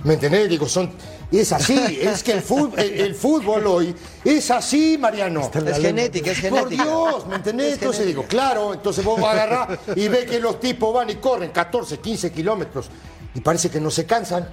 ¿Me 0.03 0.15
entendés? 0.15 0.49
Digo, 0.49 0.67
son. 0.67 0.91
Es 1.31 1.51
así, 1.51 1.99
es 2.01 2.23
que 2.23 2.33
el 2.33 2.41
fútbol, 2.41 2.79
el, 2.79 2.99
el 3.01 3.15
fútbol 3.15 3.65
hoy 3.65 3.95
es 4.23 4.51
así, 4.51 4.97
Mariano. 4.97 5.41
Es 5.41 5.79
genética, 5.79 6.31
es 6.31 6.39
Por 6.39 6.51
genética. 6.51 6.83
Dios, 6.83 7.27
¿me 7.27 7.35
entendés? 7.35 7.73
Entonces 7.73 8.05
digo, 8.05 8.23
claro, 8.23 8.73
entonces 8.73 9.03
vos 9.03 9.19
vas 9.19 9.35
a 9.37 9.43
agarrar 9.43 9.79
y 9.95 10.07
ve 10.07 10.25
que 10.25 10.39
los 10.39 10.59
tipos 10.59 10.93
van 10.93 11.09
y 11.09 11.15
corren 11.15 11.49
14, 11.49 11.97
15 11.97 12.31
kilómetros 12.31 12.89
y 13.33 13.41
parece 13.41 13.69
que 13.69 13.79
no 13.79 13.89
se 13.91 14.05
cansan. 14.05 14.47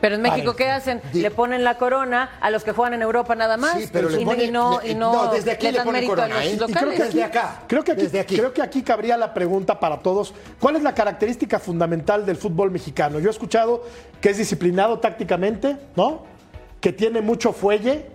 Pero 0.00 0.16
en 0.16 0.22
México, 0.22 0.54
¿qué 0.54 0.68
hacen? 0.70 1.00
di- 1.12 1.22
Le 1.22 1.30
ponen 1.30 1.64
la 1.64 1.78
corona 1.78 2.30
a 2.40 2.50
los 2.50 2.64
que 2.64 2.72
juegan 2.72 2.94
en 2.94 3.02
Europa 3.02 3.34
nada 3.34 3.56
más 3.56 3.78
Sí, 3.80 3.88
pero 3.92 4.08
le 4.10 4.20
y, 4.20 4.24
ponen- 4.24 4.48
y 4.48 4.50
no, 4.50 4.80
le- 4.82 4.90
y 4.90 4.94
no, 4.94 5.12
no, 5.26 5.32
desde 5.32 5.52
aquí 5.52 5.66
le 5.66 5.72
dan 5.78 5.84
ponen 5.86 6.00
mérito 6.02 6.14
corona, 6.14 6.34
a 6.36 6.38
los 6.38 6.46
¿eh? 6.46 6.52
Y 6.52 6.56
creo 6.58 6.68
locales. 6.68 6.96
que 6.96 7.02
aquí- 7.02 7.12
Desde 7.14 7.24
acá, 7.24 7.62
Creo 7.66 7.84
que, 7.84 7.92
aquí, 7.92 8.02
desde 8.02 8.20
aquí. 8.20 8.36
creo 8.36 8.52
que 8.52 8.62
aquí 8.62 8.82
cabría 8.82 9.16
la 9.16 9.32
pregunta 9.32 9.80
para 9.80 9.98
todos. 10.00 10.34
¿Cuál 10.60 10.76
es 10.76 10.82
la 10.82 10.94
característica 10.94 11.58
fundamental 11.58 12.26
del 12.26 12.36
fútbol 12.36 12.70
mexicano? 12.70 13.18
Yo 13.20 13.28
he 13.28 13.32
escuchado 13.32 13.84
que 14.20 14.30
es 14.30 14.38
disciplinado 14.38 14.98
tácticamente, 14.98 15.76
¿no? 15.96 16.24
Que 16.80 16.92
tiene 16.92 17.20
mucho 17.22 17.52
fuelle. 17.52 18.06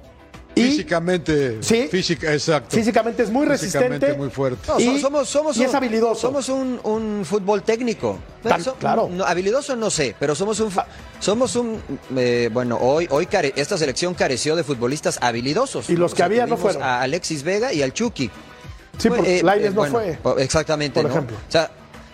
Y 0.54 0.64
Físicamente, 0.64 1.58
Sí. 1.64 1.88
física, 1.90 2.34
exacto. 2.34 2.76
Físicamente 2.76 3.24
es 3.24 3.30
muy 3.30 3.48
Físicamente 3.48 3.88
resistente. 4.08 4.14
muy 4.18 4.30
fuerte. 4.30 4.68
No, 4.68 4.80
y, 4.80 4.86
so- 4.86 5.00
somos, 5.08 5.30
somos 5.30 5.58
y 5.58 5.64
es 5.64 5.70
un- 5.70 5.76
habilidoso. 5.78 6.20
Somos 6.22 6.50
un, 6.50 6.80
un 6.84 7.24
fútbol 7.26 7.64
técnico. 7.64 8.20
Tan- 8.44 8.62
So- 8.62 8.74
claro. 8.76 9.08
no, 9.10 9.24
habilidoso 9.24 9.76
no 9.78 9.90
sé, 9.90 10.14
pero 10.20 10.36
somos 10.36 10.60
un. 10.60 10.70
fu- 10.72 10.82
Somos 11.20 11.56
un. 11.56 11.80
eh, 12.18 12.50
bueno, 12.52 12.78
hoy, 12.82 13.08
hoy 13.12 13.28
care- 13.28 13.54
esta 13.56 13.78
selección 13.78 14.14
careció 14.14 14.56
de 14.58 14.64
futbolistas 14.64 15.20
habilidosos. 15.22 15.90
Y 15.90 15.96
los 15.96 16.14
que 16.14 16.24
había 16.24 16.46
no 16.46 16.58
fueron. 16.58 16.84
A 16.84 17.02
Alexis 17.02 17.44
Vega 17.44 17.72
y 17.72 17.82
al 17.82 17.94
Chucky. 17.94 18.30
Sí, 18.98 19.08
porque 19.10 19.40
Eh, 19.40 19.44
Lainez 19.44 19.68
eh, 19.68 19.70
no 19.70 19.76
bueno, 19.76 20.00
fue. 20.24 20.44
Exactamente, 20.44 20.96
por 21.02 21.10
¿no? 21.10 21.16
ejemplo. 21.16 21.38
O 21.38 21.52
sea, 21.52 21.72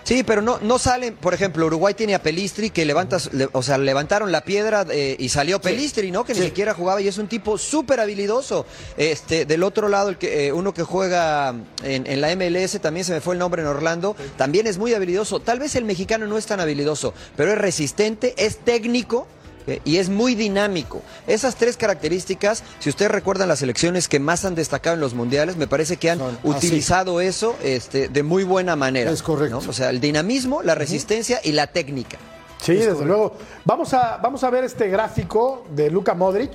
sí, 0.07 0.23
pero 0.23 0.41
no, 0.41 0.57
no 0.61 0.79
salen, 0.79 1.15
por 1.15 1.33
ejemplo, 1.33 1.65
Uruguay 1.65 1.93
tiene 1.93 2.15
a 2.15 2.21
Pelistri 2.23 2.69
que 2.69 2.85
levantas, 2.85 3.29
le- 3.33 3.49
o 3.51 3.61
sea, 3.61 3.77
levantaron 3.77 4.31
la 4.31 4.41
piedra 4.45 4.85
eh, 4.89 5.17
y 5.19 5.27
salió 5.29 5.59
Pelistri, 5.59 6.11
¿no? 6.11 6.23
Que 6.23 6.33
ni 6.33 6.39
siquiera 6.45 6.73
jugaba 6.73 7.01
y 7.01 7.07
es 7.07 7.17
un 7.17 7.27
tipo 7.27 7.57
súper 7.57 7.99
habilidoso. 7.99 8.65
Este, 8.95 9.45
del 9.45 9.63
otro 9.63 9.89
lado, 9.89 10.09
el 10.09 10.17
que, 10.17 10.47
eh, 10.47 10.53
uno 10.53 10.73
que 10.73 10.83
juega 10.83 11.53
en, 11.83 12.07
en 12.07 12.21
la 12.21 12.33
MLS, 12.35 12.79
también 12.79 13.03
se 13.05 13.11
me 13.13 13.19
fue 13.21 13.35
el 13.35 13.39
nombre 13.39 13.61
en 13.61 13.67
Orlando, 13.67 14.15
también 14.37 14.65
es 14.67 14.77
muy 14.77 14.93
habilidoso. 14.93 15.39
Tal 15.41 15.59
vez 15.59 15.75
el 15.75 15.83
mexicano 15.83 16.25
no 16.27 16.37
es 16.37 16.45
tan 16.45 16.59
habilidoso, 16.61 17.13
pero 17.35 17.51
es 17.51 17.57
resistente, 17.57 18.33
es 18.37 18.57
técnico. 18.59 19.27
Eh, 19.67 19.81
Y 19.85 19.97
es 19.97 20.09
muy 20.09 20.33
dinámico. 20.35 21.01
Esas 21.27 21.55
tres 21.55 21.77
características, 21.77 22.63
si 22.79 22.89
ustedes 22.89 23.11
recuerdan 23.11 23.47
las 23.49 23.59
selecciones 23.59 24.07
que 24.07 24.19
más 24.19 24.45
han 24.45 24.55
destacado 24.55 24.95
en 24.95 25.01
los 25.01 25.13
mundiales, 25.13 25.57
me 25.57 25.67
parece 25.67 25.97
que 25.97 26.09
han 26.09 26.19
Son 26.19 26.37
así. 26.37 26.67
utilizado 26.67 27.21
eso 27.21 27.55
este, 27.63 28.07
de 28.07 28.23
muy 28.23 28.43
buena 28.43 28.75
manera. 28.75 29.11
Es 29.11 29.21
correcto. 29.21 29.61
¿no? 29.61 29.69
O 29.69 29.73
sea, 29.73 29.89
el 29.89 29.99
dinamismo, 29.99 30.61
la 30.63 30.75
resistencia 30.75 31.39
y 31.43 31.51
la 31.51 31.67
técnica. 31.67 32.17
Sí, 32.61 32.73
desde 32.73 33.05
luego. 33.05 33.33
Vamos 33.65 33.93
a, 33.93 34.17
vamos 34.17 34.43
a 34.43 34.49
ver 34.49 34.63
este 34.63 34.87
gráfico 34.87 35.65
de 35.75 35.91
Luka 35.91 36.13
Modric. 36.15 36.53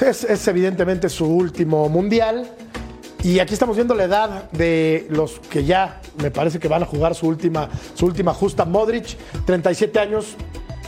Es, 0.00 0.24
es 0.24 0.48
evidentemente 0.48 1.08
su 1.08 1.26
último 1.26 1.88
mundial. 1.88 2.50
Y 3.22 3.38
aquí 3.38 3.52
estamos 3.52 3.76
viendo 3.76 3.94
la 3.94 4.04
edad 4.04 4.50
de 4.50 5.06
los 5.10 5.38
que 5.48 5.64
ya 5.64 6.00
me 6.20 6.32
parece 6.32 6.58
que 6.58 6.66
van 6.66 6.82
a 6.82 6.86
jugar 6.86 7.14
su 7.14 7.28
última, 7.28 7.68
su 7.94 8.06
última 8.06 8.34
justa. 8.34 8.64
Modric, 8.64 9.16
37 9.46 9.98
años. 10.00 10.34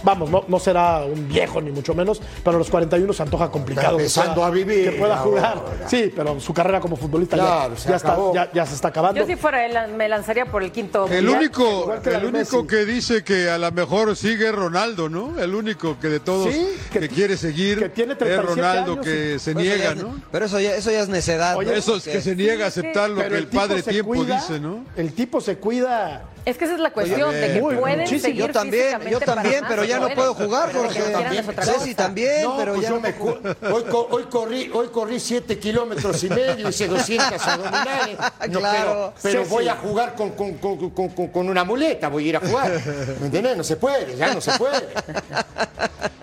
Vamos, 0.05 0.29
no, 0.31 0.45
no 0.47 0.59
será 0.59 0.99
un 1.05 1.27
viejo 1.29 1.61
ni 1.61 1.71
mucho 1.73 1.95
menos, 1.95 2.21
pero 2.45 2.57
a 2.57 2.59
los 2.59 2.69
41 2.71 3.13
se 3.13 3.23
antoja 3.23 3.51
complicado. 3.51 3.97
que 3.97 4.03
Empezando 4.05 4.35
pueda- 4.35 4.47
a 4.47 4.51
vivir 4.51 4.91
Que 4.91 4.99
pueda 4.99 5.17
jugar. 5.17 5.57
ahora. 5.59 5.89
Sí, 5.89 6.13
pero 6.15 6.39
su 6.41 6.53
carrera 6.53 6.79
como 6.81 6.97
futbolista 6.97 7.37
ya- 7.37 7.71
se 7.77 7.89
ya, 7.89 7.97
está, 7.97 8.17
ya, 8.35 8.51
ya 8.53 8.67
se 8.67 8.75
está 8.75 8.89
acabando. 8.89 9.19
Yo 9.21 9.27
si 9.27 9.37
fuera 9.37 9.65
él 9.65 9.93
me 9.95 10.09
lanzaría 10.09 10.47
por 10.47 10.63
el 10.63 10.71
quinto. 10.73 11.09
El 11.09 11.29
único, 11.29 11.93
que 12.03 12.11
el 12.11 12.25
único 12.27 12.67
que 12.67 12.85
dice 12.85 13.25
que 13.25 13.49
a 13.49 13.57
lo 13.59 13.73
mejor 13.73 14.15
sigue 14.17 14.49
es 14.49 14.55
Ronaldo, 14.55 15.09
¿no? 15.09 15.41
El 15.41 15.55
único 15.55 15.99
que 15.99 16.09
de 16.09 16.21
todos 16.21 16.53
Sí, 16.53 16.67
que- 16.93 17.01
que, 17.01 17.09
quiere 17.09 17.37
seguir 17.37 17.79
que 17.79 17.89
tiene 17.89 18.13
es 18.13 18.19
37 18.19 18.55
Ronaldo 18.63 18.93
años 18.93 19.05
que 19.07 19.35
y- 19.37 19.39
se 19.39 19.55
Pero 19.55 19.61
eso 19.65 19.75
niega, 19.77 19.85
ya 19.85 19.91
es- 19.93 20.03
¿no? 20.03 20.21
Pero 20.31 20.45
eso 20.45 20.61
ya, 20.61 20.75
eso 20.77 20.91
ya 20.91 21.01
es 21.01 21.09
necedad. 21.09 21.57
Oye, 21.57 21.71
¿no? 21.71 21.77
Eso 21.77 21.97
es 21.97 22.05
que 22.05 22.21
se 22.21 22.37
niega 22.37 22.67
a 22.67 22.69
aceptar 22.69 23.09
lo 23.11 23.21
que 23.27 23.37
el 23.39 23.47
padre 23.47 23.83
tiempo 23.83 24.09
cuida, 24.15 24.35
dice, 24.37 24.61
¿no? 24.61 24.85
El 24.97 25.13
tipo 25.15 25.41
se 25.41 25.57
cuida. 25.57 26.25
Es 26.45 26.59
que 26.59 26.67
esa 26.67 26.75
es 26.75 26.81
la 26.81 26.91
cuestión, 26.91 27.31
Oye, 27.31 27.39
de 27.39 27.55
que 27.55 27.61
muy- 27.63 27.75
pueden 27.77 28.01
muchísimo. 28.01 28.21
seguir 28.23 28.47
Yo 28.49 28.53
también, 28.53 29.01
yo 29.09 29.19
también, 29.21 29.65
pero 29.67 29.83
ya 29.85 29.99
no 29.99 30.11
puedo 30.11 30.35
jugar, 30.35 30.69
Pero 30.73 30.83
que 30.83 30.89
Jorge. 31.01 31.01
lo 31.13 31.17
quieran 31.17 31.35
es 31.35 31.49
otra 31.49 31.65
Ceci 31.65 31.95
también, 31.95 32.43
No, 32.43 32.57
pero 32.59 32.73
pues 32.75 32.83
ya 32.83 32.89
yo 32.91 32.95
no 32.97 33.01
me 33.01 33.13
puedo 33.15 33.41
cu- 33.41 33.49
hoy, 33.75 33.85
co- 33.85 34.09
hoy 34.11 34.23
corrí, 34.25 34.71
hoy 34.75 34.89
corrí 34.89 35.21
7 35.21 35.59
kilómetros 35.59 36.23
y 36.23 36.29
medio, 36.29 36.69
hice 36.69 36.87
200 36.87 37.41
abdominales. 37.47 38.19
No, 38.51 38.59
Claro. 38.61 38.85
Pero, 38.91 39.15
pero 39.23 39.45
Sí, 39.45 39.51
voy 39.51 39.65
sí. 39.65 39.69
a 39.71 39.77
jugar 39.77 40.15
con, 40.15 40.31
con- 40.33 40.59
con- 40.59 40.91
con- 40.91 41.09
con- 41.11 41.29
con 41.29 41.49
una 41.49 41.65
muleta, 41.65 42.09
voy 42.09 42.27
a 42.27 42.29
ir 42.29 42.37
a 42.37 42.41
jugar. 42.41 42.73
¿Me 43.21 43.27
entiendes? 43.27 43.57
No 43.57 43.65
se 43.65 43.77
puede, 43.77 44.15
ya 44.17 44.35
no 44.35 44.41
se 44.43 44.53
puede. 44.59 44.87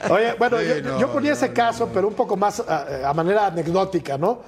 Oye, 0.10 0.34
bueno, 0.38 0.60
Sí, 0.60 0.66
yo, 0.68 0.82
no, 0.82 1.00
yo 1.00 1.12
ponía 1.12 1.32
no, 1.32 1.38
ese 1.38 1.48
no, 1.48 1.54
caso, 1.54 1.90
pero 1.94 2.08
un 2.08 2.14
poco 2.14 2.36
más 2.36 2.60
a, 2.60 3.10
a 3.10 3.14
manera 3.14 3.48
anecdótica, 3.48 4.18
¿no? 4.18 4.42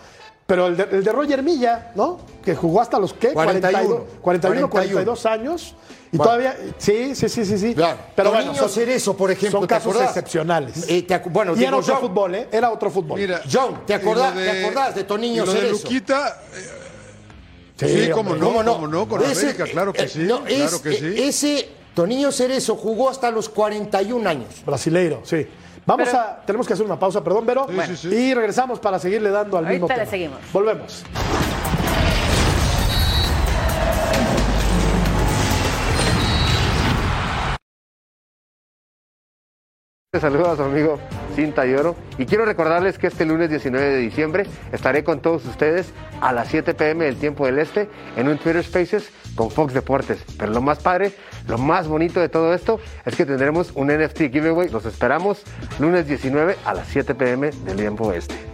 Pero 0.45 0.67
el 0.67 0.75
de, 0.77 0.83
el 0.91 1.03
de 1.03 1.11
Roger 1.11 1.41
Milla, 1.41 1.91
¿no? 1.95 2.19
Que 2.43 2.53
jugó 2.55 2.81
hasta 2.81 2.99
los, 2.99 3.13
¿qué? 3.13 3.29
41. 3.31 4.05
41, 4.21 4.69
41. 4.69 4.69
42 4.69 5.25
años. 5.25 5.75
Y 6.11 6.17
Bueno. 6.17 6.23
todavía, 6.31 6.57
sí, 6.77 7.15
sí, 7.15 7.27
sí, 7.29 7.45
sí, 7.45 7.57
sí. 7.57 7.73
Claro. 7.73 7.97
Pero 8.15 8.31
bueno, 8.31 8.53
son, 8.53 8.69
Cerezo, 8.69 9.15
por 9.17 9.31
ejemplo, 9.31 9.59
son 9.61 9.67
¿te 9.67 9.73
casos 9.73 9.95
excepcionales. 9.99 10.85
Eh, 10.87 11.01
te 11.03 11.17
bueno, 11.17 11.53
y 11.53 11.55
digo 11.59 11.69
era 11.69 11.77
otro 11.77 11.97
fútbol, 11.99 12.35
¿eh? 12.35 12.47
Era 12.51 12.71
otro 12.71 12.91
fútbol. 12.91 13.19
Mira, 13.19 13.41
John, 13.51 13.81
¿te 13.87 13.93
acordás- 13.95 14.35
lo 14.35 14.41
te 14.41 14.61
acordás 14.63 14.95
de 14.95 15.05
y 15.41 15.45
lo 15.45 15.53
de 15.53 15.59
Cerezo? 15.59 15.83
Luquita, 15.83 16.41
eh, 16.53 16.69
Sí, 17.75 17.87
sí, 18.05 18.09
cómo 18.11 18.35
no, 18.35 18.47
cómo 18.53 18.87
no, 18.87 19.07
con 19.07 19.23
Ese- 19.23 19.45
América, 19.45 19.63
claro 19.65 19.91
que 19.93 20.03
eh, 20.03 20.07
sí, 20.07 20.19
no, 20.19 20.45
es- 20.45 20.55
claro 20.55 20.81
que 20.83 20.91
sí. 20.93 21.05
eh, 21.05 21.27
Ese 21.27 21.69
Toninho 21.95 22.31
Cerezo 22.31 22.75
jugó 22.75 23.09
hasta 23.09 23.31
los 23.31 23.49
41 23.49 24.27
años. 24.29 24.49
Brasileiro, 24.65 25.21
sí. 25.23 25.47
Vamos 25.85 26.07
Pero- 26.09 26.19
a, 26.21 26.41
tenemos 26.45 26.65
que 26.67 26.73
hacer 26.73 26.85
una 26.85 26.97
pausa, 26.97 27.23
perdón, 27.23 27.45
Vero. 27.45 27.67
Sí, 27.69 27.95
sí, 27.95 28.09
sí. 28.09 28.15
Y 28.15 28.33
regresamos 28.33 28.79
para 28.79 28.99
seguirle 28.99 29.29
dando 29.31 29.57
al 29.57 29.65
mismo 29.65 29.85
Ahorita 29.85 29.95
le 29.95 29.99
tema. 30.01 30.11
seguimos. 30.11 30.39
Volvemos. 30.53 31.03
Les 40.13 40.21
saludo 40.21 40.51
a 40.51 40.55
su 40.55 40.63
amigo 40.63 40.99
Cinta 41.33 41.65
y 41.65 41.73
Oro 41.73 41.95
y 42.17 42.25
quiero 42.25 42.45
recordarles 42.45 42.97
que 42.97 43.07
este 43.07 43.25
lunes 43.25 43.49
19 43.49 43.85
de 43.85 43.97
diciembre 43.97 44.45
estaré 44.71 45.03
con 45.03 45.21
todos 45.21 45.45
ustedes 45.45 45.91
a 46.21 46.31
las 46.31 46.47
7 46.47 46.73
pm 46.73 47.05
del 47.05 47.17
tiempo 47.17 47.45
del 47.45 47.59
este 47.59 47.89
en 48.15 48.27
un 48.27 48.37
Twitter 48.37 48.63
Spaces 48.63 49.11
con 49.35 49.51
Fox 49.51 49.73
Deportes. 49.73 50.23
Pero 50.37 50.51
lo 50.51 50.61
más 50.61 50.79
padre, 50.79 51.13
lo 51.47 51.57
más 51.57 51.87
bonito 51.87 52.19
de 52.19 52.29
todo 52.29 52.53
esto 52.53 52.79
es 53.05 53.15
que 53.15 53.25
tendremos 53.25 53.71
un 53.75 53.87
NFT 53.87 54.31
giveaway. 54.31 54.69
Los 54.69 54.85
esperamos 54.85 55.43
lunes 55.79 56.07
19 56.07 56.55
a 56.65 56.73
las 56.73 56.87
7 56.87 57.15
pm 57.15 57.51
del 57.65 57.77
tiempo 57.77 58.13
este. 58.13 58.52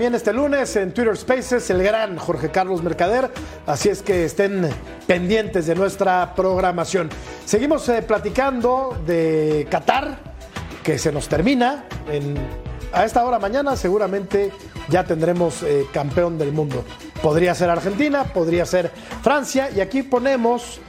También 0.00 0.14
este 0.14 0.32
lunes 0.32 0.76
en 0.76 0.94
Twitter 0.94 1.14
Spaces 1.14 1.68
el 1.68 1.82
gran 1.82 2.16
Jorge 2.16 2.50
Carlos 2.50 2.82
Mercader. 2.82 3.30
Así 3.66 3.90
es 3.90 4.00
que 4.00 4.24
estén 4.24 4.66
pendientes 5.06 5.66
de 5.66 5.74
nuestra 5.74 6.34
programación. 6.34 7.10
Seguimos 7.44 7.86
eh, 7.90 8.00
platicando 8.00 8.98
de 9.04 9.66
Qatar, 9.70 10.16
que 10.82 10.96
se 10.98 11.12
nos 11.12 11.28
termina. 11.28 11.84
A 12.94 13.04
esta 13.04 13.22
hora 13.26 13.38
mañana 13.38 13.76
seguramente 13.76 14.52
ya 14.88 15.04
tendremos 15.04 15.62
eh, 15.64 15.84
campeón 15.92 16.38
del 16.38 16.52
mundo. 16.52 16.82
Podría 17.22 17.54
ser 17.54 17.68
Argentina, 17.68 18.24
podría 18.24 18.64
ser 18.64 18.90
Francia. 19.20 19.68
Y 19.70 19.82
aquí 19.82 20.02
ponemos 20.02 20.80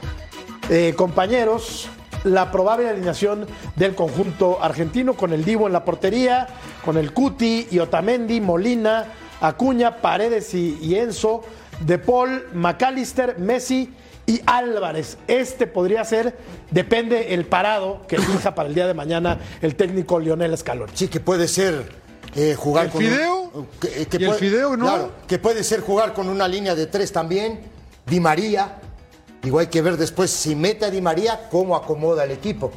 eh, 0.70 0.94
compañeros, 0.96 1.90
la 2.24 2.50
probable 2.50 2.88
alineación 2.88 3.46
del 3.76 3.94
conjunto 3.94 4.62
argentino 4.62 5.14
con 5.14 5.32
el 5.32 5.44
Divo 5.44 5.66
en 5.66 5.72
la 5.72 5.84
portería, 5.84 6.46
con 6.84 6.96
el 6.96 7.12
Cuti 7.12 7.68
y 7.70 7.78
Otamendi, 7.78 8.40
Molina, 8.40 9.06
Acuña, 9.40 9.96
Paredes 9.96 10.54
y, 10.54 10.78
y 10.80 10.94
Enzo, 10.96 11.42
De 11.80 11.98
Paul, 11.98 12.46
McAllister, 12.54 13.38
Messi 13.38 13.92
y 14.26 14.40
Álvarez. 14.46 15.18
Este 15.26 15.66
podría 15.66 16.04
ser, 16.04 16.36
depende 16.70 17.34
el 17.34 17.44
parado 17.44 18.02
que 18.06 18.16
elija 18.16 18.54
para 18.54 18.68
el 18.68 18.74
día 18.74 18.86
de 18.86 18.94
mañana 18.94 19.38
el 19.60 19.74
técnico 19.74 20.20
Lionel 20.20 20.56
Scaloni. 20.56 20.92
Sí, 20.94 21.08
que 21.08 21.18
puede 21.18 21.48
ser 21.48 21.90
eh, 22.36 22.54
jugar 22.56 22.86
¿El 22.86 22.90
con. 22.92 23.02
un- 23.04 23.10
Fideo? 23.10 23.66
que, 23.80 24.06
que 24.06 24.16
¿Y 24.18 24.22
el 24.22 24.26
puede- 24.28 24.38
Fideo, 24.38 24.76
no? 24.76 24.86
Claro, 24.86 25.12
que 25.26 25.38
puede 25.38 25.64
ser 25.64 25.80
jugar 25.80 26.14
con 26.14 26.28
una 26.28 26.46
línea 26.46 26.74
de 26.76 26.86
tres 26.86 27.10
también. 27.12 27.60
Di 28.06 28.20
María. 28.20 28.78
Digo, 29.42 29.58
hay 29.58 29.66
que 29.66 29.82
ver 29.82 29.96
después 29.96 30.30
si 30.30 30.54
mete 30.54 30.84
a 30.84 30.90
Di 30.90 31.00
María, 31.00 31.48
cómo 31.50 31.74
acomoda 31.74 32.24
el 32.24 32.30
equipo. 32.30 32.70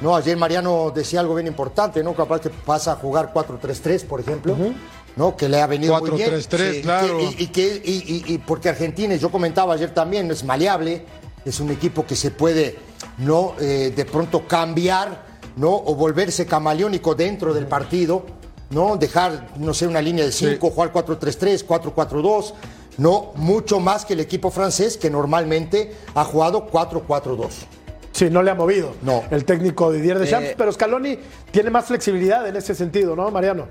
No, 0.00 0.14
ayer 0.14 0.36
Mariano 0.36 0.92
decía 0.94 1.20
algo 1.20 1.34
bien 1.34 1.46
importante, 1.48 2.02
¿no? 2.02 2.14
Capaz 2.14 2.40
que 2.40 2.50
pasa 2.50 2.92
a 2.92 2.96
jugar 2.96 3.32
4-3-3, 3.32 4.04
por 4.06 4.20
ejemplo. 4.20 4.56
¿No? 5.14 5.36
Que 5.36 5.46
le 5.48 5.60
ha 5.60 5.66
venido 5.66 5.98
muy 6.00 6.10
bien. 6.12 6.30
4-3-3, 6.30 6.72
Sí. 6.76 6.80
claro. 6.82 7.20
Y 7.20 7.34
que- 7.34 7.42
y, 7.42 7.46
que, 7.48 7.82
y, 7.84 7.92
y- 8.30 8.34
y 8.34 8.38
porque 8.38 8.68
Argentina, 8.70 9.14
yo 9.16 9.30
comentaba 9.30 9.74
ayer 9.74 9.92
también, 9.92 10.30
es 10.30 10.42
maleable, 10.42 11.04
es 11.44 11.60
un 11.60 11.70
equipo 11.70 12.06
que 12.06 12.16
se 12.16 12.30
puede 12.30 12.78
no 13.18 13.54
eh, 13.60 13.92
de 13.94 14.04
pronto 14.06 14.46
cambiar, 14.48 15.26
¿no? 15.56 15.70
O 15.74 15.94
volverse 15.96 16.46
camaleónico 16.46 17.14
dentro 17.14 17.52
del 17.52 17.66
partido, 17.66 18.24
¿no? 18.70 18.96
Dejar, 18.96 19.48
no 19.58 19.74
sé, 19.74 19.86
una 19.86 20.00
línea 20.00 20.24
de 20.24 20.32
5, 20.32 20.70
jugar 20.70 20.92
4-3-3, 20.92 21.66
4-4-2, 21.66 22.54
no 22.98 23.32
mucho 23.36 23.80
más 23.80 24.04
que 24.04 24.14
el 24.14 24.20
equipo 24.20 24.50
francés 24.50 24.96
que 24.96 25.10
normalmente 25.10 25.92
ha 26.14 26.24
jugado 26.24 26.68
4-4-2. 26.70 27.48
Sí, 28.12 28.28
no 28.30 28.42
le 28.42 28.50
ha 28.50 28.54
movido 28.54 28.94
No. 29.02 29.22
el 29.30 29.44
técnico 29.46 29.90
Didier 29.90 30.18
Deschamps, 30.18 30.48
Eh, 30.50 30.54
pero 30.56 30.70
Scaloni 30.70 31.18
tiene 31.50 31.70
más 31.70 31.86
flexibilidad 31.86 32.46
en 32.46 32.56
ese 32.56 32.74
sentido, 32.74 33.16
¿no, 33.16 33.30
Mariano? 33.30 33.66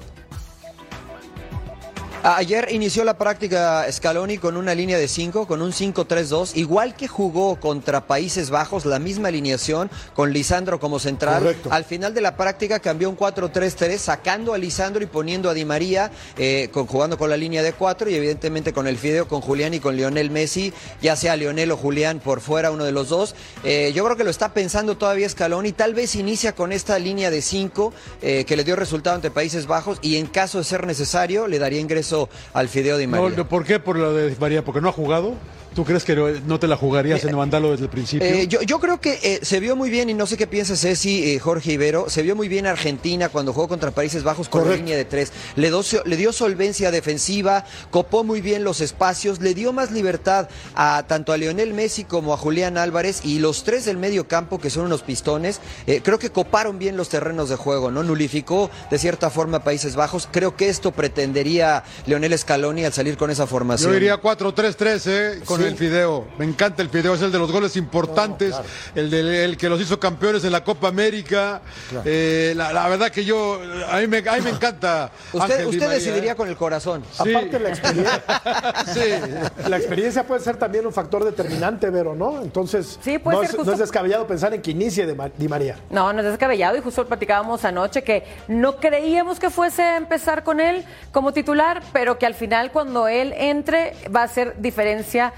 Ayer 2.24 2.68
inició 2.72 3.04
la 3.04 3.18
práctica 3.18 3.92
Scaloni 3.92 4.38
con 4.38 4.56
una 4.56 4.76
línea 4.76 5.00
de 5.00 5.08
5, 5.08 5.48
con 5.48 5.60
un 5.64 5.72
5-3-2, 5.74 6.52
igual 6.56 6.96
que 6.96 7.08
jugó 7.08 7.60
contra 7.60 8.06
Países 8.06 8.52
Bajos, 8.52 8.86
la 8.86 9.00
misma 9.00 9.30
alineación, 9.30 9.90
con 10.14 10.32
Lisandro 10.32 10.80
como 10.80 11.00
central. 11.00 11.42
Correcto. 11.42 11.70
Al 11.72 11.84
final 11.84 12.14
de 12.14 12.22
la 12.22 12.38
práctica 12.38 12.80
cambió 12.80 13.10
un 13.10 13.18
4-3-3, 13.18 13.98
sacando 13.98 14.54
a 14.54 14.60
Lisandro 14.60 15.02
y 15.02 15.08
poniendo 15.08 15.50
a 15.50 15.56
Di 15.56 15.66
María, 15.66 16.12
eh, 16.38 16.70
con- 16.72 16.86
jugando 16.86 17.18
con 17.18 17.28
la 17.28 17.38
línea 17.38 17.64
de 17.64 17.74
4 17.74 18.08
y 18.12 18.14
evidentemente 18.14 18.72
con 18.72 18.86
el 18.86 18.98
Fideo, 19.00 19.28
con 19.28 19.42
Julián 19.42 19.74
y 19.74 19.80
con 19.80 19.96
Lionel 19.98 20.30
Messi, 20.30 20.74
ya 21.02 21.16
sea 21.16 21.36
Lionel 21.36 21.72
o 21.72 21.78
Julián 21.78 22.20
por 22.20 22.40
fuera, 22.40 22.70
uno 22.70 22.84
de 22.84 22.92
los 22.92 23.10
dos. 23.10 23.34
Eh, 23.64 23.94
yo 23.96 24.04
creo 24.06 24.16
que 24.16 24.24
lo 24.24 24.30
está 24.30 24.54
pensando 24.54 24.96
todavía 24.96 25.28
Scaloni, 25.28 25.72
tal 25.72 25.96
vez 25.96 26.14
inicia 26.16 26.54
con 26.54 26.72
esta 26.72 27.00
línea 27.00 27.32
de 27.32 27.42
5 27.42 27.94
que 28.22 28.56
le 28.56 28.64
dio 28.64 28.76
resultado 28.76 29.16
ante 29.16 29.32
Países 29.32 29.66
Bajos 29.66 29.98
y 30.04 30.18
en 30.18 30.28
caso 30.28 30.60
de 30.60 30.64
ser 30.66 30.86
necesario 30.86 31.48
le 31.48 31.58
daría 31.58 31.80
ingreso 31.80 32.11
al 32.54 32.68
Fideo 32.68 32.98
Di 32.98 33.08
María. 33.08 33.44
¿Por 33.44 33.66
qué? 33.66 33.80
Por 33.80 33.98
lo 33.98 34.14
de 34.14 34.36
María, 34.40 34.64
porque 34.64 34.82
no 34.82 34.90
ha 34.90 34.94
jugado. 34.94 35.34
¿Tú 35.74 35.86
crees 35.86 36.04
que 36.04 36.16
no, 36.46 36.60
te 36.60 36.68
la 36.68 36.76
jugarías 36.76 37.24
en 37.24 37.34
mandarlo 37.36 37.72
desde 37.72 37.86
el 37.86 37.90
principio? 37.90 38.28
Eh, 38.28 38.48
yo, 38.48 38.62
yo 38.62 38.80
creo 38.82 39.00
que 39.00 39.20
eh, 39.24 39.40
se 39.42 39.62
vio 39.62 39.78
muy 39.78 39.90
bien, 39.90 40.10
y 40.10 40.14
no 40.14 40.28
sé 40.28 40.36
qué 40.36 40.46
piensa 40.46 40.76
Ceci, 40.76 41.32
eh, 41.32 41.40
Jorge 41.40 41.72
Ibero, 41.74 42.10
se 42.10 42.22
vio 42.24 42.36
muy 42.36 42.50
bien 42.50 42.68
Argentina 42.68 43.30
cuando 43.30 43.54
jugó 43.54 43.70
contra 43.70 43.92
Países 43.92 44.24
Bajos 44.24 44.50
con 44.50 44.68
la 44.70 44.76
línea 44.76 44.98
de 44.98 45.06
tres. 45.06 45.32
Le, 45.56 45.70
do- 45.70 45.82
le 46.04 46.18
dio 46.18 46.34
solvencia 46.34 46.92
defensiva, 46.92 47.64
copó 47.90 48.26
muy 48.26 48.42
bien 48.42 48.66
los 48.66 48.82
espacios, 48.82 49.40
le 49.40 49.54
dio 49.54 49.72
más 49.72 49.92
libertad 49.92 50.50
a 50.76 51.06
tanto 51.08 51.32
a 51.32 51.38
Lionel 51.38 51.74
Messi 51.74 52.04
como 52.04 52.34
a 52.34 52.38
Julián 52.38 52.78
Álvarez 52.78 53.22
y 53.24 53.40
los 53.40 53.64
tres 53.64 53.86
del 53.86 53.96
medio 53.98 54.28
campo, 54.28 54.60
que 54.60 54.70
son 54.70 54.86
unos 54.88 55.04
pistones, 55.04 55.62
eh, 55.88 56.02
creo 56.04 56.20
que 56.20 56.32
coparon 56.32 56.80
bien 56.80 56.98
los 56.98 57.08
terrenos 57.08 57.48
de 57.48 57.56
juego, 57.56 57.92
¿no? 57.92 58.04
Nulificó 58.04 58.70
de 58.90 58.98
cierta 59.00 59.30
forma 59.30 59.58
a 59.60 59.64
Países 59.64 59.96
Bajos. 59.96 60.28
Creo 60.32 60.58
que 60.58 60.68
esto 60.68 60.92
pretendería 60.92 61.84
Lionel 62.08 62.38
Scaloni 62.38 62.84
al 62.84 62.92
salir 62.92 63.16
con 63.16 63.30
esa 63.32 63.48
formación. 63.48 63.90
Yo 63.92 63.96
iría 63.96 64.22
4-3-3, 64.22 65.02
¿eh? 65.06 65.42
Con 65.46 65.61
el 65.68 65.76
Fideo. 65.78 66.28
Me 66.38 66.46
encanta 66.46 66.82
el 66.82 66.90
Fideo. 66.90 67.14
Es 67.14 67.22
el 67.22 67.32
de 67.32 67.40
los 67.40 67.52
goles 67.52 67.76
importantes, 67.76 68.56
el, 68.96 69.10
de, 69.10 69.46
el 69.46 69.58
que 69.58 69.70
los 69.70 69.80
hizo 69.82 70.00
campeones 70.00 70.44
en 70.44 70.52
la 70.52 70.64
Copa 70.64 70.88
América. 70.88 71.62
Eh, 72.06 72.54
la, 72.56 72.72
la 72.74 72.88
verdad 72.90 73.10
que 73.12 73.24
yo, 73.26 73.60
a 73.90 73.98
mí 74.00 74.08
me, 74.08 74.18
a 74.20 74.36
mí 74.36 74.42
me 74.42 74.50
encanta. 74.52 75.12
Usted, 75.34 75.42
Ángel 75.54 75.66
usted 75.68 75.80
María, 75.82 75.94
decidiría 75.96 76.32
¿eh? 76.32 76.36
con 76.36 76.48
el 76.50 76.56
corazón. 76.58 77.04
Sí. 77.24 77.34
Aparte 77.34 77.60
la 77.60 77.70
experiencia, 77.70 78.24
Sí. 78.94 79.70
la 79.70 79.78
experiencia 79.78 80.24
puede 80.28 80.42
ser 80.42 80.58
también 80.58 80.86
un 80.86 80.94
factor 80.94 81.24
determinante, 81.24 81.90
Vero, 81.90 82.16
¿no? 82.16 82.42
Entonces, 82.42 83.00
Sí, 83.02 83.18
puede 83.20 83.38
no, 83.38 83.42
ser 83.44 83.50
es, 83.52 83.56
justo- 83.56 83.66
no 83.72 83.74
es 83.74 83.80
descabellado 83.80 84.28
pensar 84.28 84.54
en 84.54 84.62
que 84.62 84.72
inicie 84.72 85.06
de 85.06 85.32
Di 85.38 85.48
María. 85.48 85.78
No, 85.90 86.12
no 86.14 86.20
es 86.20 86.26
descabellado 86.26 86.78
y 86.78 86.82
justo 86.82 87.06
platicábamos 87.06 87.64
anoche 87.66 88.04
que 88.04 88.24
no 88.48 88.78
creíamos 88.78 89.40
que 89.40 89.50
fuese 89.50 89.82
a 89.84 89.98
empezar 89.98 90.44
con 90.44 90.60
él 90.60 90.84
como 91.12 91.34
titular, 91.34 91.82
pero 91.94 92.18
que 92.18 92.26
al 92.26 92.34
final 92.34 92.72
cuando 92.72 93.08
él 93.08 93.34
entre 93.38 93.94
va 94.16 94.22
a 94.22 94.26
hacer 94.26 94.56
diferencia. 94.60 95.34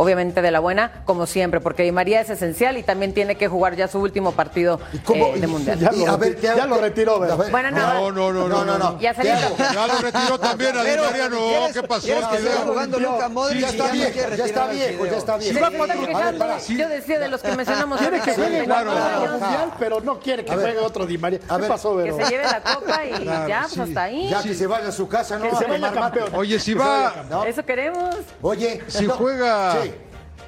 Obviamente 0.00 0.40
de 0.40 0.50
la 0.50 0.60
buena, 0.60 1.02
como 1.04 1.26
siempre, 1.26 1.60
porque 1.60 1.82
Di 1.82 1.92
María 1.92 2.22
es 2.22 2.30
esencial 2.30 2.78
y 2.78 2.82
también 2.82 3.12
tiene 3.12 3.34
que 3.34 3.48
jugar 3.48 3.76
ya 3.76 3.86
su 3.86 3.98
último 3.98 4.32
partido 4.32 4.80
eh, 4.94 5.34
de 5.38 5.46
mundial. 5.46 5.78
Ya 5.78 5.92
lo 5.92 6.08
a 6.10 6.16
ver, 6.16 6.36
reti- 6.36 6.40
¿qué 6.40 6.48
hago? 6.48 6.58
ya 6.58 6.66
lo 6.66 6.74
¿Qué- 6.76 6.80
retiró, 6.80 7.18
Bueno, 7.50 7.70
no, 7.70 8.10
No, 8.10 8.10
no, 8.10 8.32
no, 8.32 8.48
no. 8.48 8.64
no, 8.64 8.78
no. 8.78 8.98
Ya 8.98 9.12
¿Qué 9.12 9.28
salió. 9.28 9.56
Ya 9.58 9.86
lo 9.86 9.98
retiró 9.98 10.38
también 10.40 10.74
a 10.78 10.82
Di 10.82 10.96
María. 10.96 11.28
No, 11.28 11.36
¿quieres- 11.36 11.72
¿qué 11.74 11.82
pasó? 11.82 12.06
que 12.30 12.38
siga 12.38 12.54
jugando 12.64 12.98
Modric 13.30 13.60
Ya 13.60 13.68
está 13.68 13.90
quiere 13.90 14.36
ya 14.38 14.44
está 14.46 14.66
viejo, 14.68 15.04
ya 15.06 15.16
está 15.18 15.38
para, 16.38 16.58
Yo 16.58 16.88
decía 16.88 17.18
de 17.18 17.28
los 17.28 17.42
que 17.42 17.52
mencionamos 17.54 18.00
Quiere 18.00 18.20
que 18.20 18.34
juegue 18.34 18.66
Mundial, 18.66 19.72
pero 19.78 20.00
no 20.00 20.18
quiere 20.18 20.46
que 20.46 20.52
A 20.52 20.56
ver. 20.56 20.64
juegue 20.72 20.80
otro 20.86 21.04
Di 21.04 21.18
María. 21.18 21.40
A 21.46 21.58
¿Qué 21.58 21.64
pasó, 21.66 21.94
que 21.98 22.04
Vero? 22.04 22.16
se 22.16 22.24
lleve 22.30 22.44
la 22.44 22.62
copa 22.62 23.04
y 23.04 23.24
ya, 23.24 23.66
pues 23.68 23.78
hasta 23.88 24.02
ahí. 24.04 24.28
Ya 24.30 24.42
que 24.42 24.54
se 24.54 24.66
vaya 24.66 24.88
a 24.88 24.92
su 24.92 25.06
casa, 25.08 25.36
¿no? 25.38 25.42
Que 25.42 25.56
A 25.56 25.58
se 25.58 25.64
vaya 25.66 25.92
campeón. 25.92 26.30
Oye, 26.34 26.58
si 26.58 26.72
Que 26.72 26.78
va-. 26.78 27.12
Eso 27.46 27.62
queremos. 27.66 28.14
Oye, 28.40 28.82
Si 28.88 29.06
juega. 29.06 29.74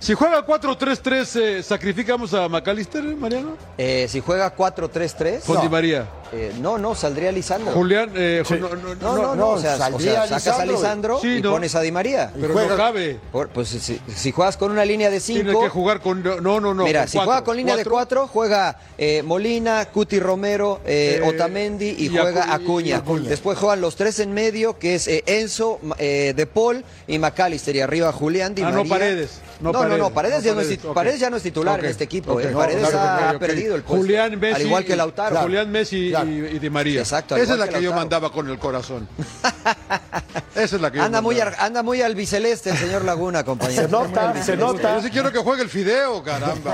Si 0.02 0.14
juega 0.14 0.44
4-3-3, 0.44 1.40
eh, 1.40 1.62
¿sacrificamos 1.62 2.34
a 2.34 2.48
McAllister, 2.48 3.04
Mariano? 3.04 3.56
Eh, 3.78 4.06
si 4.08 4.18
juega 4.18 4.52
4-3-3. 4.52 5.44
Con 5.46 5.54
No. 5.54 5.62
Di 5.62 5.68
María. 5.68 6.08
Eh, 6.32 6.52
no, 6.60 6.78
no, 6.78 6.94
saldría 6.94 7.30
Lisandro. 7.32 7.72
Julián, 7.72 8.10
eh, 8.14 8.42
no, 8.48 8.56
no, 8.56 8.68
No, 8.68 8.76
no, 8.76 8.94
no, 8.96 9.22
no, 9.22 9.34
no, 9.34 9.48
o 9.50 9.60
sea, 9.60 9.74
o 9.74 9.78
saldría 9.78 10.26
sea, 10.26 10.38
sacas 10.40 10.60
a 10.60 10.66
Lisandro. 10.66 11.18
Sí, 11.20 11.36
y 11.36 11.42
no. 11.42 11.50
pones 11.52 11.74
a 11.74 11.80
Di 11.80 11.92
María. 11.92 12.30
pero 12.40 12.52
juega- 12.54 12.68
no 12.70 12.76
cabe. 12.76 13.18
Por- 13.30 13.48
pues 13.50 13.68
si, 13.68 14.00
si 14.14 14.32
juegas 14.32 14.56
con 14.56 14.70
una 14.70 14.84
línea 14.84 15.10
de 15.10 15.20
Tiene 15.20 15.50
5. 15.50 15.60
que 15.62 15.68
jugar 15.68 16.00
con. 16.00 16.22
No, 16.22 16.40
no, 16.60 16.74
no. 16.74 16.84
Mira, 16.84 17.06
si 17.06 17.18
juega 17.18 17.44
con 17.44 17.56
línea 17.56 17.76
de 17.76 17.84
Cuatro. 17.84 18.22
4, 18.22 18.28
juega 18.28 18.78
eh, 18.98 19.22
Molina, 19.22 19.84
Cuti 19.92 20.18
Romero, 20.20 20.80
eh, 20.86 21.20
Otamendi 21.24 21.90
y, 21.98 22.06
y 22.06 22.08
juega 22.08 22.46
Acu- 22.46 22.84
y 22.84 22.92
Acuña. 22.92 23.28
Después 23.28 23.58
juegan 23.58 23.80
los 23.80 23.96
tres 23.96 24.18
en 24.20 24.32
medio, 24.32 24.78
que 24.78 24.94
es 24.94 25.08
Enzo, 25.08 25.80
eh, 25.98 26.32
De 26.34 26.46
Paul 26.46 26.84
y 27.06 27.18
McAllister. 27.18 27.76
Y 27.76 27.80
arriba 27.80 28.12
Julián, 28.12 28.54
Di 28.54 28.62
Ah, 28.62 28.70
no, 28.70 28.78
María. 28.78 28.90
Paredes. 28.90 29.40
No, 29.60 29.70
No, 29.70 29.84
no, 29.86 29.96
no, 29.96 30.10
Paredes. 30.10 30.38
No, 30.40 30.44
ya, 30.44 30.54
no 30.54 30.60
es, 30.60 30.78
Paredes, 30.94 31.20
ya 31.20 31.30
no 31.30 31.36
es 31.36 31.42
titular 31.44 31.78
en 31.80 31.86
este 31.86 32.04
equipo. 32.04 32.40
no, 32.40 32.58
Paredes 32.58 32.92
ha 32.94 33.36
perdido 33.38 33.76
el 33.76 33.82
puesto. 33.82 34.02
Julián, 34.04 34.38
Messi. 34.40 34.54
Al 34.56 34.62
igual 34.66 34.84
que 34.84 34.96
Lautaro. 34.96 35.36
Julián, 35.42 35.70
Messi 35.70 36.12
y- 36.24 36.56
y, 36.56 36.58
Di 36.58 36.70
María. 36.70 37.00
Exacto, 37.00 37.34
al 37.34 37.40
Esa 37.40 37.54
es 37.54 37.58
la 37.58 37.68
que 37.68 37.74
que 37.76 37.82
yo 37.82 37.92
mandaba 37.92 38.30
con 38.32 38.48
el 38.48 38.58
corazón. 38.58 39.08
Esa 40.54 40.76
es 40.76 40.82
la 40.82 40.90
que 40.90 40.98
yo 40.98 41.04
Anda 41.04 41.20
muy, 41.20 41.36
mandaba. 41.36 41.56
ar- 41.56 41.64
anda 41.66 41.82
muy 41.82 42.02
albiceleste 42.02 42.70
el 42.70 42.76
señor 42.76 43.04
Laguna, 43.04 43.42
compañero. 43.44 43.82
Se 43.82 43.88
nota, 43.88 44.42
se 44.42 44.56
nota. 44.56 44.96
Yo 44.96 45.02
sí 45.02 45.10
quiero 45.10 45.32
que 45.32 45.38
juegue 45.38 45.62
el 45.62 45.68
Fideo, 45.70 46.22
caramba. 46.22 46.72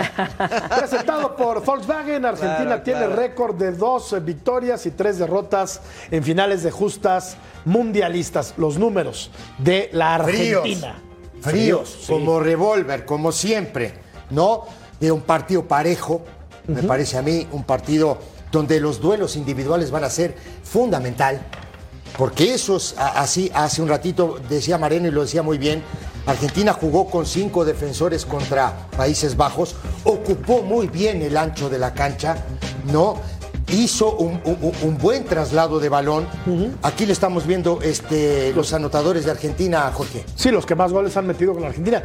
Presentado 0.78 1.36
por 1.36 1.64
Volkswagen, 1.64 2.24
Argentina 2.24 2.64
Claro, 2.64 2.82
tiene 2.82 3.00
claro. 3.06 3.16
récord 3.16 3.54
de 3.56 3.72
dos 3.72 4.14
victorias 4.24 4.84
y 4.86 4.90
tres 4.90 5.18
derrotas 5.18 5.80
en 6.10 6.22
finales 6.24 6.62
de 6.62 6.70
justas 6.70 7.36
mundialistas. 7.64 8.54
Los 8.56 8.78
números 8.78 9.30
de 9.58 9.90
la 9.92 10.18
Fríos. 10.24 10.62
Argentina. 10.62 11.02
Fríos, 11.40 11.98
sí. 12.00 12.12
como 12.12 12.40
revólver, 12.40 13.04
como 13.04 13.30
siempre, 13.30 13.94
¿no? 14.30 14.64
De 14.98 15.12
un 15.12 15.20
partido 15.20 15.64
parejo, 15.68 16.24
me 16.66 16.82
parece 16.82 17.16
a 17.16 17.22
mí, 17.22 17.46
un 17.52 17.62
partido 17.62 18.18
donde 18.52 18.80
los 18.80 19.00
duelos 19.00 19.36
individuales 19.36 19.90
van 19.90 20.04
a 20.04 20.10
ser 20.10 20.34
fundamental, 20.62 21.40
porque 22.16 22.54
eso 22.54 22.76
es 22.76 22.94
a- 22.98 23.20
así, 23.20 23.50
hace 23.54 23.82
un 23.82 23.88
ratito 23.88 24.38
decía 24.48 24.78
Mareno 24.78 25.08
y 25.08 25.10
lo 25.10 25.22
decía 25.22 25.42
muy 25.42 25.58
bien, 25.58 25.82
Argentina 26.26 26.72
jugó 26.72 27.08
con 27.08 27.24
cinco 27.26 27.64
defensores 27.64 28.26
contra 28.26 28.88
Países 28.96 29.36
Bajos, 29.36 29.76
ocupó 30.04 30.62
muy 30.62 30.86
bien 30.88 31.22
el 31.22 31.36
ancho 31.36 31.70
de 31.70 31.78
la 31.78 31.94
cancha, 31.94 32.36
¿no? 32.92 33.16
Hizo 33.70 34.16
un, 34.16 34.40
un- 34.44 34.72
un 34.82 34.98
buen 34.98 35.24
traslado 35.24 35.78
de 35.78 35.88
balón. 35.90 36.26
Aquí 36.82 37.04
le 37.04 37.12
estamos 37.12 37.46
viendo 37.46 37.80
este, 37.82 38.52
los 38.54 38.72
anotadores 38.72 39.26
de 39.26 39.30
Argentina, 39.30 39.90
Jorge. 39.92 40.24
Sí, 40.34 40.50
los 40.50 40.64
que 40.64 40.74
más 40.74 40.90
goles 40.92 41.14
han 41.18 41.26
metido 41.26 41.52
con 41.52 41.62
la 41.62 41.68
Argentina. 41.68 42.02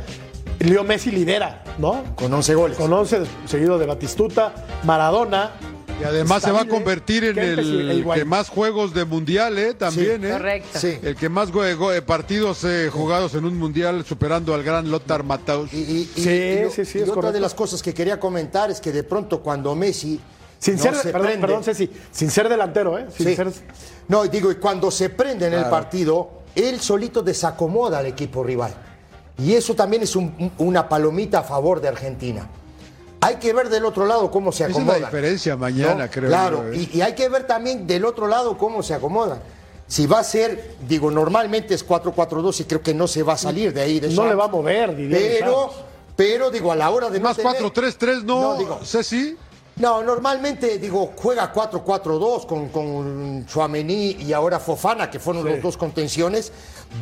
Leo 0.59 0.83
Messi 0.83 1.09
lidera, 1.11 1.63
¿no? 1.77 2.03
Con 2.15 2.33
11 2.33 2.55
goles. 2.55 2.77
Con 2.77 2.91
11, 2.91 3.21
seguido 3.45 3.77
de 3.77 3.85
Batistuta, 3.85 4.53
Maradona. 4.83 5.51
Y 6.01 6.03
además 6.05 6.43
se 6.43 6.51
va 6.51 6.61
a 6.61 6.67
convertir 6.67 7.23
en 7.23 7.37
el 7.37 8.05
que 8.13 8.25
más 8.25 8.49
juegos 8.49 8.93
de 8.93 9.05
mundial, 9.05 9.57
¿eh? 9.57 9.73
También, 9.73 10.25
¿eh? 10.25 10.31
Correcto. 10.31 10.79
Sí. 10.79 10.97
El 11.01 11.15
que 11.15 11.29
más 11.29 11.49
eh, 11.49 12.01
partidos 12.01 12.63
eh, 12.65 12.89
jugados 12.91 13.35
en 13.35 13.45
un 13.45 13.57
mundial, 13.57 14.03
superando 14.03 14.53
al 14.53 14.63
gran 14.63 14.89
Lothar 14.91 15.23
Matthaus. 15.23 15.71
Y, 15.71 15.77
y- 15.77 16.11
y- 16.15 16.21
Sí, 16.21 16.29
y 16.29 16.71
sí, 16.71 16.85
sí, 16.85 16.97
y 16.97 17.01
es 17.03 17.09
otra 17.09 17.15
correcto. 17.15 17.31
de 17.33 17.39
las 17.39 17.53
cosas 17.53 17.81
que 17.81 17.93
quería 17.93 18.19
comentar 18.19 18.69
es 18.71 18.81
que 18.81 18.91
de 18.91 19.03
pronto 19.03 19.41
cuando 19.41 19.75
Messi 19.75 20.19
Sin 20.59 20.75
no 20.77 20.81
ser, 20.83 20.95
se 20.95 21.11
perdón, 21.11 21.27
prende, 21.27 21.41
perdón, 21.47 21.63
Ceci, 21.63 21.89
sin 22.11 22.29
ser 22.31 22.49
delantero, 22.49 22.97
¿eh? 22.97 23.05
Sin 23.15 23.27
Sí. 23.27 23.35
ser- 23.35 23.51
no 24.07 24.23
digo 24.25 24.51
y 24.51 24.55
cuando 24.55 24.89
se 24.91 25.09
prende 25.09 25.47
en 25.47 25.53
el 25.53 25.65
partido, 25.65 26.41
él 26.55 26.79
solito 26.81 27.21
desacomoda 27.21 27.99
al 27.99 28.07
equipo 28.07 28.43
rival 28.43 28.73
y 29.37 29.53
eso 29.53 29.73
también 29.73 30.03
es 30.03 30.15
un- 30.15 30.33
un- 30.39 30.51
una 30.67 30.89
palomita 30.89 31.39
a 31.39 31.43
favor 31.43 31.79
de 31.79 31.87
Argentina. 31.87 32.49
Hay 33.23 33.35
que 33.37 33.53
ver 33.53 33.69
del 33.69 33.85
otro 33.85 34.05
lado 34.05 34.29
cómo 34.31 34.51
se 34.51 34.65
Esa 34.65 34.79
es 34.79 34.85
la 34.87 34.99
diferencia 34.99 35.55
mañana, 35.55 36.05
¿no? 36.05 36.11
creo. 36.11 36.29
Claro, 36.29 36.63
yo, 36.67 36.73
¿eh? 36.73 36.87
y, 36.93 36.97
y 36.97 37.01
hay 37.01 37.13
que 37.13 37.29
ver 37.29 37.45
también 37.47 37.85
del 37.87 38.05
otro 38.05 38.27
lado 38.27 38.57
cómo 38.57 38.83
se 38.83 38.93
acomodan. 38.93 39.39
Si 39.87 40.07
va 40.07 40.19
a 40.19 40.23
ser, 40.23 40.75
digo, 40.87 41.11
normalmente 41.11 41.73
es 41.75 41.87
4-4-2 41.87 42.61
y 42.61 42.63
creo 42.63 42.81
que 42.81 42.93
no 42.93 43.07
se 43.07 43.21
va 43.21 43.33
a 43.33 43.37
salir 43.37 43.73
de 43.73 43.81
ahí. 43.81 43.99
De 43.99 44.09
No 44.09 44.25
le 44.27 44.33
va 44.35 44.45
a 44.45 44.47
mover, 44.47 44.95
diría 44.95 45.17
Pero, 45.39 45.71
pero 46.15 46.49
digo, 46.49 46.71
a 46.71 46.75
la 46.75 46.89
hora 46.89 47.09
de 47.09 47.19
no 47.19 47.25
Más 47.29 47.37
tener- 47.37 47.61
4-3-3, 47.61 48.23
no, 48.23 48.41
No, 48.53 48.57
digo, 48.57 48.79
Ceci. 48.83 49.35
no, 49.75 50.01
normalmente, 50.01 50.79
digo, 50.79 51.11
juega 51.15 51.51
4-4-2 51.53 52.45
con, 52.47 52.69
con 52.69 53.45
Chouameni 53.45 54.17
y 54.21 54.33
ahora 54.33 54.59
Fofana, 54.59 55.11
que 55.11 55.19
fueron 55.19 55.43
los 55.45 55.61
dos 55.61 55.77
contenciones, 55.77 56.51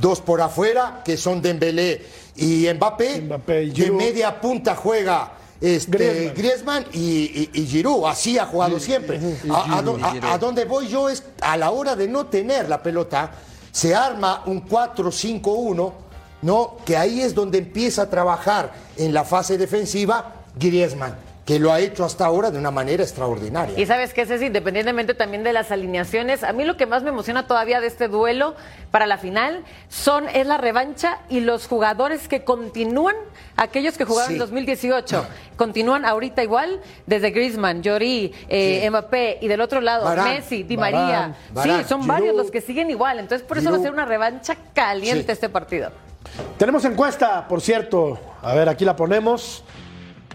dos 0.02 0.20
por 0.20 0.42
afuera, 0.42 1.02
que 1.06 1.16
son 1.18 1.42
Dembélé 1.42 2.02
y 2.36 2.68
Mbappé. 2.74 3.22
Mbappé 3.22 3.64
y 3.66 3.72
de 3.72 3.92
media 3.92 4.42
punta 4.42 4.76
juega 4.76 5.34
este, 5.62 5.98
Griezmann. 5.98 6.34
Griezmann, 6.36 6.86
y, 6.94 7.00
y, 7.00 7.50
y 7.62 7.66
Giroud, 7.68 8.06
así 8.08 8.38
ha 8.40 8.46
jugado 8.46 8.80
siempre. 8.80 9.20
A, 9.50 9.78
a- 9.78 10.34
a 10.34 10.38
donde 10.40 10.66
voy 10.66 10.88
yo 10.88 11.08
es, 11.10 11.24
a 11.42 11.56
la 11.56 11.70
hora 11.72 11.96
de 11.96 12.08
no 12.08 12.26
tener 12.26 12.68
la 12.68 12.82
pelota, 12.82 13.32
se 13.72 13.94
arma 13.96 14.44
un 14.48 14.68
4-5-1, 14.68 15.94
¿no? 16.42 16.78
Que 16.86 16.98
ahí 16.98 17.22
es 17.22 17.34
donde 17.36 17.60
empieza 17.60 18.02
a 18.04 18.10
trabajar 18.10 18.74
en 18.98 19.14
la 19.14 19.24
fase 19.24 19.58
defensiva 19.58 20.34
Griezmann, 20.58 21.16
que 21.52 21.60
lo 21.60 21.74
ha 21.74 21.82
hecho 21.82 22.06
hasta 22.06 22.26
ahora 22.26 22.50
de 22.50 22.58
una 22.58 22.72
manera 22.72 23.04
extraordinaria. 23.04 23.78
Y 23.78 23.86
sabes 23.86 24.14
qué, 24.14 24.26
Ceci, 24.26 24.46
independientemente 24.46 25.14
también 25.14 25.44
de 25.44 25.52
las 25.52 25.70
alineaciones, 25.70 26.46
a 26.46 26.54
mí 26.54 26.64
lo 26.64 26.78
que 26.78 26.86
más 26.86 27.04
me 27.04 27.10
emociona 27.10 27.46
todavía 27.46 27.82
de 27.82 27.88
este 27.88 28.08
duelo 28.08 28.56
para 28.90 29.06
la 29.06 29.18
final 29.18 29.66
son 29.90 30.30
es 30.30 30.48
la 30.48 30.56
revancha 30.58 31.20
y 31.28 31.42
los 31.42 31.68
jugadores 31.68 32.30
que 32.30 32.46
continúan, 32.46 33.18
aquellos 33.58 33.98
que 33.98 34.06
jugaron 34.06 34.30
Sí. 34.30 34.34
en 34.36 34.40
2018, 34.40 35.26
continúan 35.58 36.06
ahorita 36.06 36.42
igual, 36.42 36.80
desde 37.06 37.32
Griezmann, 37.32 37.84
Llorí, 37.84 38.32
eh, 38.48 38.80
Sí. 38.84 38.90
Mbappé 38.90 39.40
y 39.42 39.50
del 39.50 39.60
otro 39.60 39.82
lado 39.82 40.10
Messi, 40.24 40.64
Di 40.64 40.78
María. 40.78 41.36
Sí, 41.62 41.70
son 41.86 42.02
Giroud. 42.04 42.08
varios 42.08 42.36
los 42.38 42.50
que 42.50 42.62
siguen 42.62 42.90
igual, 42.90 43.20
entonces 43.20 43.46
por 43.46 43.58
eso 43.58 43.72
va 43.72 43.76
a 43.78 43.82
ser 43.82 43.92
una 43.92 44.06
revancha 44.06 44.56
caliente 44.74 45.26
Sí. 45.26 45.32
este 45.34 45.50
partido. 45.50 45.92
Tenemos 46.58 46.86
encuesta, 46.86 47.46
por 47.50 47.60
cierto. 47.60 48.18
A 48.42 48.54
ver, 48.54 48.70
aquí 48.70 48.86
la 48.86 48.96
ponemos. 48.96 49.66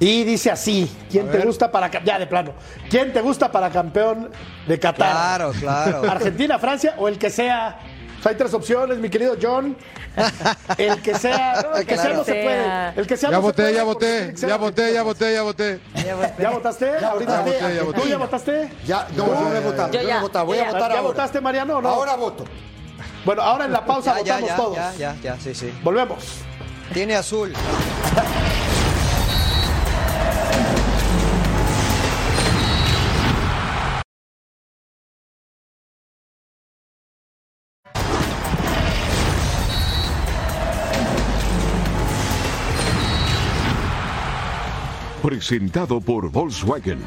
Y 0.01 0.24
dice 0.24 0.51
así: 0.51 0.90
¿Quién 1.11 1.28
A 1.28 1.32
te 1.32 1.38
ver. 1.38 1.47
gusta 1.47 1.70
para. 1.72 1.90
Ya 2.05 2.18
de 2.18 2.26
plano. 2.26 2.53
¿Quién 2.90 3.12
te 3.12 3.20
gusta 3.20 3.51
para 3.51 3.70
campeón 3.70 4.30
de 4.66 4.78
Qatar? 4.78 5.11
Claro, 5.11 5.53
claro. 5.59 6.03
Argentina, 6.11 6.59
Francia 6.59 6.94
o 6.99 7.09
el 7.09 7.18
que 7.18 7.30
sea. 7.30 7.78
O 8.18 8.22
sea, 8.22 8.32
hay 8.32 8.38
tres 8.38 8.53
opciones, 8.55 8.99
mi 8.99 9.09
querido 9.11 9.36
John. 9.40 9.76
El 10.78 11.01
que 11.03 11.14
sea. 11.14 11.61
El 11.76 11.86
que 11.86 11.97
sea 11.97 12.12
no 12.14 12.24
se 12.24 12.32
puede. 12.34 12.92
El 12.97 13.07
que 13.07 13.16
sea 13.16 13.30
Ya 13.30 13.36
no 13.36 13.42
se 13.42 13.47
voté, 13.47 13.62
puede 13.62 13.74
ya 13.74 13.82
voté, 13.84 14.30
que 14.32 14.36
ser 14.38 14.49
ya 14.49 14.57
voté, 14.57 14.92
ya 14.94 15.03
voté, 15.03 15.32
ya 15.34 15.42
voté. 15.42 15.80
¿Ya 16.38 16.51
votaste? 16.51 16.90
Ahorita 17.05 17.32
Ya 17.32 17.40
voté, 17.42 17.61
voté. 17.61 17.74
ya 17.76 17.82
voté. 17.82 18.01
¿Tú 18.01 18.09
ya 18.09 18.16
votaste? 18.18 18.70
Ya, 18.86 19.07
no, 19.16 19.26
yo 19.26 19.40
no 19.40 19.55
he 19.57 19.61
votado, 19.61 19.92
Yo 19.92 20.01
yo 20.01 20.03
no 20.03 20.09
ya, 20.09 20.16
he 20.18 20.20
votado, 20.20 20.47
voy 20.47 20.57
yo 20.57 20.62
a 20.62 20.66
ya. 20.66 20.72
votar 20.72 20.90
¿Ya 20.90 20.97
ahora. 20.99 21.09
votaste, 21.09 21.40
Mariano, 21.40 21.76
o 21.78 21.82
no? 21.82 21.88
Ahora 21.90 22.16
voto. 22.16 22.44
Bueno, 23.24 23.42
ahora 23.42 23.64
en 23.66 23.72
la 23.72 23.84
pausa 23.84 24.14
Ya, 24.22 24.24
ya, 24.24 24.34
votamos 24.34 24.49
ya, 24.51 24.57
todos. 24.57 24.76
ya, 24.76 24.94
ya, 24.94 25.16
ya, 25.22 25.36
sí, 25.40 25.55
sí. 25.55 25.72
Volvemos. 25.82 26.24
Tiene 26.94 27.16
azul. 27.16 27.53
presentado 45.37 46.01
por 46.01 46.30
Volkswagen. 46.30 46.99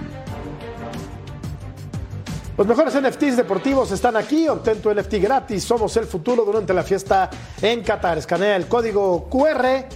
Los 2.55 2.67
mejores 2.67 2.93
NFTs 2.93 3.38
deportivos 3.38 3.91
están 3.91 4.15
aquí. 4.15 4.47
Obtén 4.47 4.80
tu 4.84 4.93
NFT 4.93 5.13
gratis. 5.13 5.63
Somos 5.63 5.97
el 5.97 6.05
futuro 6.05 6.45
durante 6.45 6.71
la 6.71 6.84
fiesta 6.84 7.32
en 7.59 7.82
Qatar. 7.82 8.19
Escanea 8.19 8.55
el 8.55 8.67
código 8.67 9.27
QR, 9.30 9.88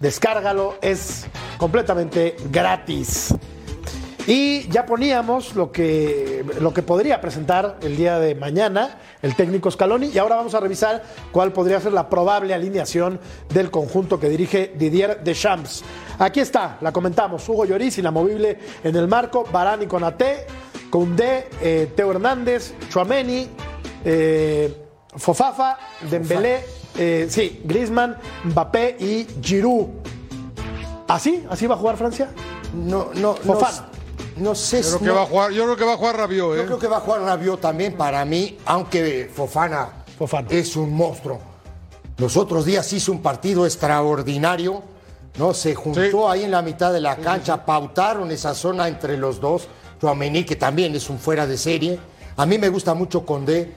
descárgalo, 0.00 0.78
es 0.80 1.26
completamente 1.58 2.36
gratis. 2.50 3.34
Y 4.26 4.68
ya 4.68 4.86
poníamos 4.86 5.54
lo 5.54 5.70
que, 5.70 6.44
lo 6.60 6.72
que 6.72 6.82
podría 6.82 7.20
presentar 7.20 7.78
el 7.82 7.96
día 7.96 8.20
de 8.20 8.36
mañana 8.36 9.00
el 9.20 9.34
técnico 9.34 9.70
Scaloni. 9.70 10.06
Y 10.06 10.18
ahora 10.18 10.36
vamos 10.36 10.54
a 10.54 10.60
revisar 10.60 11.02
cuál 11.32 11.52
podría 11.52 11.80
ser 11.80 11.92
la 11.92 12.08
probable 12.08 12.54
alineación 12.54 13.20
del 13.52 13.70
conjunto 13.70 14.20
que 14.20 14.28
dirige 14.28 14.72
Didier 14.76 15.22
Deschamps. 15.24 15.82
Aquí 16.22 16.40
está, 16.40 16.78
la 16.80 16.92
comentamos. 16.92 17.48
Hugo 17.48 17.64
Lloris, 17.64 17.98
inamovible 17.98 18.58
en 18.84 18.94
el 18.96 19.08
marco. 19.08 19.44
Barani 19.50 19.86
con 19.86 20.04
AT. 20.04 20.22
Koundé, 20.88 21.48
eh, 21.60 21.92
Teo 21.96 22.10
Hernández, 22.10 22.74
Chuameni, 22.90 23.48
eh, 24.04 24.76
Fofafa, 25.16 25.78
Dembélé, 26.10 26.64
eh, 26.98 27.26
sí, 27.30 27.62
Griezmann, 27.64 28.16
Mbappé 28.44 28.96
y 29.00 29.26
Giroud. 29.42 29.86
¿Así? 31.08 31.44
¿Así 31.50 31.66
va 31.66 31.74
a 31.74 31.78
jugar 31.78 31.96
Francia? 31.96 32.30
No, 32.74 33.08
no, 33.14 33.36
no, 33.44 33.54
Fofana. 33.54 33.88
no 34.36 34.54
sé 34.54 34.82
Yo 34.82 34.88
creo 34.88 34.98
si- 34.98 35.04
que 35.04 35.10
no- 35.10 35.14
va 35.14 35.22
a 35.22 35.26
jugar, 35.26 35.50
yo 35.52 35.64
creo 35.64 35.76
que 35.76 35.84
va 35.84 35.92
a 35.94 35.96
jugar 35.96 36.16
Rabiot, 36.18 36.56
Yo 36.56 36.62
¿eh? 36.62 36.66
creo 36.66 36.78
que 36.78 36.86
va 36.88 36.96
a 36.98 37.00
jugar 37.00 37.22
Rabiot 37.22 37.60
también 37.60 37.94
para 37.96 38.24
mí, 38.24 38.58
aunque 38.66 39.30
Fofana, 39.34 40.04
Fofana. 40.18 40.48
es 40.50 40.76
un 40.76 40.92
monstruo. 40.94 41.40
Los 42.18 42.36
otros 42.36 42.64
días 42.66 42.92
hizo 42.92 43.12
un 43.12 43.22
partido 43.22 43.64
extraordinario, 43.66 44.82
¿no? 45.36 45.54
Se 45.54 45.74
juntó 45.74 46.00
Sí. 46.02 46.16
ahí 46.28 46.44
en 46.44 46.50
la 46.50 46.62
mitad 46.62 46.92
de 46.92 47.00
la 47.00 47.16
cancha, 47.16 47.64
pautaron 47.64 48.30
esa 48.30 48.54
zona 48.54 48.88
entre 48.88 49.16
los 49.16 49.40
dos. 49.40 49.68
Chouameni, 50.00 50.44
que 50.44 50.56
también 50.56 50.94
es 50.94 51.08
un 51.10 51.18
fuera 51.18 51.46
de 51.46 51.56
serie. 51.56 51.98
A 52.36 52.44
mí 52.46 52.58
me 52.58 52.68
gusta 52.68 52.92
mucho 52.94 53.24
Condé, 53.24 53.72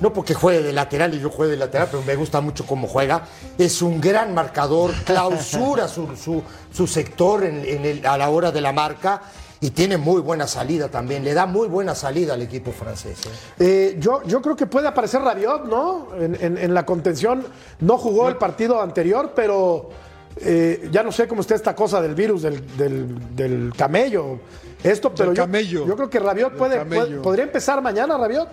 no 0.00 0.12
porque 0.12 0.32
juegue 0.32 0.62
de 0.62 0.72
lateral 0.72 1.12
y 1.14 1.20
yo 1.20 1.28
juegue 1.30 1.52
de 1.52 1.58
lateral, 1.58 1.88
pero 1.90 2.02
me 2.04 2.14
gusta 2.16 2.40
mucho 2.40 2.64
cómo 2.64 2.86
juega. 2.88 3.22
Es 3.58 3.82
un 3.82 4.00
gran 4.00 4.32
marcador, 4.34 4.92
clausura 5.04 5.88
su, 5.88 6.16
su- 6.16 6.42
su 6.72 6.86
sector 6.86 7.44
en- 7.44 7.64
en 7.66 7.84
el- 7.84 8.06
a 8.06 8.16
la 8.16 8.30
hora 8.30 8.50
de 8.50 8.60
la 8.60 8.72
marca 8.72 9.20
y 9.60 9.70
tiene 9.70 9.96
muy 9.98 10.20
buena 10.22 10.46
salida 10.46 10.88
también. 10.88 11.22
Le 11.24 11.34
da 11.34 11.44
muy 11.44 11.66
buena 11.68 11.94
salida 11.94 12.34
al 12.34 12.42
equipo 12.42 12.70
francés. 12.72 13.18
¿eh? 13.26 13.30
Eh, 13.58 13.96
yo, 14.00 14.22
yo 14.24 14.40
creo 14.40 14.54
que 14.56 14.66
puede 14.66 14.86
aparecer 14.88 15.20
Rabiot, 15.20 15.64
¿no? 15.66 16.08
En, 16.18 16.36
en- 16.40 16.56
en 16.58 16.72
la 16.74 16.86
contención 16.86 17.44
no 17.80 17.98
jugó 17.98 18.28
el 18.28 18.36
partido 18.36 18.80
anterior, 18.80 19.32
pero 19.34 19.90
eh, 20.36 20.88
ya 20.92 21.02
no 21.02 21.10
sé 21.12 21.26
cómo 21.26 21.40
está 21.40 21.54
esta 21.54 21.74
cosa 21.74 22.00
del 22.00 22.14
virus 22.14 22.42
del, 22.42 22.76
del- 22.76 23.36
del 23.36 23.72
camello. 23.76 24.40
Esto, 24.82 25.12
pero 25.12 25.32
yo, 25.32 25.42
camello. 25.42 25.86
yo 25.86 25.96
creo 25.96 26.08
que 26.10 26.18
Rabiot 26.20 26.52
puede- 26.54 26.76
podría 27.22 27.44
empezar 27.44 27.82
mañana, 27.82 28.16
Rabiot. 28.16 28.48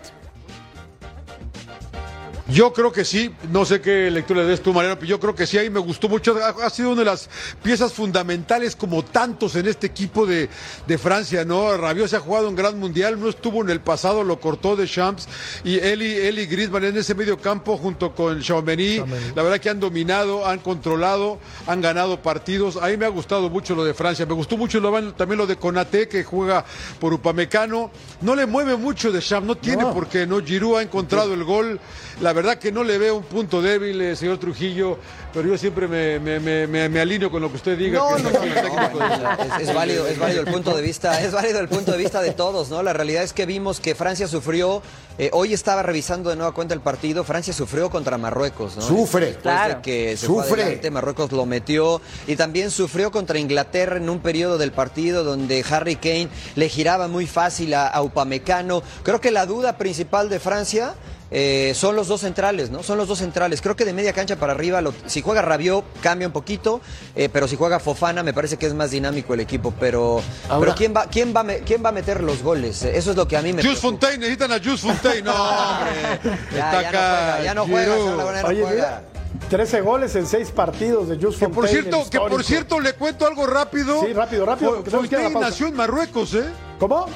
Yo 2.47 2.71
creo 2.73 2.91
que 2.91 3.03
sí, 3.03 3.33
no 3.51 3.65
sé 3.65 3.81
qué 3.81 4.11
lectura 4.11 4.43
le 4.43 4.47
des 4.49 4.61
tú, 4.61 4.71
Mariano, 4.71 4.97
pero 4.99 5.07
yo 5.09 5.19
creo 5.19 5.33
que 5.33 5.47
sí, 5.47 5.57
ahí 5.57 5.71
me 5.71 5.79
gustó 5.79 6.07
mucho. 6.07 6.35
Ha, 6.63 6.69
sido 6.69 6.89
una 6.91 6.99
de 6.99 7.05
las 7.05 7.27
piezas 7.63 7.91
fundamentales, 7.91 8.75
como 8.75 9.03
tantos 9.03 9.55
en 9.55 9.67
este 9.67 9.87
equipo 9.87 10.27
de, 10.27 10.47
de 10.85 10.97
Francia, 10.99 11.43
¿no? 11.43 11.75
Rabiot 11.75 12.07
se 12.07 12.17
ha 12.17 12.19
jugado 12.19 12.47
un 12.47 12.55
gran 12.55 12.77
mundial, 12.79 13.19
no 13.19 13.29
estuvo 13.29 13.63
en 13.63 13.71
el 13.71 13.81
pasado, 13.81 14.23
lo 14.23 14.39
cortó 14.39 14.75
de 14.75 14.87
Champs. 14.87 15.27
Y 15.63 15.79
Eli, 15.79 16.05
Eli 16.05 16.45
Griezmann 16.45 16.83
en 16.83 16.95
ese 16.97 17.15
medio 17.15 17.39
campo, 17.39 17.77
junto 17.77 18.13
con 18.13 18.39
Xiaomeni, 18.43 18.97
la 19.35 19.41
verdad 19.41 19.59
que 19.59 19.71
han 19.71 19.79
dominado, 19.79 20.45
han 20.45 20.59
controlado, 20.59 21.39
han 21.65 21.81
ganado 21.81 22.21
partidos. 22.21 22.77
Ahí 22.77 22.95
me 22.95 23.05
ha 23.07 23.09
gustado 23.09 23.49
mucho 23.49 23.73
lo 23.73 23.83
de 23.83 23.95
Francia. 23.95 24.23
Me 24.27 24.33
gustó 24.35 24.55
mucho 24.55 24.79
lo- 24.79 25.13
también 25.13 25.39
lo 25.39 25.47
de 25.47 25.55
Conate, 25.55 26.07
que 26.07 26.23
juega 26.23 26.63
por 26.99 27.11
Upamecano. 27.11 27.89
No 28.21 28.35
le 28.35 28.45
mueve 28.45 28.75
mucho 28.75 29.11
de 29.11 29.19
Champs, 29.19 29.47
no 29.47 29.55
tiene 29.55 29.83
por 29.95 30.07
qué, 30.07 30.27
¿no? 30.27 30.45
Giroud 30.45 30.77
ha 30.77 30.83
encontrado 30.83 31.33
el 31.33 31.43
gol. 31.43 31.79
La 32.21 32.34
verdad 32.35 32.57
que 32.57 32.71
no 32.71 32.83
le 32.83 32.97
veo 32.97 33.15
un 33.17 33.23
punto 33.23 33.61
débil, 33.61 33.99
eh, 34.01 34.15
señor 34.15 34.37
Trujillo, 34.37 34.99
pero 35.33 35.47
yo 35.49 35.57
siempre 35.57 35.87
me, 35.87 36.19
me, 36.19 36.39
me- 36.39 36.67
me- 36.67 36.89
me 36.89 36.99
alineo 36.99 37.31
con 37.31 37.41
lo 37.41 37.49
que 37.49 37.55
usted 37.57 37.77
diga. 37.77 37.99
No, 37.99 38.15
que 38.17 38.23
no, 38.23 38.29
es 38.29 38.35
no, 38.63 38.99
no, 38.99 39.31
es, 39.57 39.67
es 39.69 39.73
válido, 39.73 40.05
es 40.07 40.19
válido 40.19 40.41
el 40.41 40.47
punto 40.51 40.75
de 40.75 40.81
vista, 40.81 41.21
es 41.21 41.31
válido 41.31 41.59
el 41.59 41.67
punto 41.67 41.91
de 41.91 41.97
vista 41.97 42.21
de 42.21 42.31
todos, 42.31 42.69
¿no? 42.69 42.83
La 42.83 42.93
realidad 42.93 43.23
es 43.23 43.33
que 43.33 43.45
vimos 43.45 43.79
que 43.79 43.95
Francia 43.95 44.27
sufrió, 44.27 44.81
eh, 45.17 45.29
hoy 45.33 45.53
estaba 45.53 45.81
revisando 45.81 46.29
de 46.29 46.35
nueva 46.35 46.53
cuenta 46.53 46.73
el 46.73 46.81
partido, 46.81 47.23
Francia 47.23 47.53
sufrió 47.53 47.89
contra 47.89 48.17
Marruecos, 48.17 48.75
¿no? 48.75 48.81
Sufre. 48.81 49.25
Después 49.27 49.41
Claro. 49.43 49.75
de 49.75 49.81
que 49.81 50.17
se 50.17 50.27
fue 50.27 50.43
Sufre. 50.45 50.63
adelante, 50.63 50.91
Marruecos 50.91 51.31
lo 51.31 51.45
metió 51.45 52.01
y 52.27 52.35
también 52.35 52.69
sufrió 52.71 53.11
contra 53.11 53.39
Inglaterra 53.39 53.97
en 53.97 54.09
un 54.09 54.19
periodo 54.19 54.57
del 54.57 54.71
partido 54.71 55.23
donde 55.23 55.63
Harry 55.69 55.95
Kane 55.95 56.29
le 56.55 56.69
giraba 56.69 57.07
muy 57.07 57.27
fácil 57.27 57.73
a, 57.73 57.87
a 57.87 58.01
Upamecano. 58.01 58.83
Creo 59.03 59.21
que 59.21 59.31
la 59.31 59.45
duda 59.45 59.77
principal 59.77 60.29
de 60.29 60.39
Francia 60.39 60.95
eh, 61.37 61.73
son 61.75 61.97
los 61.97 62.07
dos 62.07 62.21
centrales, 62.21 62.69
¿no? 62.69 62.81
Son 62.81 62.97
los 62.97 63.09
dos 63.09 63.17
centrales. 63.19 63.59
Creo 63.61 63.75
que 63.75 63.83
de 63.83 63.91
media 63.91 64.13
cancha 64.13 64.37
para 64.37 64.53
arriba, 64.53 64.79
lo- 64.79 64.93
si 65.05 65.21
juega 65.21 65.41
Rabiot 65.41 65.83
cambia 66.01 66.27
un 66.27 66.31
poquito, 66.31 66.79
eh, 67.13 67.27
pero 67.31 67.45
si 67.49 67.57
juega 67.57 67.79
Fofana 67.81 68.23
me 68.23 68.31
parece 68.33 68.55
que 68.55 68.65
es 68.67 68.73
más 68.73 68.91
dinámico 68.91 69.33
el 69.33 69.41
equipo. 69.41 69.73
Pero, 69.77 70.21
Ahora- 70.47 70.59
pero 70.59 70.75
¿quién, 70.75 70.93
va, 70.95 71.07
quién, 71.07 71.33
va, 71.35 71.43
¿quién 71.65 71.83
va 71.83 71.89
a 71.89 71.91
meter 71.91 72.23
los 72.23 72.41
goles? 72.41 72.83
Eh, 72.83 72.95
Eso 72.97 73.11
es 73.11 73.17
lo 73.17 73.27
que 73.27 73.35
a 73.35 73.41
mí 73.41 73.51
me 73.51 73.61
Jules. 73.61 73.79
Fontaine, 73.79 74.17
necesitan 74.19 74.53
a 74.53 74.59
Jules 74.59 74.79
Fontaine. 74.79 75.23
No, 75.23 75.33
hombre. 75.35 75.91
Ya, 76.55 76.71
Está 76.71 76.81
ya 76.81 76.81
no 76.81 76.87
acá 76.87 76.99
juega, 77.29 77.43
ya 77.43 77.53
no 77.53 77.65
juega, 77.65 77.95
no 78.43 78.47
Oye, 78.47 78.61
juega. 78.63 78.71
mira, 78.71 79.03
13 79.49 79.81
goles 79.81 80.15
en 80.15 80.25
6 80.27 80.51
partidos 80.51 81.09
de 81.09 81.17
Just 81.17 81.39
Que 81.39 81.49
por 81.49 81.67
cierto, 81.67 82.09
que 82.09 82.17
por 82.17 82.43
cierto 82.45 82.79
le 82.79 82.93
cuento 82.93 83.27
algo 83.27 83.45
rápido. 83.45 84.01
Sí, 84.05 84.13
rápido, 84.13 84.45
rápido, 84.45 84.81
Fontaine 84.85 85.29
nació 85.37 85.67
en 85.67 85.75
Marruecos, 85.75 86.33
¿eh? 86.33 86.45
¿Cómo? 86.79 87.07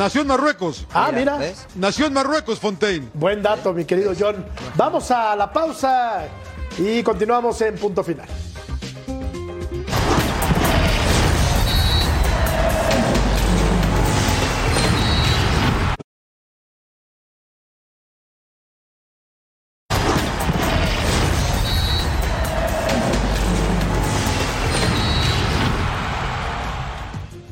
Nació 0.00 0.22
en 0.22 0.28
Marruecos. 0.28 0.86
Ah, 0.94 1.12
mira. 1.14 1.36
¿ves? 1.36 1.66
Nació 1.74 2.06
en 2.06 2.14
Marruecos, 2.14 2.58
Fontaine. 2.58 3.10
Buen 3.12 3.42
dato, 3.42 3.74
mi 3.74 3.84
querido 3.84 4.14
John. 4.18 4.46
Vamos 4.74 5.10
a 5.10 5.36
la 5.36 5.52
pausa 5.52 6.26
y 6.78 7.02
continuamos 7.02 7.60
en 7.60 7.74
punto 7.74 8.02
final. 8.02 8.26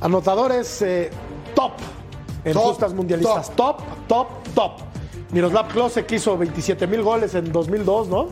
Anotadores 0.00 0.80
eh, 0.80 1.10
top 1.54 1.72
en 2.44 2.52
Top, 2.52 2.62
justas 2.64 2.92
mundialistas. 2.94 3.50
Top, 3.56 3.80
top, 4.06 4.28
top. 4.54 4.72
Miroslav 5.32 5.68
Klose 5.68 6.06
que 6.06 6.16
hizo 6.16 6.36
27 6.38 6.86
mil 6.86 7.02
goles 7.02 7.34
en 7.34 7.52
2002, 7.52 8.08
¿no? 8.08 8.28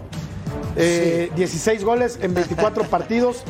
Eh, 0.77 1.31
16 1.37 1.85
goles 1.85 2.19
en 2.23 2.35
24 2.35 2.85
partidos. 2.91 3.43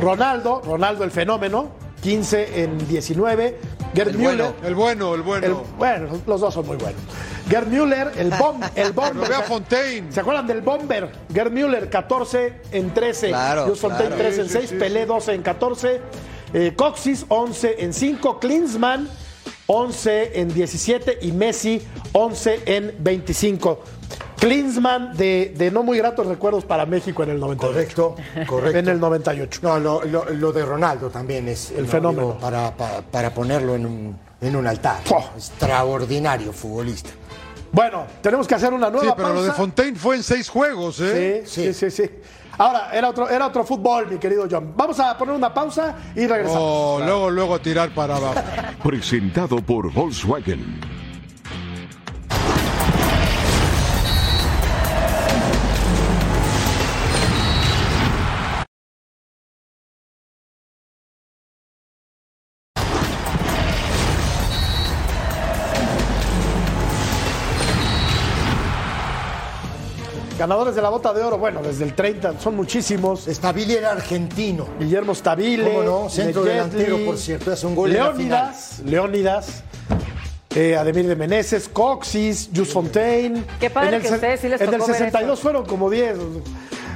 Ronaldo, 0.00 0.62
Ronaldo 0.64 1.04
el 1.04 1.10
fenómeno, 1.10 1.68
15 2.02 2.62
en 2.62 2.86
19. 2.88 3.58
Gerd 3.94 4.08
El 4.08 4.18
Müller. 4.18 4.36
bueno. 4.36 4.54
El 4.64 4.74
bueno, 4.74 5.14
el 5.14 5.22
bueno. 5.22 5.46
el- 5.46 5.76
bueno, 5.78 6.08
los 6.26 6.40
dos 6.40 6.52
son 6.54 6.66
muy 6.66 6.76
buenos. 6.76 7.00
Gerd 7.48 7.68
Müller, 7.68 8.12
el, 8.16 8.30
bom, 8.30 8.60
el 8.74 8.92
bomber. 8.92 9.28
vea 9.28 9.42
Fontaine. 9.42 10.12
¿Se 10.12 10.20
acuerdan 10.20 10.46
del 10.46 10.60
bomber? 10.60 11.10
Gerd 11.32 11.52
Müller, 11.52 11.88
14 11.88 12.60
en 12.72 12.92
13. 12.92 13.28
Claro, 13.28 13.66
Just 13.68 13.80
Fontaine, 13.82 14.08
claro. 14.16 14.22
13 14.22 14.40
en 14.42 14.46
Sí, 14.48 14.52
6. 14.58 14.68
sí, 14.70 14.74
Pelé, 14.76 15.06
12 15.06 15.32
en 15.34 15.42
14. 15.42 16.00
Eh, 16.52 16.72
Coxis, 16.76 17.24
11 17.28 17.76
en 17.78 17.92
5. 17.94 18.38
Klinsmann, 18.40 19.08
11 19.66 20.40
en 20.40 20.52
17. 20.54 21.18
Y 21.22 21.32
Messi, 21.32 21.82
11 22.12 22.60
en 22.66 22.94
25. 22.98 23.80
Klinsmann, 24.38 25.16
de, 25.16 25.54
de 25.56 25.70
no 25.70 25.82
muy 25.82 25.98
gratos 25.98 26.26
recuerdos 26.26 26.64
para 26.64 26.84
México 26.86 27.22
en 27.22 27.30
el 27.30 27.40
98. 27.40 27.66
Correcto, 27.72 28.16
correcto. 28.46 28.78
En 28.78 28.88
el 28.88 29.00
98. 29.00 29.60
No, 29.62 29.78
lo, 29.78 30.04
lo- 30.04 30.26
lo 30.30 30.52
de 30.52 30.64
Ronaldo 30.64 31.08
también 31.10 31.48
es 31.48 31.70
El 31.70 31.86
no, 31.86 31.90
fenómeno. 31.90 32.26
digo, 32.28 32.38
para, 32.38 32.76
para- 32.76 33.00
para 33.02 33.34
ponerlo 33.34 33.74
en 33.74 33.86
un, 33.86 34.16
en 34.40 34.56
un 34.56 34.66
altar. 34.66 35.00
Fua. 35.04 35.32
Extraordinario 35.36 36.52
futbolista. 36.52 37.10
Bueno, 37.72 38.04
tenemos 38.22 38.46
que 38.46 38.54
hacer 38.54 38.72
una 38.72 38.90
nueva 38.90 39.06
Sí, 39.08 39.12
pero 39.16 39.34
lo 39.34 39.42
de. 39.42 39.52
Fontaine 39.52 39.98
fue 39.98 40.16
en 40.16 40.22
seis 40.22 40.48
juegos, 40.48 41.00
¿eh? 41.00 41.42
Sí, 41.46 41.72
sí, 41.72 41.74
sí, 41.74 41.90
sí. 41.90 42.10
Ahora, 42.58 42.90
era 42.92 43.10
otro, 43.10 43.28
era 43.28 43.46
otro 43.46 43.64
fútbol, 43.64 44.08
mi 44.08 44.18
querido 44.18 44.46
John. 44.50 44.72
Vamos 44.76 44.98
a 45.00 45.16
poner 45.16 45.34
una 45.34 45.52
pausa 45.52 45.94
y 46.14 46.26
regresamos. 46.26 46.62
Oh, 46.62 47.00
luego, 47.04 47.30
luego 47.30 47.54
a 47.54 47.58
tirar 47.58 47.90
para 47.90 48.16
abajo. 48.16 48.40
Presentado 48.82 49.58
por 49.58 49.92
Volkswagen. 49.92 50.95
Ganadores 70.46 70.76
de 70.76 70.82
la 70.82 70.90
bota 70.90 71.12
de 71.12 71.24
oro, 71.24 71.38
bueno, 71.38 71.60
desde 71.60 71.82
el 71.82 71.92
30, 71.96 72.38
son 72.38 72.54
muchísimos. 72.54 73.24
Stabile 73.28 73.78
era 73.78 73.90
argentino. 73.90 74.68
Guillermo 74.78 75.12
Stabile. 75.12 75.64
¿Cómo 75.64 75.82
no? 75.82 76.08
Centro 76.08 76.44
delantero, 76.44 77.04
por 77.04 77.18
cierto, 77.18 77.50
hace 77.50 77.66
un 77.66 77.74
gol 77.74 77.90
en 77.90 77.96
la 77.96 78.04
Leónidas, 78.04 78.80
Leónidas. 78.84 79.64
eh, 80.54 80.76
Ademir 80.76 81.08
de 81.08 81.16
Meneses, 81.16 81.68
Coxis, 81.68 82.48
Jus 82.54 82.68
Fontaine. 82.72 83.42
Qué 83.58 83.70
padre 83.70 83.88
En 83.88 83.94
el 83.94 84.02
que 84.02 84.14
ustedes 84.14 84.38
sí 84.40 84.48
les 84.48 84.60
En 84.60 84.68
el 84.68 84.74
tocó 84.74 84.86
ver 84.86 84.96
62 84.96 85.32
eso. 85.32 85.42
fueron 85.42 85.66
como 85.66 85.90
10. 85.90 86.16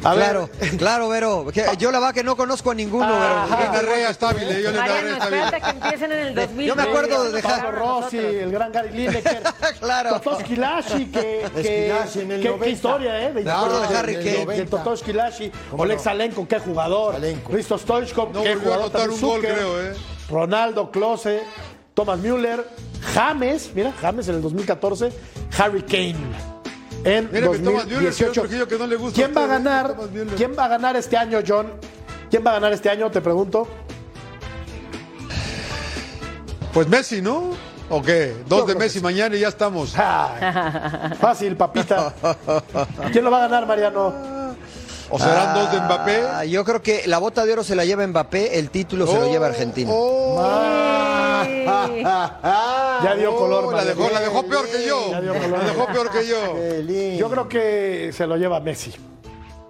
A 0.02 0.14
ver, 0.14 0.24
Claro, 0.24 0.50
claro, 0.78 1.08
Vero. 1.10 1.46
Que 1.52 1.64
Yo 1.78 1.90
la 1.90 1.98
verdad 2.00 2.14
que 2.14 2.24
no 2.24 2.36
conozco 2.36 2.70
a 2.70 2.74
ninguno. 2.74 3.06
Vero. 3.06 3.46
Yo 3.48 3.56
le 3.58 3.64
narré 3.68 4.06
a 4.06 4.14
Stabile, 4.14 4.62
yo 4.62 4.70
le 4.70 4.78
Mariano, 4.78 5.08
a 5.08 5.18
espérate 5.24 5.60
que 5.60 5.70
empiecen 5.70 6.12
en 6.12 6.18
el 6.18 6.34
2000. 6.34 6.66
Yo 6.66 6.76
me 6.76 6.82
acuerdo 6.82 7.24
de 7.24 7.32
dejar- 7.32 7.62
Pablo 7.62 7.78
Rossi, 7.78 8.16
el 8.18 8.50
gran 8.50 8.72
Gary 8.72 8.90
Lineker. 8.90 9.42
Claro. 9.80 10.20
Totó 10.20 10.38
Esquilashi, 10.38 11.06
que, 11.06 11.46
que, 11.62 11.88
en 11.88 12.30
el 12.32 12.40
que- 12.42 12.48
90. 12.48 12.64
qué 12.64 12.70
historia, 12.70 13.20
¿eh? 13.28 13.32
De 13.32 13.42
Me 13.42 13.50
acuerdo 13.50 13.80
de 13.80 13.96
Harry 13.96 14.14
Kane, 14.16 14.24
de 14.30 14.44
90. 14.44 14.76
Totó 14.76 14.92
Esquilashi, 14.94 15.52
¿Cómo 15.70 15.82
Oleg 15.82 15.96
no? 15.98 16.02
Salenko, 16.02 16.48
qué 16.48 16.58
jugador. 16.58 17.14
Salenko. 17.14 17.52
Risto 17.52 17.78
Stoichkov, 17.78 18.32
No 18.32 18.42
qué 18.42 18.52
a 18.52 18.56
jugador. 18.56 18.80
anotar 18.80 19.00
también, 19.02 19.24
un 19.24 19.28
gol, 19.30 19.36
Zucker, 19.40 19.54
creo, 19.54 19.80
¿eh? 19.82 19.94
Ronaldo, 20.28 20.90
Klose, 20.90 21.42
Thomas 21.94 22.18
Müller, 22.18 22.66
James, 23.14 23.70
mira, 23.74 23.92
James 24.00 24.28
en 24.28 24.34
el 24.36 24.42
2014, 24.42 25.12
Harry 25.58 25.82
Kane. 25.82 26.16
En 27.04 27.30
Mira 27.32 27.50
que 27.50 27.58
Thomas 27.58 27.86
Müller, 27.86 28.10
2018. 28.10 28.12
señor 28.12 28.32
Trujillo, 28.32 28.68
que 28.68 28.78
no 28.78 28.86
le 28.86 28.96
gusta 28.96 29.20
a 29.20 29.24
¿Quién 29.24 29.36
va 29.36 29.44
a 29.44 29.46
ganar? 29.46 29.96
¿Quién 30.36 30.52
va 30.58 30.64
a 30.66 30.68
ganar 30.68 30.96
este 30.96 31.16
año, 31.16 31.40
John? 31.46 31.68
¿Quién 32.30 32.44
va 32.46 32.50
a 32.50 32.54
ganar 32.54 32.72
este 32.72 32.90
año? 32.90 33.10
Te 33.10 33.20
pregunto. 33.20 33.66
Pues 36.72 36.86
Messi, 36.88 37.20
¿no? 37.20 37.50
¿O 37.88 38.00
qué? 38.02 38.36
Yo 38.48 38.56
Dos 38.58 38.66
de 38.68 38.74
Messi 38.76 38.98
sí. 38.98 39.02
mañana 39.02 39.34
y 39.34 39.40
ya 39.40 39.48
estamos. 39.48 39.94
Ay, 39.96 41.14
fácil, 41.20 41.56
papita. 41.56 42.14
¿Quién 43.12 43.24
lo 43.24 43.30
va 43.30 43.38
a 43.38 43.48
ganar, 43.48 43.66
Mariano? 43.66 44.14
¿O 45.12 45.18
serán 45.18 45.54
dos 45.54 45.72
de 45.72 45.80
Mbappé? 45.80 46.22
Ah, 46.22 46.44
yo 46.44 46.64
creo 46.64 46.82
que 46.82 47.02
la 47.06 47.18
bota 47.18 47.44
de 47.44 47.52
oro 47.52 47.64
se 47.64 47.74
la 47.74 47.84
lleva 47.84 48.06
Mbappé, 48.06 48.60
el 48.60 48.70
título 48.70 49.08
se 49.08 49.18
lo 49.18 49.26
lleva 49.28 49.48
Argentina. 49.48 49.90
Oh, 49.92 50.40
Ya 51.44 53.14
dio 53.16 53.36
color, 53.36 53.64
oh, 53.66 53.72
la 53.72 53.84
dejó, 53.84 54.08
la 54.10 54.20
dejó 54.20 54.42
peor 54.46 54.66
que 54.68 54.86
yo. 54.86 55.10
Ya 55.10 55.20
dio 55.20 55.34
La 55.34 55.58
dejó 55.64 55.86
peor 55.86 56.10
que 56.10 56.26
yo. 56.26 57.16
Yo 57.18 57.30
creo 57.30 57.48
que 57.48 58.12
se 58.16 58.26
lo 58.26 58.36
lleva 58.36 58.60
Messi. 58.60 58.92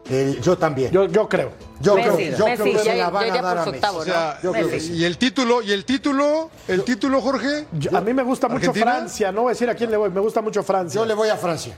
El- 0.09 0.41
yo 0.41 0.59
también. 0.59 0.91
Yo, 0.91 1.05
yo 1.07 1.29
creo. 1.29 1.53
Yo 1.81 1.95
Messi, 1.95 2.09
creo, 2.09 2.19
yo 2.39 2.45
Messi, 2.47 2.63
creo 2.63 2.65
que 2.67 2.73
ya, 2.85 2.93
se 2.93 2.97
la 2.99 3.11
van 3.11 3.31
a 3.31 3.43
dar 3.43 3.59
a 3.59 3.65
Messi. 3.65 3.77
octavo, 3.77 3.99
O 3.99 4.05
sea, 4.05 4.39
Yo 4.43 4.51
creo 4.53 4.67
que 4.67 4.73
Messi. 4.75 4.87
sí. 4.89 4.93
y 4.95 5.05
el 5.05 5.17
título, 5.19 5.63
y 5.63 5.71
el 5.73 5.85
título, 5.85 6.51
el 6.67 6.83
título, 6.83 7.21
Jorge. 7.21 7.67
Yo- 7.73 7.97
a 7.97 8.01
mí 8.01 8.13
me 8.13 8.25
gusta 8.25 8.49
mucho. 8.49 8.73
Francia. 8.75 9.31
No 9.31 9.43
voy 9.43 9.51
a 9.51 9.53
decir 9.53 9.71
a 9.71 9.75
quién 9.77 9.89
le 9.91 9.97
voy. 9.97 10.11
Me 10.11 10.21
gusta 10.21 10.43
mucho 10.43 10.63
Francia. 10.65 11.01
Yo 11.01 11.05
le 11.07 11.15
voy 11.15 11.29
a 11.29 11.37
Francia. 11.37 11.77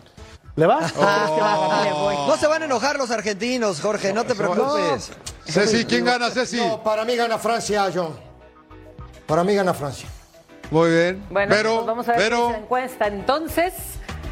¿Le 0.57 0.67
va? 0.67 0.77
¿O 0.77 0.81
crees 0.81 0.95
que 0.95 1.41
va 1.41 1.55
a 1.55 1.59
ganar? 1.69 1.85
Le 1.87 1.93
voy. 1.93 2.15
No 2.27 2.37
se 2.39 2.47
van 2.47 2.63
a 2.63 2.65
enojar 2.65 2.97
los 2.97 3.11
argentinos, 3.11 3.81
Jorge, 3.81 4.13
no 4.15 4.25
te 4.25 4.35
preocupes. 4.35 5.11
Ceci, 5.47 5.85
¿quién 5.85 6.05
gana, 6.05 6.31
Ceci? 6.31 6.57
No, 6.57 6.83
para 6.83 7.05
mí 7.05 7.15
gana 7.17 7.39
Francia, 7.39 7.91
John. 7.95 8.15
Para 9.33 9.45
mí 9.45 9.55
gana 9.55 9.73
Francia. 9.73 10.07
Muy 10.71 10.91
bien. 10.91 11.25
Bueno, 11.31 11.55
pero, 11.57 11.77
pues 11.77 11.87
vamos 11.87 12.07
a 12.07 12.13
ver 12.19 12.31
qué 12.31 12.37
la 12.37 12.59
encuesta. 12.59 13.07
Entonces, 13.07 13.73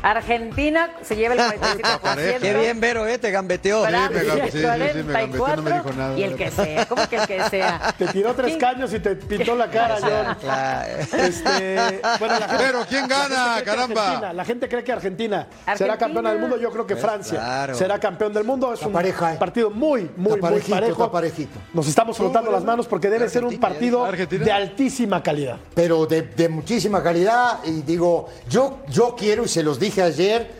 Argentina 0.03 0.91
se 1.03 1.17
lleva 1.17 1.35
el 1.35 1.41
47%. 1.41 2.39
Qué 2.41 2.55
bien, 2.55 2.81
Vero, 2.81 3.07
eh, 3.07 3.19
te 3.19 3.31
gambeteó. 3.31 3.85
Francia, 3.85 4.21
Sí, 4.21 4.27
me 4.27 4.33
gam- 4.33 4.45
sí, 4.45 4.51
sí, 4.51 4.59
sí, 4.59 5.03
me 5.05 5.13
gambeteó, 5.13 5.57
no 5.57 5.63
me 5.63 5.73
dijo 5.73 5.93
nada. 5.93 6.19
Y 6.19 6.23
el 6.23 6.37
que 6.37 6.51
sea, 6.51 6.87
¿cómo 6.87 7.09
que 7.09 7.17
el 7.17 7.27
que 7.27 7.43
sea? 7.51 7.95
Te 7.99 8.07
tiró 8.07 8.35
tres 8.35 8.47
¿Quién- 8.49 8.59
caños 8.61 8.93
y 8.95 9.01
te 9.01 9.17
pintó 9.17 9.55
la 9.55 9.71
cara, 9.71 9.99
John. 10.01 10.37
Claro. 10.41 10.93
Este, 11.01 12.01
bueno, 12.19 12.39
la 12.39 12.49
gente- 12.49 12.65
pero 12.67 12.87
¿quién 12.89 13.09
la 13.09 13.29
gana? 13.29 13.55
que 13.59 13.65
Caramba. 13.65 14.03
Argentina- 14.07 14.33
la 14.33 14.45
gente 14.45 14.69
cree 14.69 14.85
que 14.85 14.93
Argentina, 14.93 15.47
será 15.77 15.99
campeona 15.99 16.31
del 16.31 16.39
mundo. 16.39 16.57
Yo 16.57 16.71
creo 16.71 16.87
que 16.87 16.97
Francia 16.97 17.39
claro. 17.39 17.75
será 17.75 17.99
campeón 17.99 18.33
del 18.33 18.45
mundo. 18.45 18.73
Es 18.73 18.83
un 18.83 18.93
pareja, 18.93 19.35
¿eh? 19.35 19.37
partido 19.37 19.71
muy, 19.71 20.11
muy, 20.17 20.33
muy 20.33 20.41
parejito, 20.41 20.75
parejo. 20.77 21.11
parejito. 21.13 21.59
Nos 21.75 21.87
estamos 21.89 22.17
frotando 22.17 22.51
las 22.51 22.65
manos 22.65 22.87
porque 22.87 23.09
debe 23.11 23.29
ser 23.29 23.45
un 23.45 23.59
partido 23.59 24.05
Argentina. 24.05 24.45
de 24.45 24.53
altísima 24.53 25.23
calidad. 25.23 25.57
Pero 25.75 26.07
de, 26.07 26.23
de 26.23 26.49
muchísima 26.49 27.03
calidad. 27.03 27.59
Y 27.65 27.83
digo, 27.83 28.29
yo, 28.49 28.79
yo 28.89 29.15
quiero, 29.17 29.45
y 29.45 29.49
se 29.49 29.63
los 29.63 29.79
dije 29.79 29.90
ayer, 29.99 30.51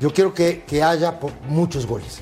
yo 0.00 0.12
quiero 0.12 0.32
que, 0.34 0.62
que 0.64 0.82
haya 0.82 1.18
muchos 1.48 1.86
goles. 1.86 2.20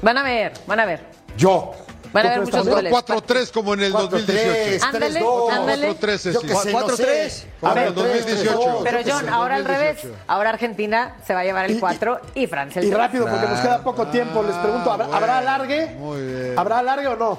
Van 0.00 0.18
a 0.18 0.22
ver, 0.22 0.52
van 0.66 0.80
a 0.80 0.84
ver. 0.84 1.00
Yo. 1.36 1.72
Van 2.12 2.26
a 2.26 2.30
ver 2.30 2.44
¿Tú 2.44 2.50
crees 2.50 2.64
muchos 2.66 2.74
goles. 2.74 2.92
4-3 2.92 3.50
como 3.52 3.74
en 3.74 3.80
el 3.84 3.92
4-3, 3.94 4.08
2018. 4.10 4.84
Ándale, 4.86 5.20
3-2. 5.20 5.50
ándale. 5.50 5.90
4-3, 5.98 6.18
Ceci. 6.18 6.32
Yo 6.32 6.40
que 6.40 6.54
sé, 6.56 6.72
no 6.72 6.88
sé. 6.90 7.04
4-3. 7.04 7.44
Como 7.60 7.72
en 7.72 7.78
el 7.78 7.88
4-3, 7.88 7.94
2018. 7.94 8.58
3-2. 8.58 8.80
Pero 8.82 8.98
John, 9.06 9.28
ahora 9.28 9.54
al 9.56 9.64
2018. 9.64 10.02
revés. 10.02 10.20
Ahora 10.26 10.50
Argentina 10.50 11.16
se 11.26 11.32
va 11.34 11.40
a 11.40 11.44
llevar 11.44 11.70
el 11.70 11.80
4 11.80 12.20
y 12.34 12.46
Francia 12.46 12.80
el 12.80 12.86
Y 12.86 12.90
3. 12.90 13.00
rápido, 13.00 13.26
porque 13.26 13.46
nos 13.46 13.60
queda 13.60 13.82
poco 13.82 14.06
tiempo. 14.08 14.42
Les 14.42 14.56
pregunto, 14.56 14.92
¿habrá. 14.92 15.06
¿habrá 15.16 15.38
alargue? 15.38 15.86
Muy 15.98 16.20
bien. 16.20 16.58
¿Habrá 16.58 16.80
alargue 16.80 17.06
o 17.08 17.16
no? 17.16 17.38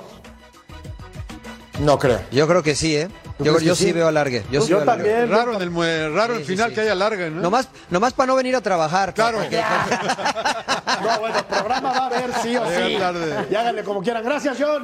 No 1.80 1.98
creo. 1.98 2.22
Yo 2.32 2.48
creo 2.48 2.62
que 2.62 2.76
sí, 2.76 2.96
¿eh? 2.96 3.08
¿Tú 3.38 3.46
Yo, 3.46 3.60
yo 3.60 3.74
sí 3.76 3.86
sí? 3.86 3.92
veo 3.94 4.08
alargue. 4.08 4.44
Yo, 4.52 4.62
sí 4.62 4.70
Yo 4.70 4.76
veo 4.78 4.84
alargue. 4.84 5.10
también. 5.10 5.32
Raro 5.32 5.56
en 5.60 5.62
el, 5.78 6.14
raro 6.16 6.36
el 6.36 6.46
final 6.46 6.72
que 6.72 6.82
haya 6.82 6.94
larga, 6.94 7.30
¿no? 7.32 7.42
Nomás, 7.42 7.68
nomás 7.90 8.14
para 8.14 8.28
no 8.28 8.36
venir 8.36 8.56
a 8.56 8.62
trabajar. 8.62 9.14
Claro. 9.14 9.40
para 9.40 9.50
que- 9.50 9.58
No, 11.04 11.20
bueno, 11.20 11.38
el 11.40 11.46
programa 11.46 11.92
va 11.92 11.98
a 11.98 12.06
haber 12.08 12.32
sí 12.44 12.56
o 12.56 12.64
sí. 12.66 12.96
tarde. 13.00 13.48
Y 13.50 13.56
háganle 13.56 13.84
como 13.84 14.02
quieran. 14.04 14.24
Gracias, 14.24 14.56
John. 14.60 14.84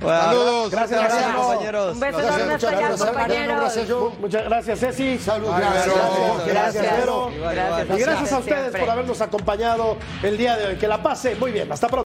Saludos. 0.00 0.70
Gracias, 0.70 1.00
Gracias, 1.00 1.34
compañeros. 1.34 1.94
Un 1.94 2.00
beso 2.00 2.18
Gracias, 2.18 2.36
enorme 2.36 2.54
hasta 2.54 2.70
muchas 2.70 3.00
allá, 3.00 3.06
compañeros. 3.06 3.60
Gracias, 3.60 3.86
John. 3.90 4.12
Muchas 4.20 4.44
gracias, 4.44 4.78
Ceci. 4.80 5.18
Salud, 5.18 5.48
Ay, 5.52 5.60
gracias. 5.62 5.86
Gracias, 5.94 6.46
Gracias, 6.46 6.82
Gracias. 6.82 6.98
Vero. 6.98 7.30
Gracias, 7.40 7.98
Y 7.98 8.02
gracias 8.02 8.32
a 8.32 8.38
ustedes 8.38 8.60
siempre. 8.60 8.80
por 8.82 8.90
habernos 8.90 9.20
acompañado 9.22 9.96
el 10.22 10.36
día 10.36 10.56
de 10.56 10.66
hoy. 10.66 10.76
Que 10.76 10.88
la 10.88 11.02
pase 11.02 11.34
muy 11.36 11.52
bien. 11.52 11.72
Hasta 11.72 11.88
pronto. 11.88 12.02